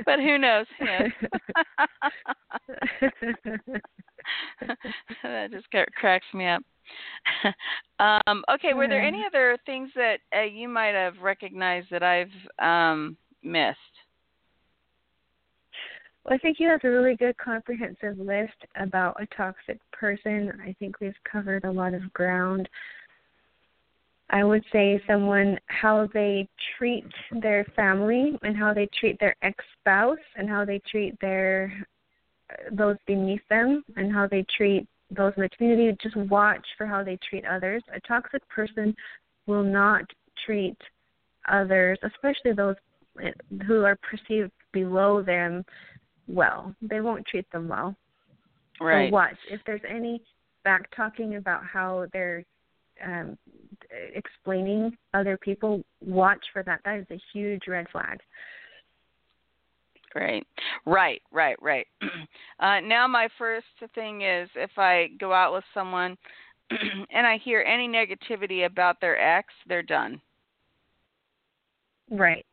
but 0.05 0.19
who 0.19 0.37
knows? 0.37 0.65
Who 0.77 0.85
knows? 0.85 1.11
that 5.23 5.51
just 5.51 5.67
cracks 5.95 6.25
me 6.33 6.47
up. 6.47 6.61
um, 8.27 8.43
okay, 8.53 8.73
were 8.73 8.89
there 8.89 9.01
any 9.01 9.23
other 9.25 9.57
things 9.65 9.89
that 9.95 10.19
uh, 10.35 10.41
you 10.41 10.67
might 10.67 10.95
have 10.95 11.19
recognized 11.21 11.87
that 11.91 12.03
I've 12.03 12.27
um, 12.59 13.15
missed? 13.43 13.77
Well, 16.23 16.35
I 16.35 16.38
think 16.39 16.59
you 16.59 16.67
have 16.67 16.83
a 16.83 16.89
really 16.89 17.15
good 17.15 17.38
comprehensive 17.38 18.19
list 18.19 18.57
about 18.75 19.21
a 19.21 19.25
toxic 19.27 19.79
person. 19.91 20.51
I 20.63 20.75
think 20.79 20.99
we've 20.99 21.13
covered 21.29 21.63
a 21.63 21.71
lot 21.71 21.93
of 21.93 22.11
ground. 22.13 22.67
I 24.29 24.43
would 24.43 24.63
say 24.73 25.01
someone 25.07 25.57
how 25.67 26.09
they 26.13 26.49
treat 26.77 27.05
their 27.41 27.63
family 27.75 28.38
and 28.43 28.57
how 28.57 28.73
they 28.73 28.89
treat 28.99 29.17
their 29.19 29.35
ex-spouse 29.41 30.17
and 30.35 30.49
how 30.49 30.65
they 30.65 30.81
treat 30.91 31.17
their 31.21 31.71
those 32.71 32.97
beneath 33.05 33.41
them 33.49 33.83
and 33.95 34.11
how 34.13 34.27
they 34.27 34.45
treat 34.55 34.88
those 35.11 35.33
in 35.38 35.43
the 35.43 35.49
community. 35.49 35.95
Just 36.01 36.15
watch 36.15 36.65
for 36.77 36.85
how 36.85 37.03
they 37.03 37.17
treat 37.29 37.45
others. 37.45 37.83
A 37.93 37.99
toxic 38.01 38.47
person 38.49 38.93
will 39.45 39.63
not 39.63 40.03
treat 40.45 40.77
others, 41.47 41.97
especially 42.03 42.51
those 42.51 42.75
who 43.65 43.84
are 43.84 43.97
perceived 43.97 44.51
below 44.72 45.22
them, 45.22 45.65
well. 46.28 46.76
They 46.82 47.01
won't 47.01 47.26
treat 47.26 47.49
them 47.51 47.68
well. 47.68 47.95
Right. 48.80 49.09
So 49.09 49.13
watch 49.13 49.38
if 49.49 49.61
there's 49.65 49.82
any 49.89 50.22
back 50.63 50.89
talking 50.95 51.36
about 51.36 51.65
how 51.65 52.07
they're 52.13 52.43
um, 53.03 53.38
explaining 54.13 54.95
other 55.13 55.38
people. 55.38 55.84
Watch 56.01 56.43
for 56.53 56.63
that. 56.63 56.82
That 56.86 56.99
is 56.99 57.05
a 57.11 57.22
huge 57.34 57.63
red 57.68 57.88
flag. 57.91 58.20
Great. 60.11 60.47
Right, 60.86 61.22
right, 61.32 61.61
right. 61.61 61.88
Uh, 62.59 62.80
now, 62.80 63.07
my 63.07 63.28
first 63.38 63.68
thing 63.93 64.24
is 64.24 64.49
if 64.55 64.72
I 64.78 65.09
go 65.20 65.32
out 65.32 65.53
with 65.53 65.63
someone 65.76 66.18
and 67.11 67.28
I 67.28 67.38
hear 67.38 67.61
any 67.61 67.88
negativity 67.88 68.65
about 68.65 68.99
their 68.99 69.15
ex, 69.20 69.53
they're 69.68 69.84
done. 69.84 70.20
Right. 72.09 72.47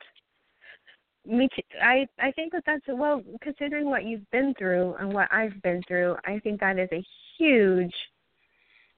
Me 1.26 1.48
too. 1.54 1.62
I 1.82 2.06
I 2.20 2.30
think 2.32 2.52
that 2.52 2.64
that's 2.66 2.84
well 2.88 3.22
considering 3.40 3.86
what 3.86 4.04
you've 4.04 4.30
been 4.30 4.54
through 4.58 4.94
and 4.98 5.12
what 5.12 5.32
I've 5.32 5.60
been 5.62 5.82
through. 5.88 6.16
I 6.26 6.38
think 6.40 6.60
that 6.60 6.78
is 6.78 6.88
a 6.92 7.04
huge 7.38 7.94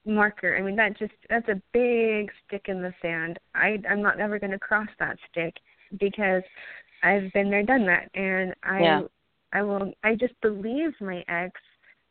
marker. 0.05 0.57
I 0.57 0.63
mean 0.63 0.77
that 0.77 0.99
just 0.99 1.13
that's 1.31 1.49
a 1.49 1.61
big 1.73 2.31
stick 2.47 2.63
in 2.67 2.83
the 2.83 2.93
sand. 3.01 3.39
I 3.55 3.79
I'm 3.89 4.03
not 4.03 4.19
ever 4.19 4.39
going 4.39 4.51
to 4.53 4.59
cross 4.59 4.89
that 4.99 5.17
stick 5.31 5.55
because 6.01 6.43
I've 7.03 7.33
been 7.33 7.51
there, 7.51 7.63
done 7.63 7.87
that, 7.87 8.11
and 8.15 8.55
I 8.65 8.81
Yeah. 8.81 9.03
I 9.53 9.63
will 9.63 9.93
I 10.03 10.17
just 10.17 10.35
believe 10.41 10.93
my 11.01 11.25
ex 11.29 11.53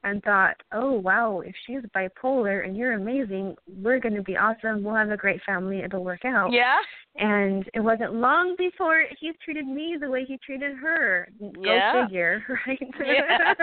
and 0.06 0.24
thought, 0.24 0.56
oh 0.72 0.92
wow, 0.94 1.42
if 1.44 1.56
she's 1.66 1.80
bipolar 1.96 2.64
and 2.64 2.78
you're 2.78 2.94
amazing, 2.94 3.56
we're 3.82 4.00
going 4.00 4.14
to 4.14 4.22
be 4.22 4.38
awesome. 4.38 4.84
We'll 4.84 4.96
have 4.96 5.10
a 5.10 5.18
great 5.18 5.42
family. 5.44 5.80
It'll 5.80 6.04
work 6.04 6.24
out. 6.24 6.52
Yeah? 6.54 6.78
And 7.16 7.68
it 7.74 7.80
wasn't 7.80 8.14
long 8.14 8.56
before 8.58 9.04
he 9.20 9.32
treated 9.44 9.66
me 9.66 9.98
the 10.00 10.08
way 10.10 10.24
he 10.24 10.38
treated 10.46 10.78
her. 10.78 11.28
Go 11.40 11.50
Yeah. 11.74 12.06
figure, 12.06 12.44
right? 12.68 12.80
Yeah. 13.04 13.54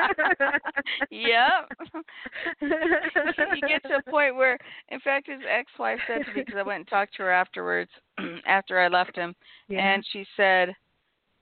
Yep. 1.10 1.70
you 2.60 3.60
get 3.68 3.82
to 3.84 3.98
a 3.98 4.02
point 4.10 4.34
where, 4.34 4.58
in 4.88 4.98
fact, 5.00 5.28
his 5.30 5.40
ex-wife 5.48 6.00
said 6.08 6.24
to 6.26 6.34
me 6.34 6.42
because 6.44 6.58
I 6.58 6.62
went 6.62 6.78
and 6.80 6.88
talked 6.88 7.14
to 7.16 7.22
her 7.22 7.30
afterwards, 7.30 7.90
after 8.46 8.80
I 8.80 8.88
left 8.88 9.14
him, 9.16 9.34
yeah. 9.68 9.80
and 9.94 10.04
she 10.12 10.26
said, 10.36 10.74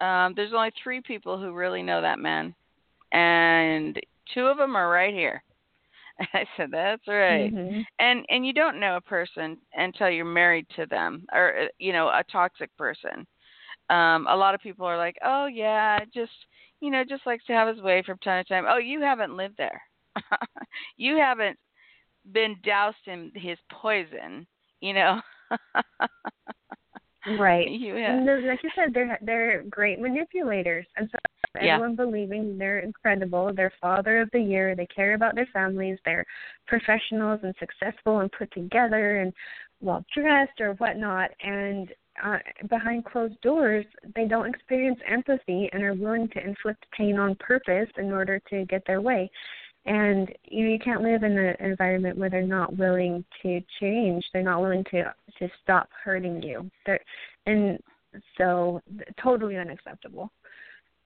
um, 0.01 0.35
"There's 0.37 0.53
only 0.53 0.73
three 0.83 1.01
people 1.01 1.39
who 1.39 1.53
really 1.53 1.83
know 1.83 2.03
that 2.03 2.19
man, 2.19 2.55
and 3.13 3.99
two 4.35 4.47
of 4.47 4.59
them 4.59 4.76
are 4.76 4.91
right 4.91 5.14
here." 5.14 5.43
I 6.35 6.47
said, 6.57 6.70
"That's 6.70 7.07
right." 7.09 7.55
Mhm. 7.55 7.87
And 7.99 8.24
and 8.31 8.47
you 8.47 8.53
don't 8.53 8.81
know 8.81 8.97
a 8.97 9.01
person 9.01 9.59
until 9.74 10.11
you're 10.11 10.24
married 10.24 10.66
to 10.76 10.87
them, 10.87 11.24
or 11.33 11.59
uh, 11.59 11.66
you 11.78 11.93
know, 11.93 12.09
a 12.09 12.24
toxic 12.31 12.74
person. 12.76 13.26
Um, 13.91 14.26
a 14.28 14.37
lot 14.37 14.55
of 14.55 14.61
people 14.61 14.87
are 14.87 14.99
like, 14.99 15.16
"Oh 15.24 15.47
yeah, 15.47 16.01
just 16.14 16.33
you 16.81 16.91
know, 16.91 17.05
just 17.05 17.26
likes 17.26 17.45
to 17.47 17.53
have 17.53 17.68
his 17.74 17.83
way 17.83 18.03
from 18.05 18.18
time 18.18 18.45
to 18.45 18.49
time." 18.49 18.64
Oh, 18.68 18.78
you 18.78 19.01
haven't 19.01 19.37
lived 19.37 19.57
there. 19.59 19.83
you 20.97 21.16
haven't 21.16 21.59
been 22.33 22.57
doused 22.64 23.07
in 23.07 23.33
his 23.35 23.59
poison. 23.72 24.47
You 24.81 24.95
know. 24.95 25.20
Right. 27.27 27.68
You 27.71 27.97
And 27.97 28.27
those- 28.27 28.45
like 28.45 28.62
you 28.62 28.71
said, 28.75 28.93
they're 28.95 29.18
they're 29.23 29.62
great 29.64 29.99
manipulators, 30.01 30.87
and 30.97 31.09
so 31.11 31.18
Yeah. 31.61 31.75
everyone 31.75 31.97
believing 31.97 32.57
they're 32.59 32.79
incredible. 32.81 33.53
They're 33.53 33.73
father 33.81 34.21
of 34.21 34.31
the 34.33 34.41
year. 34.41 34.75
They 34.75 34.87
care 34.87 35.14
about 35.14 35.35
their 35.35 35.47
families. 35.53 35.99
They're 36.05 36.25
professionals 36.66 37.41
and 37.43 37.55
successful 37.59 38.21
and 38.21 38.31
put 38.33 38.51
together 38.53 39.16
and 39.21 39.33
well 39.81 40.05
dressed 40.14 40.61
or 40.61 40.75
whatnot. 40.75 41.31
And 41.43 41.93
uh, 42.23 42.39
behind 42.68 43.05
closed 43.05 43.41
doors, 43.41 43.85
they 44.14 44.27
don't 44.27 44.49
experience 44.49 45.01
empathy 45.07 45.68
and 45.73 45.83
are 45.83 45.95
willing 45.95 46.29
to 46.29 46.45
inflict 46.45 46.85
pain 46.97 47.18
on 47.18 47.35
purpose 47.37 47.89
in 47.97 48.12
order 48.12 48.39
to 48.51 48.64
get 48.66 48.83
their 48.87 49.01
way. 49.01 49.31
And 49.87 50.28
you, 50.45 50.64
know, 50.64 50.72
you 50.72 50.78
can't 50.78 51.03
live 51.03 51.22
in 51.22 51.39
an 51.39 51.57
environment 51.61 52.18
where 52.18 52.28
they're 52.31 52.43
not 52.43 52.76
willing 52.76 53.24
to 53.43 53.61
change. 53.81 54.24
They're 54.33 54.43
not 54.43 54.61
willing 54.61 54.85
to 54.91 55.05
to 55.39 55.49
stop 55.62 55.89
hurting 56.05 56.43
you. 56.43 56.70
They're 56.85 57.01
and 57.47 57.78
so 58.37 58.83
totally 59.22 59.57
unacceptable. 59.57 60.31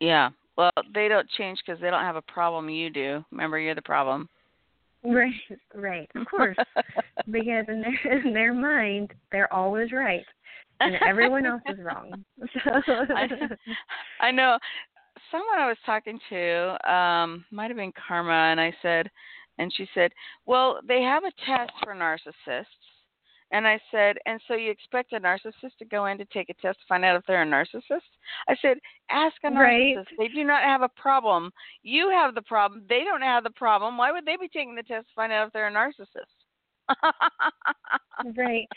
Yeah. 0.00 0.30
Well, 0.56 0.70
they 0.94 1.08
don't 1.08 1.28
change 1.30 1.60
because 1.64 1.80
they 1.80 1.90
don't 1.90 2.02
have 2.02 2.16
a 2.16 2.22
problem. 2.22 2.68
You 2.68 2.90
do. 2.90 3.24
Remember, 3.30 3.58
you're 3.58 3.74
the 3.74 3.82
problem. 3.82 4.28
Right, 5.04 5.34
right, 5.74 6.10
of 6.14 6.26
course, 6.26 6.56
because 7.30 7.66
in 7.68 7.82
their 7.82 8.18
in 8.18 8.32
their 8.32 8.54
mind, 8.54 9.12
they're 9.30 9.52
always 9.52 9.92
right, 9.92 10.24
and 10.80 10.94
everyone 11.06 11.44
else 11.44 11.60
is 11.68 11.78
wrong. 11.78 12.24
So 12.40 12.70
I, 13.14 13.28
I 14.20 14.30
know 14.30 14.58
someone 15.30 15.58
I 15.58 15.66
was 15.68 15.76
talking 15.86 16.18
to 16.30 16.92
um 16.92 17.44
might 17.50 17.70
have 17.70 17.76
been 17.76 17.92
Karma 18.06 18.32
and 18.32 18.60
I 18.60 18.74
said 18.82 19.10
and 19.58 19.72
she 19.72 19.88
said, 19.94 20.12
"Well, 20.46 20.80
they 20.86 21.02
have 21.02 21.24
a 21.24 21.32
test 21.46 21.72
for 21.82 21.94
narcissists." 21.94 22.64
And 23.50 23.68
I 23.68 23.78
said, 23.90 24.18
"And 24.26 24.40
so 24.48 24.54
you 24.54 24.70
expect 24.70 25.12
a 25.12 25.20
narcissist 25.20 25.76
to 25.78 25.84
go 25.84 26.06
in 26.06 26.18
to 26.18 26.24
take 26.26 26.48
a 26.50 26.54
test 26.54 26.80
to 26.80 26.86
find 26.86 27.04
out 27.04 27.16
if 27.16 27.24
they're 27.26 27.42
a 27.42 27.46
narcissist?" 27.46 28.10
I 28.48 28.56
said, 28.56 28.78
"Ask 29.10 29.36
a 29.44 29.50
Right. 29.50 29.96
narcissist. 29.96 30.16
They 30.18 30.28
do 30.28 30.44
not 30.44 30.64
have 30.64 30.82
a 30.82 30.88
problem. 30.88 31.52
You 31.82 32.10
have 32.10 32.34
the 32.34 32.42
problem. 32.42 32.84
They 32.88 33.04
don't 33.04 33.22
have 33.22 33.44
the 33.44 33.50
problem. 33.50 33.96
Why 33.96 34.10
would 34.10 34.24
they 34.24 34.36
be 34.36 34.48
taking 34.48 34.74
the 34.74 34.82
test 34.82 35.08
to 35.08 35.14
find 35.14 35.32
out 35.32 35.46
if 35.46 35.52
they're 35.52 35.68
a 35.68 35.70
narcissist?" 35.70 36.34
right. 38.36 38.68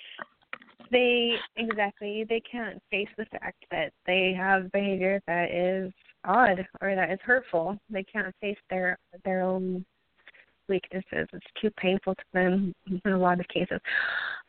They 0.92 1.36
exactly 1.56 2.26
they 2.28 2.42
can't 2.50 2.82
face 2.92 3.10
the 3.18 3.26
fact 3.26 3.66
that 3.72 3.92
they 4.06 4.34
have 4.38 4.72
behavior 4.72 5.22
that 5.28 5.52
is 5.52 5.92
odd 6.24 6.66
or 6.82 6.96
that 6.96 7.12
is 7.12 7.20
hurtful. 7.24 7.78
They 7.90 8.04
can't 8.04 8.34
face 8.42 8.58
their 8.70 8.98
their 9.26 9.42
own 9.42 9.86
weaknesses. 10.70 11.28
It's 11.34 11.46
too 11.62 11.72
painful 11.72 12.16
to 12.16 12.24
them 12.34 12.74
in 13.06 13.12
a 13.12 13.18
lot 13.18 13.40
of 13.40 13.48
cases. 13.48 13.80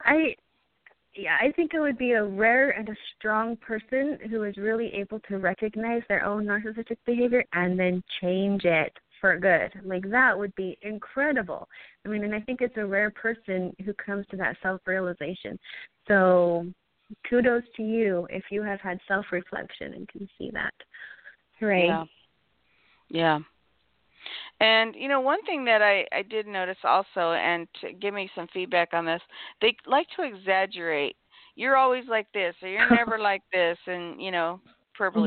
I 0.03 0.35
yeah, 1.15 1.37
I 1.41 1.51
think 1.53 1.75
it 1.75 1.81
would 1.81 1.99
be 1.99 2.13
a 2.13 2.25
rare 2.25 2.71
and 2.71 2.89
a 2.89 2.97
strong 3.17 3.57
person 3.57 4.19
who 4.31 4.45
is 4.45 4.57
really 4.57 4.93
able 4.95 5.19
to 5.29 5.39
recognize 5.39 6.03
their 6.09 6.25
own 6.25 6.45
narcissistic 6.45 6.99
behavior 7.07 7.45
and 7.55 7.79
then 7.79 8.03
change 8.21 8.65
it 8.65 8.93
for 9.21 9.39
good. 9.39 9.73
Like 9.85 10.09
that 10.11 10.39
would 10.39 10.55
be 10.55 10.79
incredible. 10.83 11.69
I 12.05 12.09
mean, 12.09 12.25
and 12.25 12.35
I 12.35 12.41
think 12.41 12.61
it's 12.61 12.77
a 12.77 12.87
rare 12.87 13.11
person 13.11 13.75
who 13.85 13.93
comes 13.95 14.27
to 14.31 14.37
that 14.37 14.57
self 14.63 14.81
realization. 14.87 15.59
So 16.07 16.67
kudos 17.29 17.63
to 17.77 17.83
you 17.83 18.27
if 18.31 18.45
you 18.51 18.63
have 18.63 18.81
had 18.81 18.99
self 19.09 19.27
reflection 19.33 19.95
and 19.95 20.09
can 20.09 20.29
see 20.39 20.51
that. 20.53 20.75
Hooray. 21.59 21.87
Yeah. 21.87 22.05
Yeah. 23.11 23.39
And 24.61 24.95
you 24.97 25.09
know, 25.09 25.21
one 25.21 25.43
thing 25.45 25.65
that 25.65 25.83
I 25.83 26.07
I 26.13 26.23
did 26.23 26.47
notice 26.47 26.79
also, 26.85 27.33
and 27.33 27.69
to 27.81 27.93
give 27.93 28.15
me 28.15 28.31
some 28.35 28.49
feedback 28.53 28.93
on 28.93 29.07
this, 29.07 29.23
they 29.61 29.77
like 29.87 30.07
to 30.17 30.23
exaggerate. 30.23 31.17
You're 31.55 31.77
always 31.77 32.05
like 32.09 32.27
this, 32.33 32.55
or 32.63 32.69
you're 32.69 32.91
never 32.95 33.19
like 33.19 33.43
this, 33.53 33.79
and 33.87 34.21
you 34.21 34.31
know, 34.31 34.61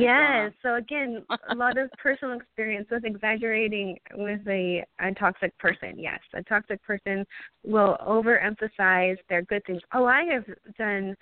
Yes. 0.01 0.51
So 0.61 0.76
again, 0.76 1.24
a 1.49 1.55
lot 1.55 1.78
of 1.78 1.89
personal 2.01 2.38
experience 2.38 2.88
with 2.91 3.05
exaggerating 3.05 3.97
with 4.15 4.41
a, 4.47 4.86
a 4.99 5.13
toxic 5.13 5.57
person. 5.57 5.97
Yes, 5.97 6.19
a 6.34 6.43
toxic 6.43 6.82
person 6.84 7.26
will 7.63 7.97
overemphasize 8.05 9.17
their 9.30 9.41
good 9.43 9.63
things. 9.65 9.82
Oh, 9.93 10.05
I 10.05 10.24
have 10.26 10.45
done 10.78 11.15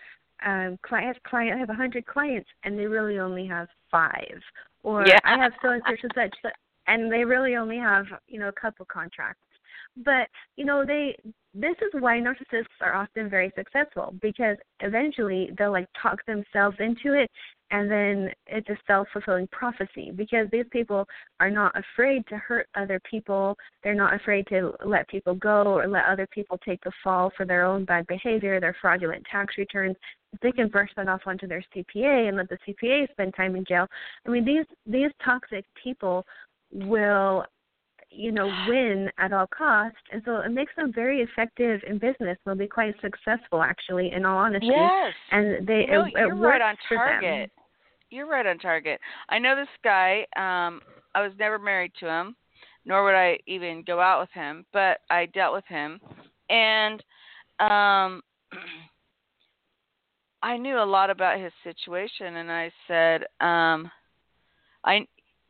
um 0.46 0.80
client 0.84 1.22
client 1.24 1.56
I 1.56 1.60
have 1.60 1.70
a 1.70 1.74
hundred 1.74 2.06
clients 2.06 2.48
and 2.64 2.80
they 2.80 2.86
really 2.86 3.20
only 3.20 3.46
have 3.48 3.68
five. 3.92 4.40
Or 4.84 5.06
yeah. 5.06 5.20
I 5.26 5.38
have 5.38 5.52
so 5.62 5.72
and 5.72 5.84
such 5.86 6.00
and 6.04 6.12
such 6.16 6.54
and 6.88 7.12
they 7.12 7.24
really 7.24 7.56
only 7.56 7.78
have, 7.78 8.06
you 8.28 8.40
know, 8.40 8.48
a 8.48 8.54
couple 8.54 8.86
contracts. 8.86 9.42
But, 9.98 10.28
you 10.56 10.66
know, 10.66 10.86
they 10.86 11.16
this 11.54 11.76
is 11.82 12.02
why 12.02 12.20
narcissists 12.20 12.66
are 12.80 12.94
often 12.94 13.28
very 13.28 13.52
successful 13.58 14.14
because 14.22 14.56
eventually 14.82 15.50
they'll 15.58 15.72
like 15.72 15.88
talk 16.00 16.24
themselves 16.26 16.78
into 16.80 17.14
it 17.14 17.30
and 17.72 17.90
then 17.90 18.30
it's 18.48 18.70
a 18.70 18.78
self-fulfilling 18.88 19.48
prophecy 19.52 20.12
because 20.16 20.48
these 20.52 20.66
people 20.72 21.08
are 21.40 21.50
not 21.50 21.74
afraid 21.78 22.26
to 22.28 22.38
hurt 22.38 22.68
other 22.76 23.00
people. 23.10 23.56
They're 23.84 23.94
not 23.94 24.16
afraid 24.16 24.48
to 24.48 24.74
let 24.86 25.08
people 25.08 25.36
go 25.36 25.64
or 25.64 25.88
let 25.88 26.06
other 26.06 26.28
people 26.28 26.60
take 26.66 26.84
the 26.84 26.92
fall 27.04 27.32
for 27.36 27.46
their 27.46 27.66
own 27.66 27.86
bad 27.86 28.08
behavior 28.08 28.60
their 28.60 28.76
fraudulent 28.82 29.24
tax 29.32 29.56
returns. 29.58 29.96
They 30.42 30.52
can 30.52 30.68
brush 30.68 30.90
that 30.96 31.08
off 31.08 31.22
onto 31.26 31.48
their 31.48 31.64
cpa 31.76 32.28
and 32.28 32.38
let 32.38 32.50
the 32.50 32.58
cpa 32.68 33.10
spend 33.12 33.34
time 33.36 33.56
in 33.56 33.66
jail 33.66 33.88
i 34.28 34.30
mean 34.30 34.46
these 34.46 34.66
these 34.86 35.10
toxic 35.26 35.66
people 35.84 36.24
will 36.72 37.46
you 38.12 38.32
know 38.32 38.48
win 38.68 39.10
at 39.18 39.34
all 39.34 39.48
costs. 39.48 39.98
And 40.12 40.22
so 40.26 40.38
it 40.38 40.52
makes 40.52 40.74
them 40.76 40.92
very 40.94 41.22
effective 41.22 41.82
in 41.88 41.98
business. 41.98 42.38
They'll 42.46 42.56
be 42.56 42.68
quite 42.68 42.96
successful 43.02 43.62
actually 43.62 44.12
in 44.12 44.26
all 44.26 44.38
honesty. 44.38 44.68
Yes. 44.68 45.14
and 45.32 45.68
they 45.68 45.86
you 45.88 45.92
know, 45.92 46.06
it, 46.06 46.14
you're 46.16 46.32
it 46.32 46.36
right 46.36 46.62
on 46.62 46.76
target. 46.88 47.52
You're 48.10 48.28
right 48.28 48.46
on 48.46 48.58
target. 48.58 49.00
I 49.30 49.40
know 49.40 49.56
this 49.56 49.68
guy 49.84 50.22
um 50.36 50.82
i 51.16 51.22
was 51.22 51.32
never 51.40 51.58
married 51.58 51.92
to 52.00 52.08
him 52.08 52.36
nor 52.86 53.04
would 53.04 53.16
i 53.16 53.38
even 53.48 53.84
go 53.86 54.00
out 54.00 54.20
with 54.20 54.30
him 54.32 54.66
but 54.74 55.00
i 55.10 55.26
dealt 55.28 55.54
with 55.54 55.66
him. 55.68 56.00
And 56.50 57.04
um 57.60 58.22
i 60.44 60.58
knew 60.58 60.78
a 60.80 60.86
lot 60.86 61.10
about 61.10 61.40
his 61.40 61.52
situation 61.64 62.38
and 62.38 62.52
i 62.52 62.72
said 62.88 63.24
um 63.42 63.92
I 64.84 65.06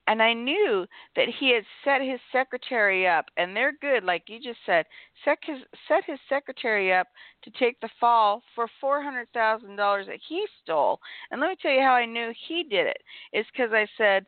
and 0.10 0.24
I 0.24 0.34
knew 0.34 0.88
that 1.16 1.28
he 1.39 1.53
had 1.53 1.64
set 1.84 2.01
his 2.01 2.20
secretary 2.32 3.07
up, 3.07 3.26
and 3.38 3.55
they're 3.55 3.78
good, 3.80 4.03
like 4.03 4.24
you 4.26 4.39
just 4.41 4.57
said. 4.66 4.86
Set 5.24 5.38
his 5.43 5.60
set 5.88 6.03
his 6.05 6.18
secretary 6.28 6.91
up 6.91 7.07
to 7.43 7.51
take 7.51 7.80
the 7.80 7.89
fall 7.99 8.41
for 8.55 8.68
four 8.82 9.03
hundred 9.03 9.28
thousand 9.36 9.76
dollars 9.76 10.07
that 10.07 10.18
he 10.28 10.43
stole. 10.64 10.99
And 11.30 11.39
let 11.39 11.51
me 11.51 11.55
tell 11.62 11.72
you 11.72 11.82
how 11.82 11.93
I 11.93 12.07
knew 12.07 12.34
he 12.47 12.64
did 12.64 12.88
it. 12.88 12.97
It's 13.34 13.47
because 13.55 13.72
I 13.72 13.88
said, 13.99 14.26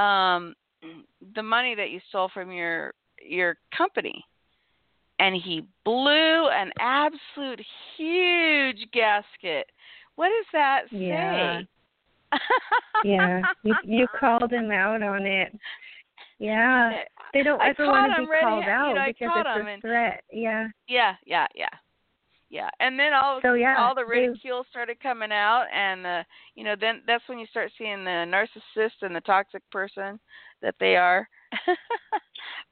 um, 0.00 0.54
the 1.34 1.42
money 1.42 1.74
that 1.74 1.90
you 1.90 1.98
stole 2.08 2.30
from 2.32 2.52
your 2.52 2.94
your 3.20 3.56
company, 3.76 4.24
and 5.18 5.34
he 5.34 5.66
blew 5.84 6.48
an 6.48 6.70
absolute 6.78 7.60
huge 7.96 8.86
gasket. 8.92 9.66
What 10.14 10.28
does 10.28 10.46
that 10.52 10.82
say? 10.92 11.08
Yeah 11.08 11.62
yeah, 13.04 13.42
you 13.62 13.74
you 13.84 14.06
called 14.20 14.52
him 14.52 14.70
out 14.70 15.02
on 15.02 15.26
it. 15.26 15.52
Yeah, 16.38 17.02
they 17.32 17.42
don't 17.42 17.60
I 17.60 17.70
ever 17.70 17.86
want 17.86 18.12
to 18.16 18.22
be 18.22 18.28
called 18.40 18.64
out 18.64 18.88
you 18.88 18.94
know, 18.94 19.04
because 19.06 19.30
it's 19.36 19.48
a 19.48 19.66
and, 19.66 19.80
threat. 19.80 20.24
Yeah. 20.30 20.68
Yeah, 20.88 21.14
yeah, 21.24 21.46
yeah. 21.54 21.68
Yeah, 22.48 22.70
and 22.78 22.98
then 22.98 23.12
all 23.12 23.40
so, 23.42 23.54
yeah, 23.54 23.74
all 23.78 23.94
the 23.94 24.04
they- 24.08 24.20
ridicule 24.20 24.64
started 24.70 25.00
coming 25.00 25.32
out, 25.32 25.66
and 25.74 26.04
the 26.04 26.24
you 26.54 26.62
know 26.62 26.76
then 26.80 27.02
that's 27.06 27.24
when 27.28 27.38
you 27.38 27.46
start 27.46 27.72
seeing 27.76 28.04
the 28.04 28.10
narcissist 28.10 29.02
and 29.02 29.14
the 29.14 29.20
toxic 29.22 29.62
person 29.70 30.20
that 30.62 30.76
they 30.78 30.96
are. 30.96 31.28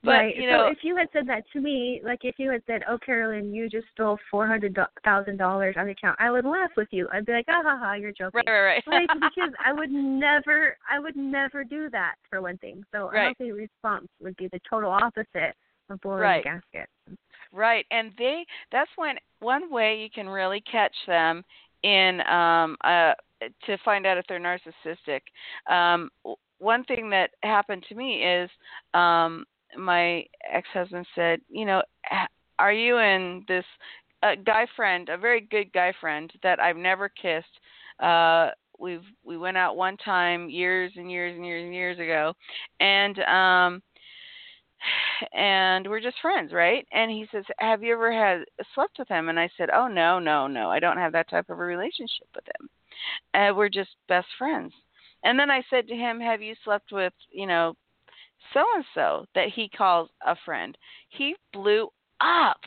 but 0.05 0.13
right. 0.13 0.37
you 0.37 0.49
know, 0.49 0.67
so 0.67 0.73
if 0.73 0.79
you 0.83 0.97
had 0.97 1.09
said 1.13 1.27
that 1.29 1.45
to 1.53 1.61
me, 1.61 2.01
like 2.05 2.21
if 2.25 2.35
you 2.39 2.51
had 2.51 2.63
said, 2.67 2.83
"Oh, 2.89 2.99
Karalyn, 2.99 3.55
you 3.55 3.69
just 3.69 3.87
stole 3.93 4.19
four 4.31 4.47
hundred 4.47 4.77
thousand 5.05 5.37
dollars 5.39 5.77
on 5.79 5.87
the 5.87 5.93
account," 5.93 6.17
I 6.19 6.31
would 6.31 6.45
laugh 6.45 6.71
with 6.77 6.89
you. 6.91 7.09
I'd 7.13 7.27
be 7.27 7.33
like, 7.33 7.47
"Ah, 7.49 7.63
ha, 7.65 7.79
ha, 7.81 7.93
you're 7.95 8.13
joking." 8.13 8.43
right, 8.47 8.49
right, 8.49 8.83
right. 8.87 9.11
like 9.11 9.11
because 9.21 9.51
I 9.65 9.73
would 9.73 9.91
never, 9.91 10.77
I 10.91 10.99
would 10.99 11.17
never 11.17 11.65
do 11.65 11.89
that 11.91 12.15
for 12.29 12.43
one 12.43 12.59
thing. 12.59 12.85
So 12.93 13.11
Right. 13.11 13.35
a 13.39 13.45
healthy 13.45 13.53
response 13.53 14.09
would 14.21 14.37
be 14.37 14.49
the 14.49 14.61
total 14.69 14.91
opposite 14.91 15.55
of 15.91 16.01
blowing 16.01 16.21
Right. 16.23 16.41
a 16.41 16.43
gasket. 16.43 16.89
Right, 17.53 17.87
and 17.91 18.13
they 18.19 18.45
that's 18.73 18.91
when 18.97 19.17
one 19.41 19.71
way 19.71 20.01
you 20.01 20.11
can 20.11 20.29
really 20.29 20.61
catch 20.71 20.95
them 21.07 21.45
in 21.83 22.21
um 22.29 22.77
uh 22.85 23.13
to 23.67 23.77
find 23.85 24.07
out 24.07 24.19
if 24.19 24.25
they're 24.27 24.41
narcissistic. 24.41 25.21
Um 25.71 26.11
one 26.59 26.85
thing 26.85 27.11
that 27.11 27.31
happened 27.43 27.85
to 27.89 27.95
me 27.95 28.23
is 28.25 28.51
um 28.95 29.45
my 29.79 30.25
ex-husband 30.53 31.07
said, 31.15 31.41
you 31.49 31.65
know, 31.65 31.83
are 32.59 32.73
you 32.73 32.99
in 32.99 33.45
this 33.49 33.65
guy 34.45 34.67
friend, 34.77 35.09
a 35.09 35.19
very 35.19 35.41
good 35.41 35.73
guy 35.73 35.93
friend 36.01 36.33
that 36.43 36.61
I've 36.61 36.77
never 36.77 37.09
kissed. 37.09 37.47
Uh 38.01 38.51
we've 38.79 39.05
we 39.23 39.39
went 39.39 39.57
out 39.57 39.77
one 39.77 39.97
time 39.99 40.51
years 40.51 40.93
and 40.97 41.11
years 41.11 41.37
and 41.37 41.47
years 41.47 41.65
and 41.65 41.75
years 41.75 41.99
ago 41.99 42.33
and 42.81 43.19
um 43.21 43.83
and 45.33 45.89
we're 45.89 46.01
just 46.01 46.21
friends, 46.21 46.53
right? 46.53 46.87
And 46.93 47.11
he 47.11 47.27
says, 47.33 47.45
"Have 47.59 47.83
you 47.83 47.95
ever 47.95 48.13
had 48.13 48.45
slept 48.75 48.99
with 48.99 49.09
him?" 49.09 49.29
And 49.29 49.39
I 49.39 49.49
said, 49.57 49.71
"Oh 49.71 49.89
no, 49.89 50.19
no, 50.19 50.47
no. 50.47 50.71
I 50.71 50.81
don't 50.81 50.99
have 50.99 51.13
that 51.13 51.31
type 51.31 51.49
of 51.49 51.59
a 51.59 51.65
relationship 51.65 52.29
with 52.35 52.45
him. 52.61 52.69
Uh, 53.33 53.55
we're 53.55 53.69
just 53.69 53.91
best 54.09 54.29
friends." 54.39 54.73
And 55.23 55.39
then 55.39 55.51
I 55.51 55.63
said 55.71 55.89
to 55.89 55.95
him, 55.97 56.21
"Have 56.21 56.43
you 56.43 56.55
slept 56.65 56.93
with, 56.93 57.15
you 57.31 57.47
know, 57.47 57.77
so 58.53 58.65
and 58.75 58.85
so 58.95 59.27
that 59.35 59.49
he 59.49 59.69
calls 59.69 60.11
a 60.27 60.37
friend?" 60.45 60.77
He 61.09 61.35
blew 61.53 61.89
up, 62.21 62.61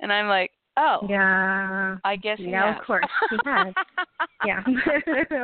and 0.00 0.12
I'm 0.12 0.28
like, 0.28 0.52
"Oh, 0.76 1.06
Yeah. 1.08 1.96
I 2.04 2.16
guess 2.16 2.38
he 2.38 2.50
Yeah, 2.50 2.74
has." 2.74 2.80
of 2.80 2.86
course 2.86 3.06
he 3.30 3.38
has. 3.44 3.74
Yeah, 4.44 4.62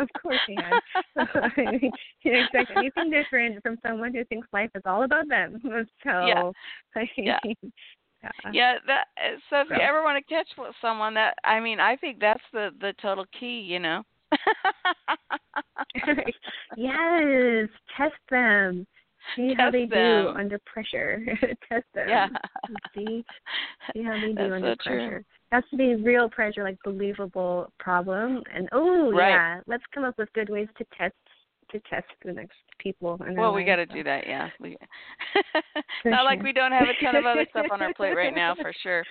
of 0.03 0.09
course 0.21 0.41
he 0.47 0.57
has. 0.57 1.83
you 2.23 2.33
expect 2.33 2.71
anything 2.71 3.11
different 3.11 3.63
from 3.63 3.79
someone 3.87 4.15
who 4.15 4.25
thinks 4.25 4.47
life 4.53 4.71
is 4.75 4.83
all 4.87 5.03
about 5.05 5.29
them. 5.29 5.61
So, 6.05 6.27
Yeah. 6.27 6.51
Yeah. 7.17 7.39
yeah. 7.45 8.51
yeah 8.53 8.75
that 8.87 9.07
uh, 9.17 9.37
so 9.51 9.61
if 9.61 9.69
you 9.71 9.77
ever 9.77 10.03
want 10.05 10.17
to 10.25 10.33
catch 10.33 10.47
with 10.57 10.75
someone 10.81 11.15
that 11.15 11.35
i 11.43 11.59
mean 11.59 11.81
i 11.81 11.97
think 11.97 12.21
that's 12.21 12.43
the 12.53 12.71
the 12.81 12.93
total 13.03 13.25
key 13.39 13.61
you 13.61 13.81
know 13.81 14.05
yes, 16.77 17.69
test 17.97 18.15
them. 18.31 18.87
See 19.37 19.55
how 19.57 19.71
they 19.71 19.87
them. 19.87 20.25
do 20.25 20.29
under 20.39 20.59
pressure. 20.67 21.25
test 21.69 21.85
them. 21.95 22.09
yeah 22.09 22.29
See, 22.95 23.25
see 23.95 24.03
how 24.03 24.15
they 24.21 24.29
do 24.29 24.35
That's 24.35 24.53
under 24.53 24.75
so 24.85 24.91
true. 24.91 24.99
pressure. 24.99 25.25
Has 25.53 25.65
to 25.71 25.77
be 25.77 25.95
real 25.97 26.29
pressure, 26.31 26.63
like 26.65 26.79
believable 26.85 27.73
problem. 27.79 28.43
And 28.55 28.69
oh 28.73 29.13
Right. 29.13 29.31
yeah, 29.31 29.61
let's 29.67 29.85
come 29.95 30.05
up 30.05 30.17
with 30.19 30.33
good 30.33 30.49
ways 30.49 30.69
to 30.79 30.85
test 30.97 31.15
to 31.71 31.81
test 31.89 32.07
the 32.25 32.33
next 32.33 32.57
people. 32.79 33.19
Well 33.37 33.55
we 33.55 33.65
got 33.65 33.77
to 33.77 33.87
so. 33.89 33.95
do 33.95 34.03
that 34.05 34.27
yeah 34.27 34.51
we 34.61 34.77
not 36.05 36.25
like 36.25 36.39
sure. 36.39 36.45
we 36.45 36.53
don't 36.53 36.73
have 36.73 36.87
a 36.89 37.05
ton 37.05 37.17
of 37.17 37.25
other 37.25 37.47
stuff 37.51 37.67
on 37.71 37.81
our 37.81 37.95
plate 37.95 38.15
right 38.15 38.35
now 38.35 38.55
for 38.55 38.73
sure 38.83 39.05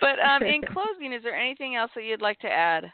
but 0.00 0.18
um 0.20 0.42
in 0.42 0.62
closing 0.72 1.12
is 1.12 1.22
there 1.22 1.34
anything 1.36 1.74
else 1.76 1.90
that 1.94 2.04
you'd 2.04 2.22
like 2.22 2.38
to 2.40 2.48
add 2.48 2.84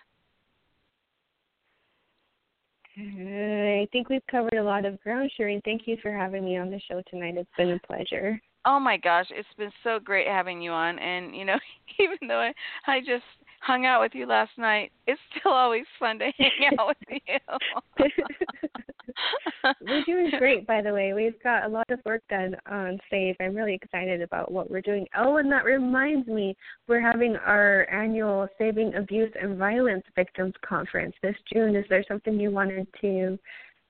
I 2.96 3.88
think 3.92 4.08
we've 4.08 4.26
covered 4.30 4.54
a 4.54 4.62
lot 4.62 4.84
of 4.84 5.00
ground, 5.02 5.30
Shareen. 5.38 5.62
Thank 5.64 5.82
you 5.86 5.96
for 6.00 6.12
having 6.12 6.44
me 6.44 6.56
on 6.56 6.70
the 6.70 6.80
show 6.88 7.02
tonight. 7.10 7.34
It's 7.36 7.50
been 7.56 7.72
a 7.72 7.78
pleasure. 7.80 8.40
Oh 8.66 8.78
my 8.78 8.96
gosh, 8.96 9.26
it's 9.30 9.48
been 9.58 9.72
so 9.82 9.98
great 9.98 10.26
having 10.26 10.62
you 10.62 10.70
on. 10.70 10.98
And 10.98 11.34
you 11.34 11.44
know, 11.44 11.58
even 11.98 12.18
though 12.28 12.38
I, 12.38 12.52
I 12.86 13.00
just 13.00 13.24
hung 13.64 13.86
out 13.86 14.00
with 14.02 14.12
you 14.14 14.26
last 14.26 14.50
night, 14.58 14.92
it's 15.06 15.20
still 15.38 15.52
always 15.52 15.84
fun 15.98 16.18
to 16.18 16.30
hang 16.38 16.70
out 16.78 16.88
with 16.88 17.20
you. 17.26 17.38
we're 19.80 20.04
doing 20.04 20.30
great, 20.38 20.66
by 20.66 20.82
the 20.82 20.92
way. 20.92 21.12
We've 21.14 21.42
got 21.42 21.64
a 21.64 21.68
lot 21.68 21.86
of 21.90 22.00
work 22.04 22.22
done 22.28 22.56
on 22.70 22.98
SAVVE. 23.10 23.36
I'm 23.40 23.54
really 23.54 23.74
excited 23.74 24.20
about 24.20 24.52
what 24.52 24.70
we're 24.70 24.82
doing. 24.82 25.06
Oh, 25.16 25.38
and 25.38 25.50
that 25.50 25.64
reminds 25.64 26.28
me, 26.28 26.56
we're 26.88 27.00
having 27.00 27.36
our 27.36 27.88
annual 27.90 28.48
Saving 28.58 28.94
Abuse 28.94 29.32
and 29.40 29.56
Violence 29.56 30.04
Victims 30.14 30.54
Conference 30.66 31.14
this 31.22 31.36
June. 31.52 31.74
Is 31.74 31.86
there 31.88 32.04
something 32.06 32.38
you 32.38 32.50
wanted 32.50 32.86
to 33.00 33.38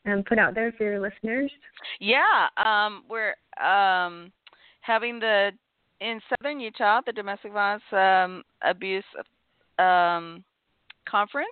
um, 0.07 0.23
put 0.29 0.39
out 0.39 0.55
there 0.55 0.73
for 0.79 0.85
your 0.85 1.01
listeners? 1.01 1.51
Yeah, 1.99 2.47
um, 2.57 3.03
we're 3.09 3.35
um, 3.65 4.31
having 4.83 5.19
the 5.19 5.51
in 6.01 6.21
Southern 6.29 6.61
Utah 6.61 7.01
the 7.07 7.13
Domestic 7.13 7.53
Violence 7.53 7.83
um, 7.93 8.43
Abuse 8.63 9.05
um, 9.79 10.45
Conference 11.09 11.49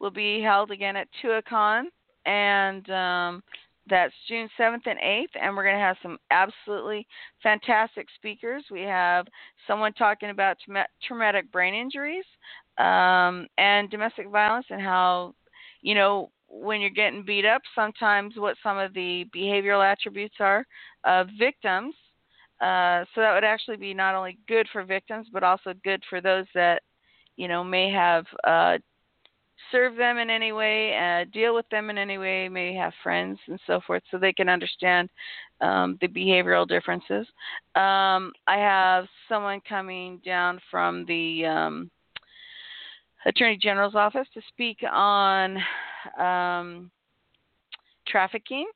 will 0.00 0.10
be 0.10 0.40
held 0.40 0.70
again 0.70 0.96
at 0.96 1.08
Tuacahn 1.22 1.84
and 2.26 2.90
um, 2.90 3.42
that's 3.88 4.12
June 4.28 4.48
7th 4.58 4.86
and 4.86 4.98
8th, 4.98 5.40
and 5.40 5.56
we're 5.56 5.62
going 5.62 5.76
to 5.76 5.80
have 5.80 5.96
some 6.02 6.18
absolutely 6.30 7.06
fantastic 7.42 8.08
speakers. 8.16 8.64
We 8.70 8.82
have 8.82 9.26
someone 9.66 9.92
talking 9.92 10.30
about 10.30 10.56
traumatic 11.06 11.50
brain 11.52 11.74
injuries 11.74 12.24
um, 12.78 13.46
and 13.58 13.88
domestic 13.88 14.28
violence, 14.28 14.66
and 14.70 14.80
how, 14.80 15.34
you 15.82 15.94
know, 15.94 16.30
when 16.48 16.80
you're 16.80 16.90
getting 16.90 17.24
beat 17.24 17.46
up, 17.46 17.62
sometimes 17.74 18.34
what 18.36 18.56
some 18.62 18.78
of 18.78 18.92
the 18.92 19.24
behavioral 19.34 19.84
attributes 19.84 20.36
are 20.40 20.66
of 21.04 21.28
victims. 21.38 21.94
Uh, 22.60 23.04
so 23.14 23.20
that 23.20 23.34
would 23.34 23.44
actually 23.44 23.76
be 23.76 23.92
not 23.92 24.14
only 24.14 24.38
good 24.48 24.66
for 24.72 24.82
victims, 24.82 25.28
but 25.32 25.42
also 25.42 25.74
good 25.84 26.02
for 26.08 26.20
those 26.20 26.46
that, 26.54 26.82
you 27.36 27.48
know, 27.48 27.62
may 27.62 27.90
have 27.90 28.26
uh, 28.44 28.78
them 29.72 30.18
in 30.18 30.30
any 30.30 30.52
way, 30.52 30.96
uh, 30.96 31.24
deal 31.32 31.54
with 31.54 31.68
them 31.70 31.90
in 31.90 31.98
any 31.98 32.18
way, 32.18 32.48
may 32.48 32.74
have 32.74 32.92
friends 33.02 33.38
and 33.48 33.60
so 33.66 33.80
forth, 33.86 34.02
so 34.10 34.18
they 34.18 34.32
can 34.32 34.48
understand 34.48 35.08
um, 35.60 35.98
the 36.00 36.08
behavioral 36.08 36.66
differences. 36.66 37.26
Um, 37.74 38.32
I 38.46 38.56
have 38.56 39.06
someone 39.28 39.60
coming 39.68 40.20
down 40.24 40.60
from 40.70 41.04
the 41.06 41.44
um, 41.46 41.90
Attorney 43.26 43.58
General's 43.60 43.94
office 43.94 44.28
to 44.34 44.40
speak 44.48 44.78
on 44.90 45.58
um, 46.18 46.90
trafficking, 48.06 48.66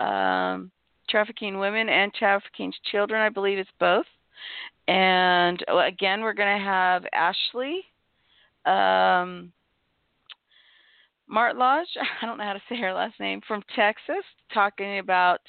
um, 0.00 0.70
trafficking 1.08 1.58
women 1.58 1.88
and 1.88 2.12
trafficking 2.12 2.72
children. 2.90 3.20
I 3.20 3.28
believe 3.28 3.58
it's 3.58 3.70
both. 3.78 4.06
And 4.88 5.62
again, 5.68 6.22
we're 6.22 6.32
going 6.32 6.58
to 6.58 6.64
have 6.64 7.04
Ashley. 7.12 7.84
Um, 8.64 9.52
Martlage, 11.30 11.86
I 12.22 12.26
don't 12.26 12.38
know 12.38 12.44
how 12.44 12.54
to 12.54 12.62
say 12.68 12.80
her 12.80 12.92
last 12.92 13.20
name, 13.20 13.42
from 13.46 13.62
Texas, 13.76 14.24
talking 14.52 14.98
about 14.98 15.40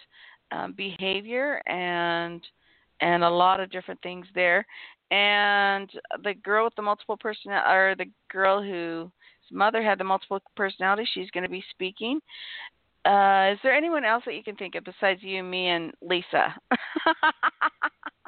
um, 0.51 0.73
behavior 0.75 1.61
and 1.67 2.45
and 3.01 3.23
a 3.23 3.29
lot 3.29 3.61
of 3.61 3.71
different 3.71 4.01
things 4.01 4.27
there. 4.35 4.65
And 5.09 5.89
the 6.23 6.33
girl 6.33 6.65
with 6.65 6.75
the 6.75 6.81
multiple 6.81 7.15
personality, 7.17 7.69
or 7.69 7.95
the 7.95 8.11
girl 8.29 8.61
whose 8.61 9.09
mother 9.51 9.81
had 9.81 9.97
the 9.97 10.03
multiple 10.03 10.41
personality, 10.57 11.07
she's 11.13 11.31
going 11.31 11.45
to 11.45 11.49
be 11.49 11.63
speaking. 11.71 12.19
Uh, 13.05 13.51
is 13.53 13.59
there 13.63 13.73
anyone 13.73 14.03
else 14.03 14.23
that 14.25 14.35
you 14.35 14.43
can 14.43 14.57
think 14.57 14.75
of 14.75 14.83
besides 14.83 15.23
you, 15.23 15.41
me, 15.41 15.69
and 15.69 15.93
Lisa? 16.01 16.53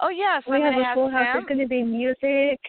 oh 0.00 0.08
yes, 0.08 0.42
we 0.48 0.60
have 0.60 0.74
a 0.74 0.94
full 0.94 1.10
house. 1.10 1.26
There's 1.32 1.44
going 1.46 1.60
to 1.60 1.68
be 1.68 1.82
music. 1.82 2.60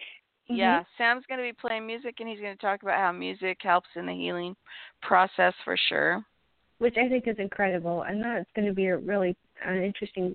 Mm-hmm. 0.50 0.56
Yeah, 0.56 0.82
Sam's 0.98 1.24
going 1.28 1.38
to 1.38 1.44
be 1.44 1.52
playing 1.52 1.86
music 1.86 2.16
and 2.20 2.28
he's 2.28 2.40
going 2.40 2.54
to 2.54 2.60
talk 2.60 2.82
about 2.82 2.98
how 2.98 3.12
music 3.12 3.58
helps 3.62 3.88
in 3.96 4.06
the 4.06 4.12
healing 4.12 4.56
process 5.00 5.54
for 5.64 5.76
sure. 5.88 6.24
Which 6.78 6.96
I 6.96 7.08
think 7.08 7.28
is 7.28 7.36
incredible, 7.38 8.02
and 8.02 8.22
that's 8.22 8.50
going 8.56 8.66
to 8.66 8.74
be 8.74 8.86
a 8.86 8.96
really 8.96 9.36
uh, 9.66 9.72
interesting 9.72 10.34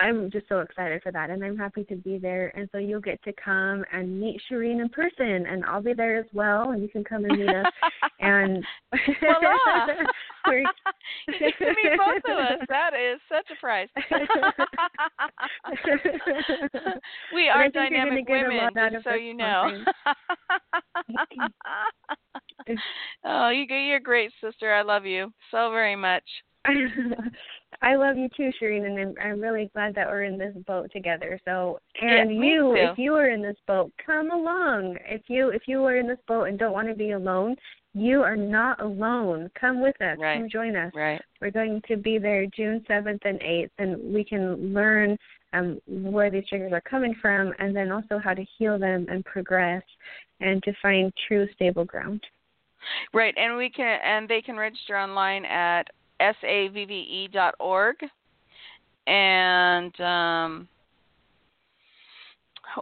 I'm 0.00 0.30
just 0.30 0.48
so 0.48 0.60
excited 0.60 1.02
for 1.02 1.12
that, 1.12 1.28
and 1.28 1.44
I'm 1.44 1.58
happy 1.58 1.84
to 1.84 1.96
be 1.96 2.16
there. 2.16 2.56
And 2.56 2.68
so 2.72 2.78
you'll 2.78 3.00
get 3.00 3.22
to 3.24 3.32
come 3.32 3.84
and 3.92 4.18
meet 4.18 4.40
Shareen 4.50 4.80
in 4.80 4.88
person, 4.88 5.46
and 5.46 5.62
I'll 5.66 5.82
be 5.82 5.92
there 5.92 6.18
as 6.18 6.24
well, 6.32 6.70
and 6.70 6.82
you 6.82 6.88
can 6.88 7.04
come 7.04 7.26
and 7.26 7.38
meet 7.38 7.50
us. 7.50 7.66
and 8.20 8.64
voila! 9.20 9.86
you 11.28 11.34
get 11.38 11.58
to 11.58 11.66
meet 11.66 11.98
both 11.98 12.22
of 12.30 12.38
us. 12.38 12.66
That 12.68 12.92
is 12.94 13.20
such 13.28 13.46
a 13.52 13.60
prize. 13.60 13.88
we 17.34 17.48
are 17.48 17.68
dynamic 17.68 18.26
women, 18.26 18.70
just 18.90 19.04
so 19.04 19.14
you 19.14 19.34
know. 19.34 19.84
oh, 23.26 23.50
you, 23.50 23.66
you're 23.68 23.96
a 23.96 24.00
great 24.00 24.32
sister. 24.42 24.72
I 24.72 24.80
love 24.80 25.04
you 25.04 25.30
so 25.50 25.70
very 25.70 25.96
much. 25.96 26.24
I 27.82 27.94
love 27.94 28.16
you 28.16 28.28
too, 28.36 28.50
Shareen, 28.60 28.84
and 28.84 28.98
I'm, 28.98 29.14
I'm 29.22 29.40
really 29.40 29.70
glad 29.72 29.94
that 29.94 30.06
we're 30.06 30.24
in 30.24 30.36
this 30.36 30.54
boat 30.66 30.90
together. 30.92 31.40
So, 31.46 31.80
and 32.00 32.34
yeah, 32.34 32.42
you, 32.42 32.74
if 32.74 32.98
you 32.98 33.14
are 33.14 33.30
in 33.30 33.40
this 33.40 33.56
boat, 33.66 33.90
come 34.04 34.30
along. 34.30 34.98
If 35.06 35.22
you 35.28 35.48
if 35.48 35.62
you 35.66 35.84
are 35.84 35.96
in 35.96 36.06
this 36.06 36.18
boat 36.28 36.44
and 36.44 36.58
don't 36.58 36.72
want 36.72 36.88
to 36.88 36.94
be 36.94 37.12
alone, 37.12 37.56
you 37.94 38.22
are 38.22 38.36
not 38.36 38.80
alone. 38.82 39.50
Come 39.58 39.80
with 39.80 40.00
us. 40.02 40.18
Right. 40.20 40.38
Come 40.38 40.50
join 40.50 40.76
us. 40.76 40.92
Right. 40.94 41.20
We're 41.40 41.50
going 41.50 41.80
to 41.88 41.96
be 41.96 42.18
there 42.18 42.46
June 42.54 42.84
seventh 42.86 43.22
and 43.24 43.40
eighth, 43.42 43.72
and 43.78 44.12
we 44.12 44.24
can 44.24 44.74
learn 44.74 45.16
um, 45.54 45.80
where 45.86 46.30
these 46.30 46.46
triggers 46.48 46.72
are 46.72 46.82
coming 46.82 47.14
from, 47.20 47.52
and 47.58 47.74
then 47.74 47.90
also 47.90 48.18
how 48.18 48.34
to 48.34 48.44
heal 48.58 48.78
them 48.78 49.06
and 49.08 49.24
progress, 49.24 49.82
and 50.40 50.62
to 50.64 50.72
find 50.82 51.12
true 51.26 51.48
stable 51.54 51.86
ground. 51.86 52.22
Right, 53.12 53.34
and 53.36 53.56
we 53.56 53.70
can 53.70 53.98
and 54.04 54.28
they 54.28 54.42
can 54.42 54.56
register 54.56 54.98
online 54.98 55.44
at 55.44 55.88
savve.org 56.42 57.96
and 59.06 60.00
um, 60.00 60.68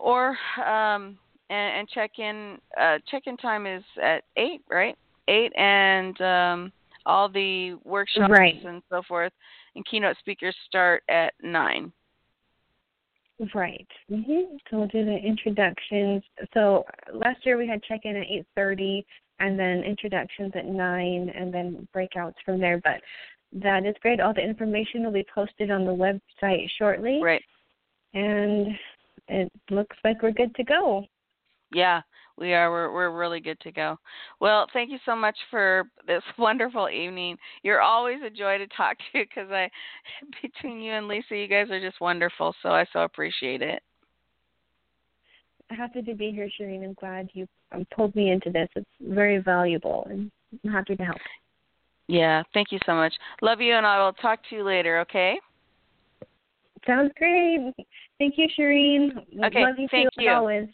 or 0.01 0.31
um, 0.65 1.19
and, 1.51 1.79
and, 1.79 1.89
check 1.89 2.13
in 2.19 2.59
uh, 2.81 2.99
check 3.11 3.23
in 3.27 3.37
time 3.37 3.67
is 3.67 3.85
at 4.03 4.25
eight 4.37 4.63
right? 4.71 4.97
Eight 5.29 5.53
and 5.57 6.21
um, 6.21 6.73
all 7.07 7.29
the 7.29 7.75
workshops 7.85 8.31
right. 8.31 8.63
and 8.65 8.83
so 8.91 9.03
forth. 9.07 9.33
And 9.75 9.85
keynote 9.87 10.17
speakers 10.19 10.57
start 10.67 11.03
at 11.09 11.35
nine 11.43 11.93
Right. 13.55 13.87
Mm-hmm. 14.11 14.57
So 14.69 14.79
we'll 14.79 14.89
do 14.89 15.05
the 15.05 15.17
introductions. 15.17 16.23
So 16.55 16.85
last 17.13 17.47
year 17.47 17.57
we 17.57 17.69
had 17.69 17.83
check 17.85 18.01
in 18.05 18.17
at 18.17 18.27
eight 18.29 18.47
thirty, 18.57 19.07
and 19.39 19.59
then 19.59 19.85
introductions 19.85 20.53
at 20.57 20.67
nine, 20.67 21.31
and 21.35 21.55
then 21.55 21.87
breakouts 21.95 22.35
from 22.45 22.61
there. 22.61 22.81
But 22.83 23.01
that 23.53 23.87
is 23.87 23.95
great. 24.03 24.21
All 24.21 24.35
the 24.35 24.43
information 24.43 25.05
will 25.05 25.13
be 25.13 25.27
posted 25.33 25.71
on 25.71 25.85
the 25.85 25.93
website 26.43 26.69
shortly. 26.79 27.21
Right. 27.23 27.43
And 28.15 28.69
it 29.29 29.53
looks 29.71 29.97
like 30.03 30.23
we're 30.23 30.33
good 30.33 30.55
to 30.57 30.65
go. 30.65 31.05
Yeah, 31.71 32.01
we 32.39 32.55
are. 32.55 32.71
We're 32.71 32.93
we're 32.93 33.19
really 33.19 33.41
good 33.41 33.61
to 33.61 33.73
go. 33.73 33.97
Well, 34.41 34.67
thank 34.73 34.91
you 34.91 34.99
so 35.05 35.17
much 35.17 35.37
for 35.51 35.85
this 36.07 36.23
wonderful 36.39 36.89
evening. 36.89 37.37
You're 37.63 37.81
always 37.81 38.19
a 38.25 38.31
joy 38.31 38.59
to 38.59 38.67
talk 38.69 38.97
to 39.13 39.25
because 39.25 39.51
I, 39.51 39.69
between 40.43 40.81
you 40.81 40.93
and 40.93 41.09
Lisa, 41.09 41.37
you 41.37 41.49
guys 41.49 41.71
are 41.71 41.81
just 41.81 42.01
wonderful. 42.01 42.55
So 42.63 42.71
I 42.71 42.85
so 42.93 43.01
appreciate 43.01 43.63
it 43.63 43.83
happy 45.71 46.03
to 46.03 46.15
be 46.15 46.31
here, 46.31 46.49
Shareen. 46.59 46.85
I'm 46.85 46.95
glad 46.95 47.29
you 47.33 47.47
um, 47.73 47.87
pulled 47.95 48.15
me 48.15 48.31
into 48.31 48.51
this. 48.51 48.69
It's 48.77 48.87
very 49.01 49.39
valuable, 49.39 50.07
and 50.11 50.31
I'm 50.65 50.73
happy 50.73 50.97
to 50.97 51.05
help. 51.05 51.19
Yeah, 52.07 52.43
thank 52.55 52.73
you 52.73 52.79
so 52.87 52.95
much. 52.95 53.13
Love 53.43 53.61
you, 53.61 53.75
and 53.75 53.87
I 53.87 54.03
will 54.03 54.15
talk 54.15 54.41
to 54.49 54.57
you 54.57 54.65
later. 54.65 55.01
Okay. 55.01 55.39
Sounds 56.87 57.13
great. 57.19 57.73
Thank 58.19 58.35
you, 58.39 58.47
Shareen. 58.59 59.11
Okay. 59.45 59.61
Love 59.61 59.79
you 59.79 59.89
thank 59.91 60.09
too, 60.15 60.23
you. 60.23 60.31
always. 60.31 60.69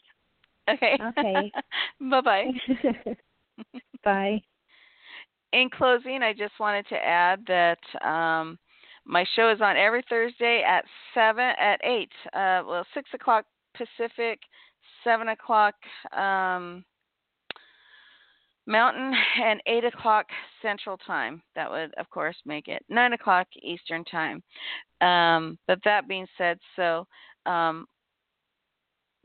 Okay. 0.68 0.98
Okay. 1.18 1.52
bye 2.10 2.20
bye. 2.20 2.50
bye. 4.04 4.42
In 5.52 5.70
closing, 5.70 6.22
I 6.22 6.32
just 6.32 6.54
wanted 6.58 6.86
to 6.88 6.96
add 6.96 7.44
that 7.46 7.78
um, 8.06 8.58
my 9.06 9.24
show 9.36 9.50
is 9.52 9.60
on 9.60 9.76
every 9.76 10.02
Thursday 10.08 10.64
at 10.66 10.84
seven 11.14 11.52
at 11.60 11.80
eight. 11.84 12.10
Uh, 12.32 12.62
well, 12.66 12.84
six 12.94 13.08
o'clock 13.14 13.44
Pacific, 13.76 14.40
seven 15.04 15.28
o'clock 15.28 15.74
um, 16.16 16.84
Mountain, 18.66 19.12
and 19.42 19.60
eight 19.66 19.84
o'clock 19.84 20.26
Central 20.62 20.96
Time. 20.96 21.42
That 21.54 21.70
would, 21.70 21.92
of 21.98 22.08
course, 22.10 22.36
make 22.46 22.68
it 22.68 22.84
nine 22.88 23.12
o'clock 23.12 23.46
Eastern 23.62 24.04
Time. 24.04 24.42
Um, 25.00 25.58
but 25.66 25.78
that 25.84 26.08
being 26.08 26.26
said, 26.38 26.58
so 26.74 27.06
um, 27.46 27.86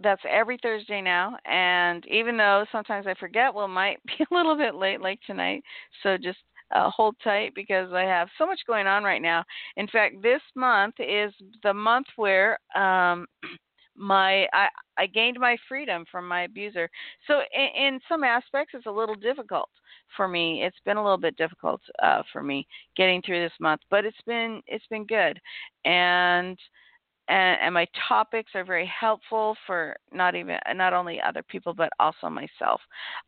that's 0.02 0.22
every 0.30 0.58
Thursday 0.62 1.02
now. 1.02 1.38
And 1.46 2.06
even 2.08 2.38
though 2.38 2.66
sometimes 2.72 3.08
I 3.08 3.14
forget, 3.16 3.54
well, 3.54 3.68
might 3.68 3.98
be 4.06 4.24
a 4.30 4.34
little 4.34 4.56
bit 4.56 4.76
late, 4.76 5.02
like 5.02 5.20
tonight. 5.26 5.64
So 6.04 6.18
just 6.18 6.40
uh, 6.76 6.90
hold 6.90 7.16
tight 7.24 7.54
because 7.56 7.92
I 7.94 8.04
have 8.04 8.28
so 8.38 8.46
much 8.46 8.60
going 8.68 8.88
on 8.88 9.04
right 9.04 9.22
now. 9.22 9.44
In 9.78 9.88
fact, 9.88 10.22
this 10.22 10.42
month 10.56 10.96
is 11.00 11.34
the 11.64 11.74
month 11.74 12.08
where 12.16 12.60
um, 12.76 13.26
my 13.96 14.48
I, 14.54 14.68
I 14.98 15.08
gained 15.08 15.38
my 15.40 15.58
freedom 15.68 16.06
from 16.12 16.28
my 16.28 16.44
abuser. 16.44 16.90
So 17.28 17.42
in, 17.54 17.84
in 17.84 18.00
some 18.08 18.24
aspects, 18.24 18.74
it's 18.74 18.86
a 18.86 18.92
little 18.92 19.16
difficult 19.16 19.70
for 20.16 20.28
me. 20.28 20.64
It's 20.64 20.78
been 20.86 20.98
a 20.98 21.04
little 21.04 21.18
bit 21.18 21.36
difficult 21.38 21.82
uh, 22.02 22.22
for 22.32 22.42
me 22.44 22.66
getting 22.96 23.22
through 23.22 23.42
this 23.42 23.60
month, 23.60 23.82
but 23.90 24.06
it's 24.06 24.22
been 24.26 24.62
it's 24.68 24.88
been 24.90 25.06
good, 25.06 25.40
and 25.86 26.58
and, 27.30 27.58
and 27.62 27.74
my 27.74 27.88
topics 28.08 28.52
are 28.56 28.66
very 28.66 28.92
helpful 29.00 29.56
for 29.66 29.96
not 30.12 30.36
even 30.36 30.58
not 30.76 30.94
only 30.94 31.22
other 31.22 31.44
people 31.44 31.74
but 31.74 31.90
also 32.00 32.30
myself. 32.30 32.82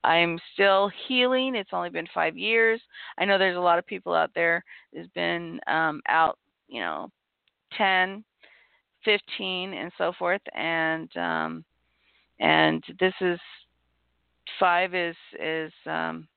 I'm 0.03 0.39
still 0.53 0.91
healing. 1.07 1.55
It's 1.55 1.69
only 1.71 1.89
been 1.89 2.07
five 2.13 2.35
years. 2.35 2.81
I 3.17 3.25
know 3.25 3.37
there's 3.37 3.57
a 3.57 3.61
lot 3.61 3.79
of 3.79 3.85
people 3.85 4.13
out 4.13 4.31
there 4.35 4.63
who's 4.93 5.07
been 5.15 5.59
um, 5.67 6.01
out, 6.09 6.37
you 6.67 6.81
know, 6.81 7.09
10, 7.77 8.23
15 9.05 9.73
and 9.73 9.91
so 9.97 10.13
forth 10.17 10.41
and 10.55 11.09
um 11.17 11.65
and 12.39 12.83
this 12.99 13.13
is 13.21 13.39
five 14.59 14.93
is 14.93 15.15
is 15.39 15.71
um 15.85 16.27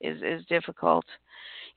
is 0.00 0.22
is 0.22 0.44
difficult 0.46 1.04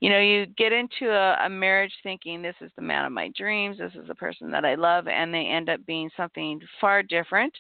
you 0.04 0.10
know 0.10 0.20
you 0.20 0.46
get 0.58 0.74
into 0.74 1.10
a, 1.10 1.46
a 1.46 1.50
marriage 1.50 1.94
thinking 2.04 2.42
this 2.42 2.58
is 2.60 2.70
the 2.76 2.82
man 2.82 3.06
of 3.06 3.14
my 3.14 3.32
dreams 3.38 3.78
this 3.78 3.94
is 3.96 4.06
the 4.06 4.16
person 4.16 4.52
that 4.52 4.66
i 4.66 4.76
love 4.76 5.08
and 5.08 5.34
they 5.34 5.46
end 5.46 5.70
up 5.70 5.80
being 5.86 6.10
something 6.18 6.60
far 6.82 7.02
different 7.02 7.54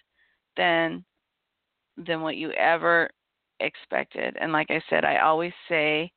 than 0.57 1.05
than 2.05 2.21
what 2.21 2.35
you 2.35 2.51
ever 2.51 3.09
expected 3.61 4.35
and 4.41 4.51
like 4.51 4.69
i 4.69 4.81
said 4.89 5.05
i 5.05 5.19
always 5.19 5.53
say 5.69 6.11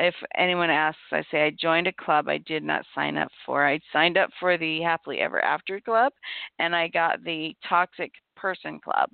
if 0.00 0.14
anyone 0.36 0.70
asks, 0.70 1.00
I 1.10 1.24
say 1.28 1.46
I 1.46 1.50
joined 1.50 1.88
a 1.88 1.92
club 1.92 2.28
I 2.28 2.38
did 2.38 2.62
not 2.62 2.84
sign 2.94 3.16
up 3.16 3.32
for. 3.44 3.66
I 3.66 3.80
signed 3.92 4.16
up 4.16 4.30
for 4.38 4.56
the 4.56 4.80
Happily 4.80 5.18
Ever 5.18 5.44
After 5.44 5.80
Club 5.80 6.12
and 6.60 6.74
I 6.74 6.86
got 6.86 7.24
the 7.24 7.52
Toxic 7.68 8.12
Person 8.36 8.78
Club. 8.78 9.10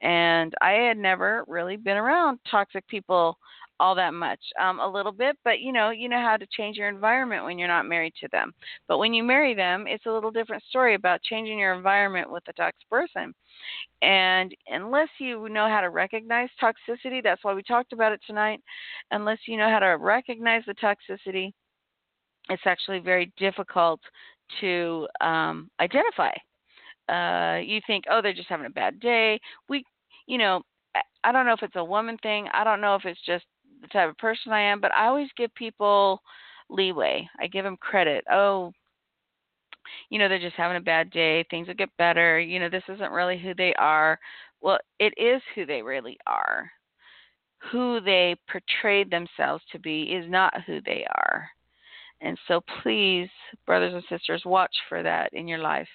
And 0.00 0.52
I 0.60 0.72
had 0.72 0.98
never 0.98 1.44
really 1.46 1.76
been 1.76 1.96
around 1.96 2.40
toxic 2.50 2.84
people 2.88 3.38
all 3.80 3.94
that 3.94 4.14
much. 4.14 4.40
Um, 4.60 4.80
a 4.80 4.88
little 4.88 5.12
bit, 5.12 5.36
but 5.44 5.60
you 5.60 5.72
know, 5.72 5.90
you 5.90 6.08
know 6.08 6.20
how 6.20 6.36
to 6.36 6.46
change 6.56 6.76
your 6.76 6.88
environment 6.88 7.44
when 7.44 7.58
you're 7.58 7.68
not 7.68 7.86
married 7.86 8.14
to 8.20 8.28
them. 8.30 8.52
But 8.88 8.98
when 8.98 9.12
you 9.14 9.22
marry 9.22 9.54
them, 9.54 9.86
it's 9.88 10.06
a 10.06 10.12
little 10.12 10.30
different 10.30 10.62
story 10.68 10.94
about 10.94 11.22
changing 11.22 11.58
your 11.58 11.74
environment 11.74 12.30
with 12.30 12.44
a 12.48 12.52
toxic 12.52 12.88
person. 12.88 13.34
And 14.02 14.54
unless 14.68 15.08
you 15.18 15.48
know 15.48 15.68
how 15.68 15.80
to 15.80 15.90
recognize 15.90 16.48
toxicity, 16.62 17.22
that's 17.22 17.42
why 17.42 17.54
we 17.54 17.62
talked 17.62 17.92
about 17.92 18.12
it 18.12 18.20
tonight. 18.26 18.60
Unless 19.10 19.38
you 19.46 19.56
know 19.56 19.68
how 19.68 19.78
to 19.80 19.96
recognize 19.98 20.62
the 20.66 20.74
toxicity, 20.74 21.52
it's 22.50 22.62
actually 22.66 22.98
very 22.98 23.32
difficult 23.38 24.00
to 24.60 25.08
um, 25.20 25.70
identify. 25.80 26.32
Uh, 27.08 27.58
you 27.58 27.80
think, 27.86 28.04
oh, 28.10 28.20
they're 28.22 28.34
just 28.34 28.48
having 28.48 28.66
a 28.66 28.70
bad 28.70 29.00
day. 29.00 29.40
We, 29.68 29.84
you 30.26 30.38
know, 30.38 30.62
I 31.24 31.32
don't 31.32 31.46
know 31.46 31.54
if 31.54 31.62
it's 31.62 31.76
a 31.76 31.84
woman 31.84 32.18
thing. 32.22 32.48
I 32.52 32.64
don't 32.64 32.80
know 32.80 32.94
if 32.94 33.04
it's 33.04 33.20
just 33.24 33.44
the 33.84 33.88
type 33.88 34.10
of 34.10 34.18
person 34.18 34.52
I 34.52 34.60
am, 34.60 34.80
but 34.80 34.94
I 34.96 35.06
always 35.06 35.28
give 35.36 35.54
people 35.54 36.20
leeway. 36.68 37.28
I 37.38 37.46
give 37.46 37.64
them 37.64 37.76
credit. 37.76 38.24
Oh, 38.30 38.72
you 40.10 40.18
know, 40.18 40.28
they're 40.28 40.38
just 40.38 40.56
having 40.56 40.76
a 40.76 40.80
bad 40.80 41.10
day. 41.10 41.44
Things 41.50 41.68
will 41.68 41.74
get 41.74 41.96
better. 41.98 42.40
You 42.40 42.58
know, 42.58 42.68
this 42.68 42.84
isn't 42.88 43.12
really 43.12 43.38
who 43.38 43.54
they 43.54 43.74
are. 43.74 44.18
Well, 44.60 44.78
it 44.98 45.12
is 45.16 45.42
who 45.54 45.66
they 45.66 45.82
really 45.82 46.18
are. 46.26 46.70
Who 47.70 48.00
they 48.00 48.36
portrayed 48.50 49.10
themselves 49.10 49.62
to 49.72 49.78
be 49.78 50.02
is 50.04 50.28
not 50.28 50.62
who 50.66 50.80
they 50.84 51.06
are. 51.16 51.48
And 52.20 52.38
so, 52.48 52.62
please, 52.82 53.28
brothers 53.66 53.92
and 53.92 54.04
sisters, 54.08 54.42
watch 54.46 54.74
for 54.88 55.02
that 55.02 55.32
in 55.32 55.46
your 55.46 55.58
life. 55.58 55.88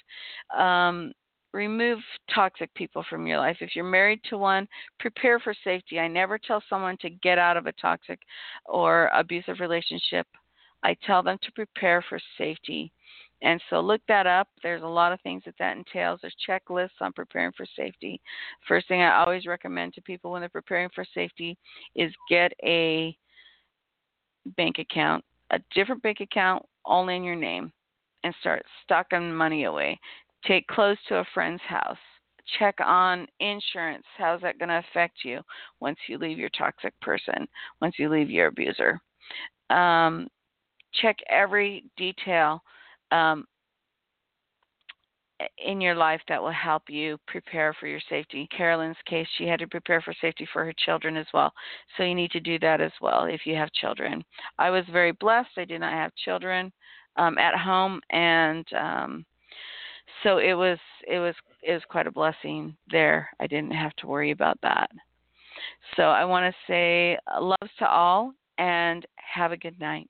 Um, 0.56 1.14
remove 1.54 2.00
toxic 2.34 2.74
people 2.76 3.04
from 3.10 3.26
your 3.26 3.38
life. 3.38 3.58
If 3.62 3.76
you're 3.76 3.86
married 3.86 4.22
to 4.30 4.38
one, 4.38 4.68
prepare 5.00 5.40
for 5.40 5.54
safety. 5.64 6.00
I 6.00 6.08
never 6.08 6.38
tell 6.38 6.62
someone 6.70 6.98
to 7.02 7.10
get 7.10 7.38
out 7.38 7.58
of 7.58 7.66
a 7.66 7.72
toxic 7.74 8.20
or 8.66 9.10
abusive 9.14 9.60
relationship. 9.60 10.28
I 10.84 10.96
tell 11.06 11.24
them 11.24 11.38
to 11.42 11.52
prepare 11.54 12.04
for 12.08 12.20
safety. 12.38 12.92
And 13.42 13.62
so 13.70 13.80
look 13.80 14.02
that 14.08 14.28
up. 14.28 14.48
There's 14.62 14.84
a 14.84 14.88
lot 14.88 15.14
of 15.14 15.22
things 15.22 15.44
that 15.46 15.56
that 15.60 15.78
entails. 15.78 16.20
There's 16.22 16.36
checklists 16.48 17.02
on 17.02 17.14
preparing 17.14 17.54
for 17.56 17.66
safety. 17.76 18.22
First 18.68 18.88
thing 18.88 19.02
I 19.02 19.24
always 19.24 19.46
recommend 19.46 19.94
to 19.94 20.02
people 20.02 20.32
when 20.32 20.42
they're 20.42 20.50
preparing 20.50 20.90
for 20.94 21.06
safety 21.14 21.58
is 21.96 22.12
get 22.30 22.52
a 22.64 23.18
bank 24.58 24.78
account, 24.80 25.24
a 25.52 25.60
different 25.74 26.02
bank 26.02 26.20
account 26.20 26.64
only 26.86 27.16
in 27.16 27.24
your 27.24 27.36
name, 27.36 27.72
and 28.24 28.36
start 28.42 28.64
stocking 28.84 29.34
money 29.34 29.64
away 29.64 29.98
take 30.46 30.68
clothes 30.68 30.98
to 31.08 31.18
a 31.18 31.26
friend's 31.34 31.62
house 31.68 31.98
check 32.58 32.76
on 32.84 33.28
insurance 33.40 34.06
how's 34.18 34.42
that 34.42 34.58
going 34.58 34.70
to 34.70 34.84
affect 34.90 35.18
you 35.24 35.40
once 35.80 35.98
you 36.08 36.18
leave 36.18 36.40
your 36.40 36.50
toxic 36.58 36.94
person 37.02 37.48
once 37.82 37.96
you 38.00 38.10
leave 38.10 38.30
your 38.30 38.48
abuser 38.48 39.00
um, 39.70 40.28
check 40.94 41.18
every 41.30 41.84
detail 41.96 42.62
um, 43.12 43.46
in 45.58 45.80
your 45.80 45.96
life 45.96 46.22
that 46.28 46.42
will 46.42 46.52
help 46.52 46.84
you 46.90 47.18
prepare 47.28 47.74
for 47.80 47.88
your 47.88 48.02
safety. 48.10 48.42
In 48.42 48.58
Karalyn's 48.58 48.98
case, 49.06 49.28
she 49.38 49.48
had 49.48 49.60
to 49.60 49.68
prepare 49.68 50.02
for 50.02 50.14
safety 50.20 50.48
for 50.52 50.66
her 50.66 50.74
children 50.86 51.16
as 51.16 51.28
well. 51.34 51.54
So 51.96 52.04
you 52.04 52.16
need 52.16 52.32
to 52.32 52.40
do 52.40 52.60
that 52.60 52.82
as 52.82 52.92
well 53.02 53.26
if 53.26 53.46
you 53.46 53.56
have 53.56 53.72
children. 53.74 54.24
I 54.58 54.70
was 54.70 54.84
very 54.92 55.14
blessed. 55.14 55.52
I 55.58 55.66
did 55.66 55.82
not 55.82 55.94
have 55.94 56.12
children 56.16 56.72
um, 57.16 57.38
at 57.38 57.58
home, 57.58 58.02
and 58.10 58.66
um, 58.74 59.26
so 60.24 60.38
it 60.38 60.54
was 60.54 60.78
it 61.08 61.20
was 61.20 61.36
it 61.64 61.74
was 61.74 61.84
quite 61.90 62.08
a 62.08 62.12
blessing 62.12 62.76
there. 62.90 63.30
I 63.40 63.48
didn't 63.48 63.72
have 63.72 63.96
to 63.98 64.08
worry 64.08 64.32
about 64.32 64.60
that. 64.62 64.90
So 65.96 66.04
I 66.04 66.26
want 66.26 66.54
to 66.54 66.72
say 66.72 67.18
uh, 67.34 67.42
loves 67.42 67.72
to 67.80 67.90
all 67.90 68.34
and 68.58 69.06
have 69.16 69.52
a 69.52 69.58
good 69.58 69.80
night. 69.80 70.10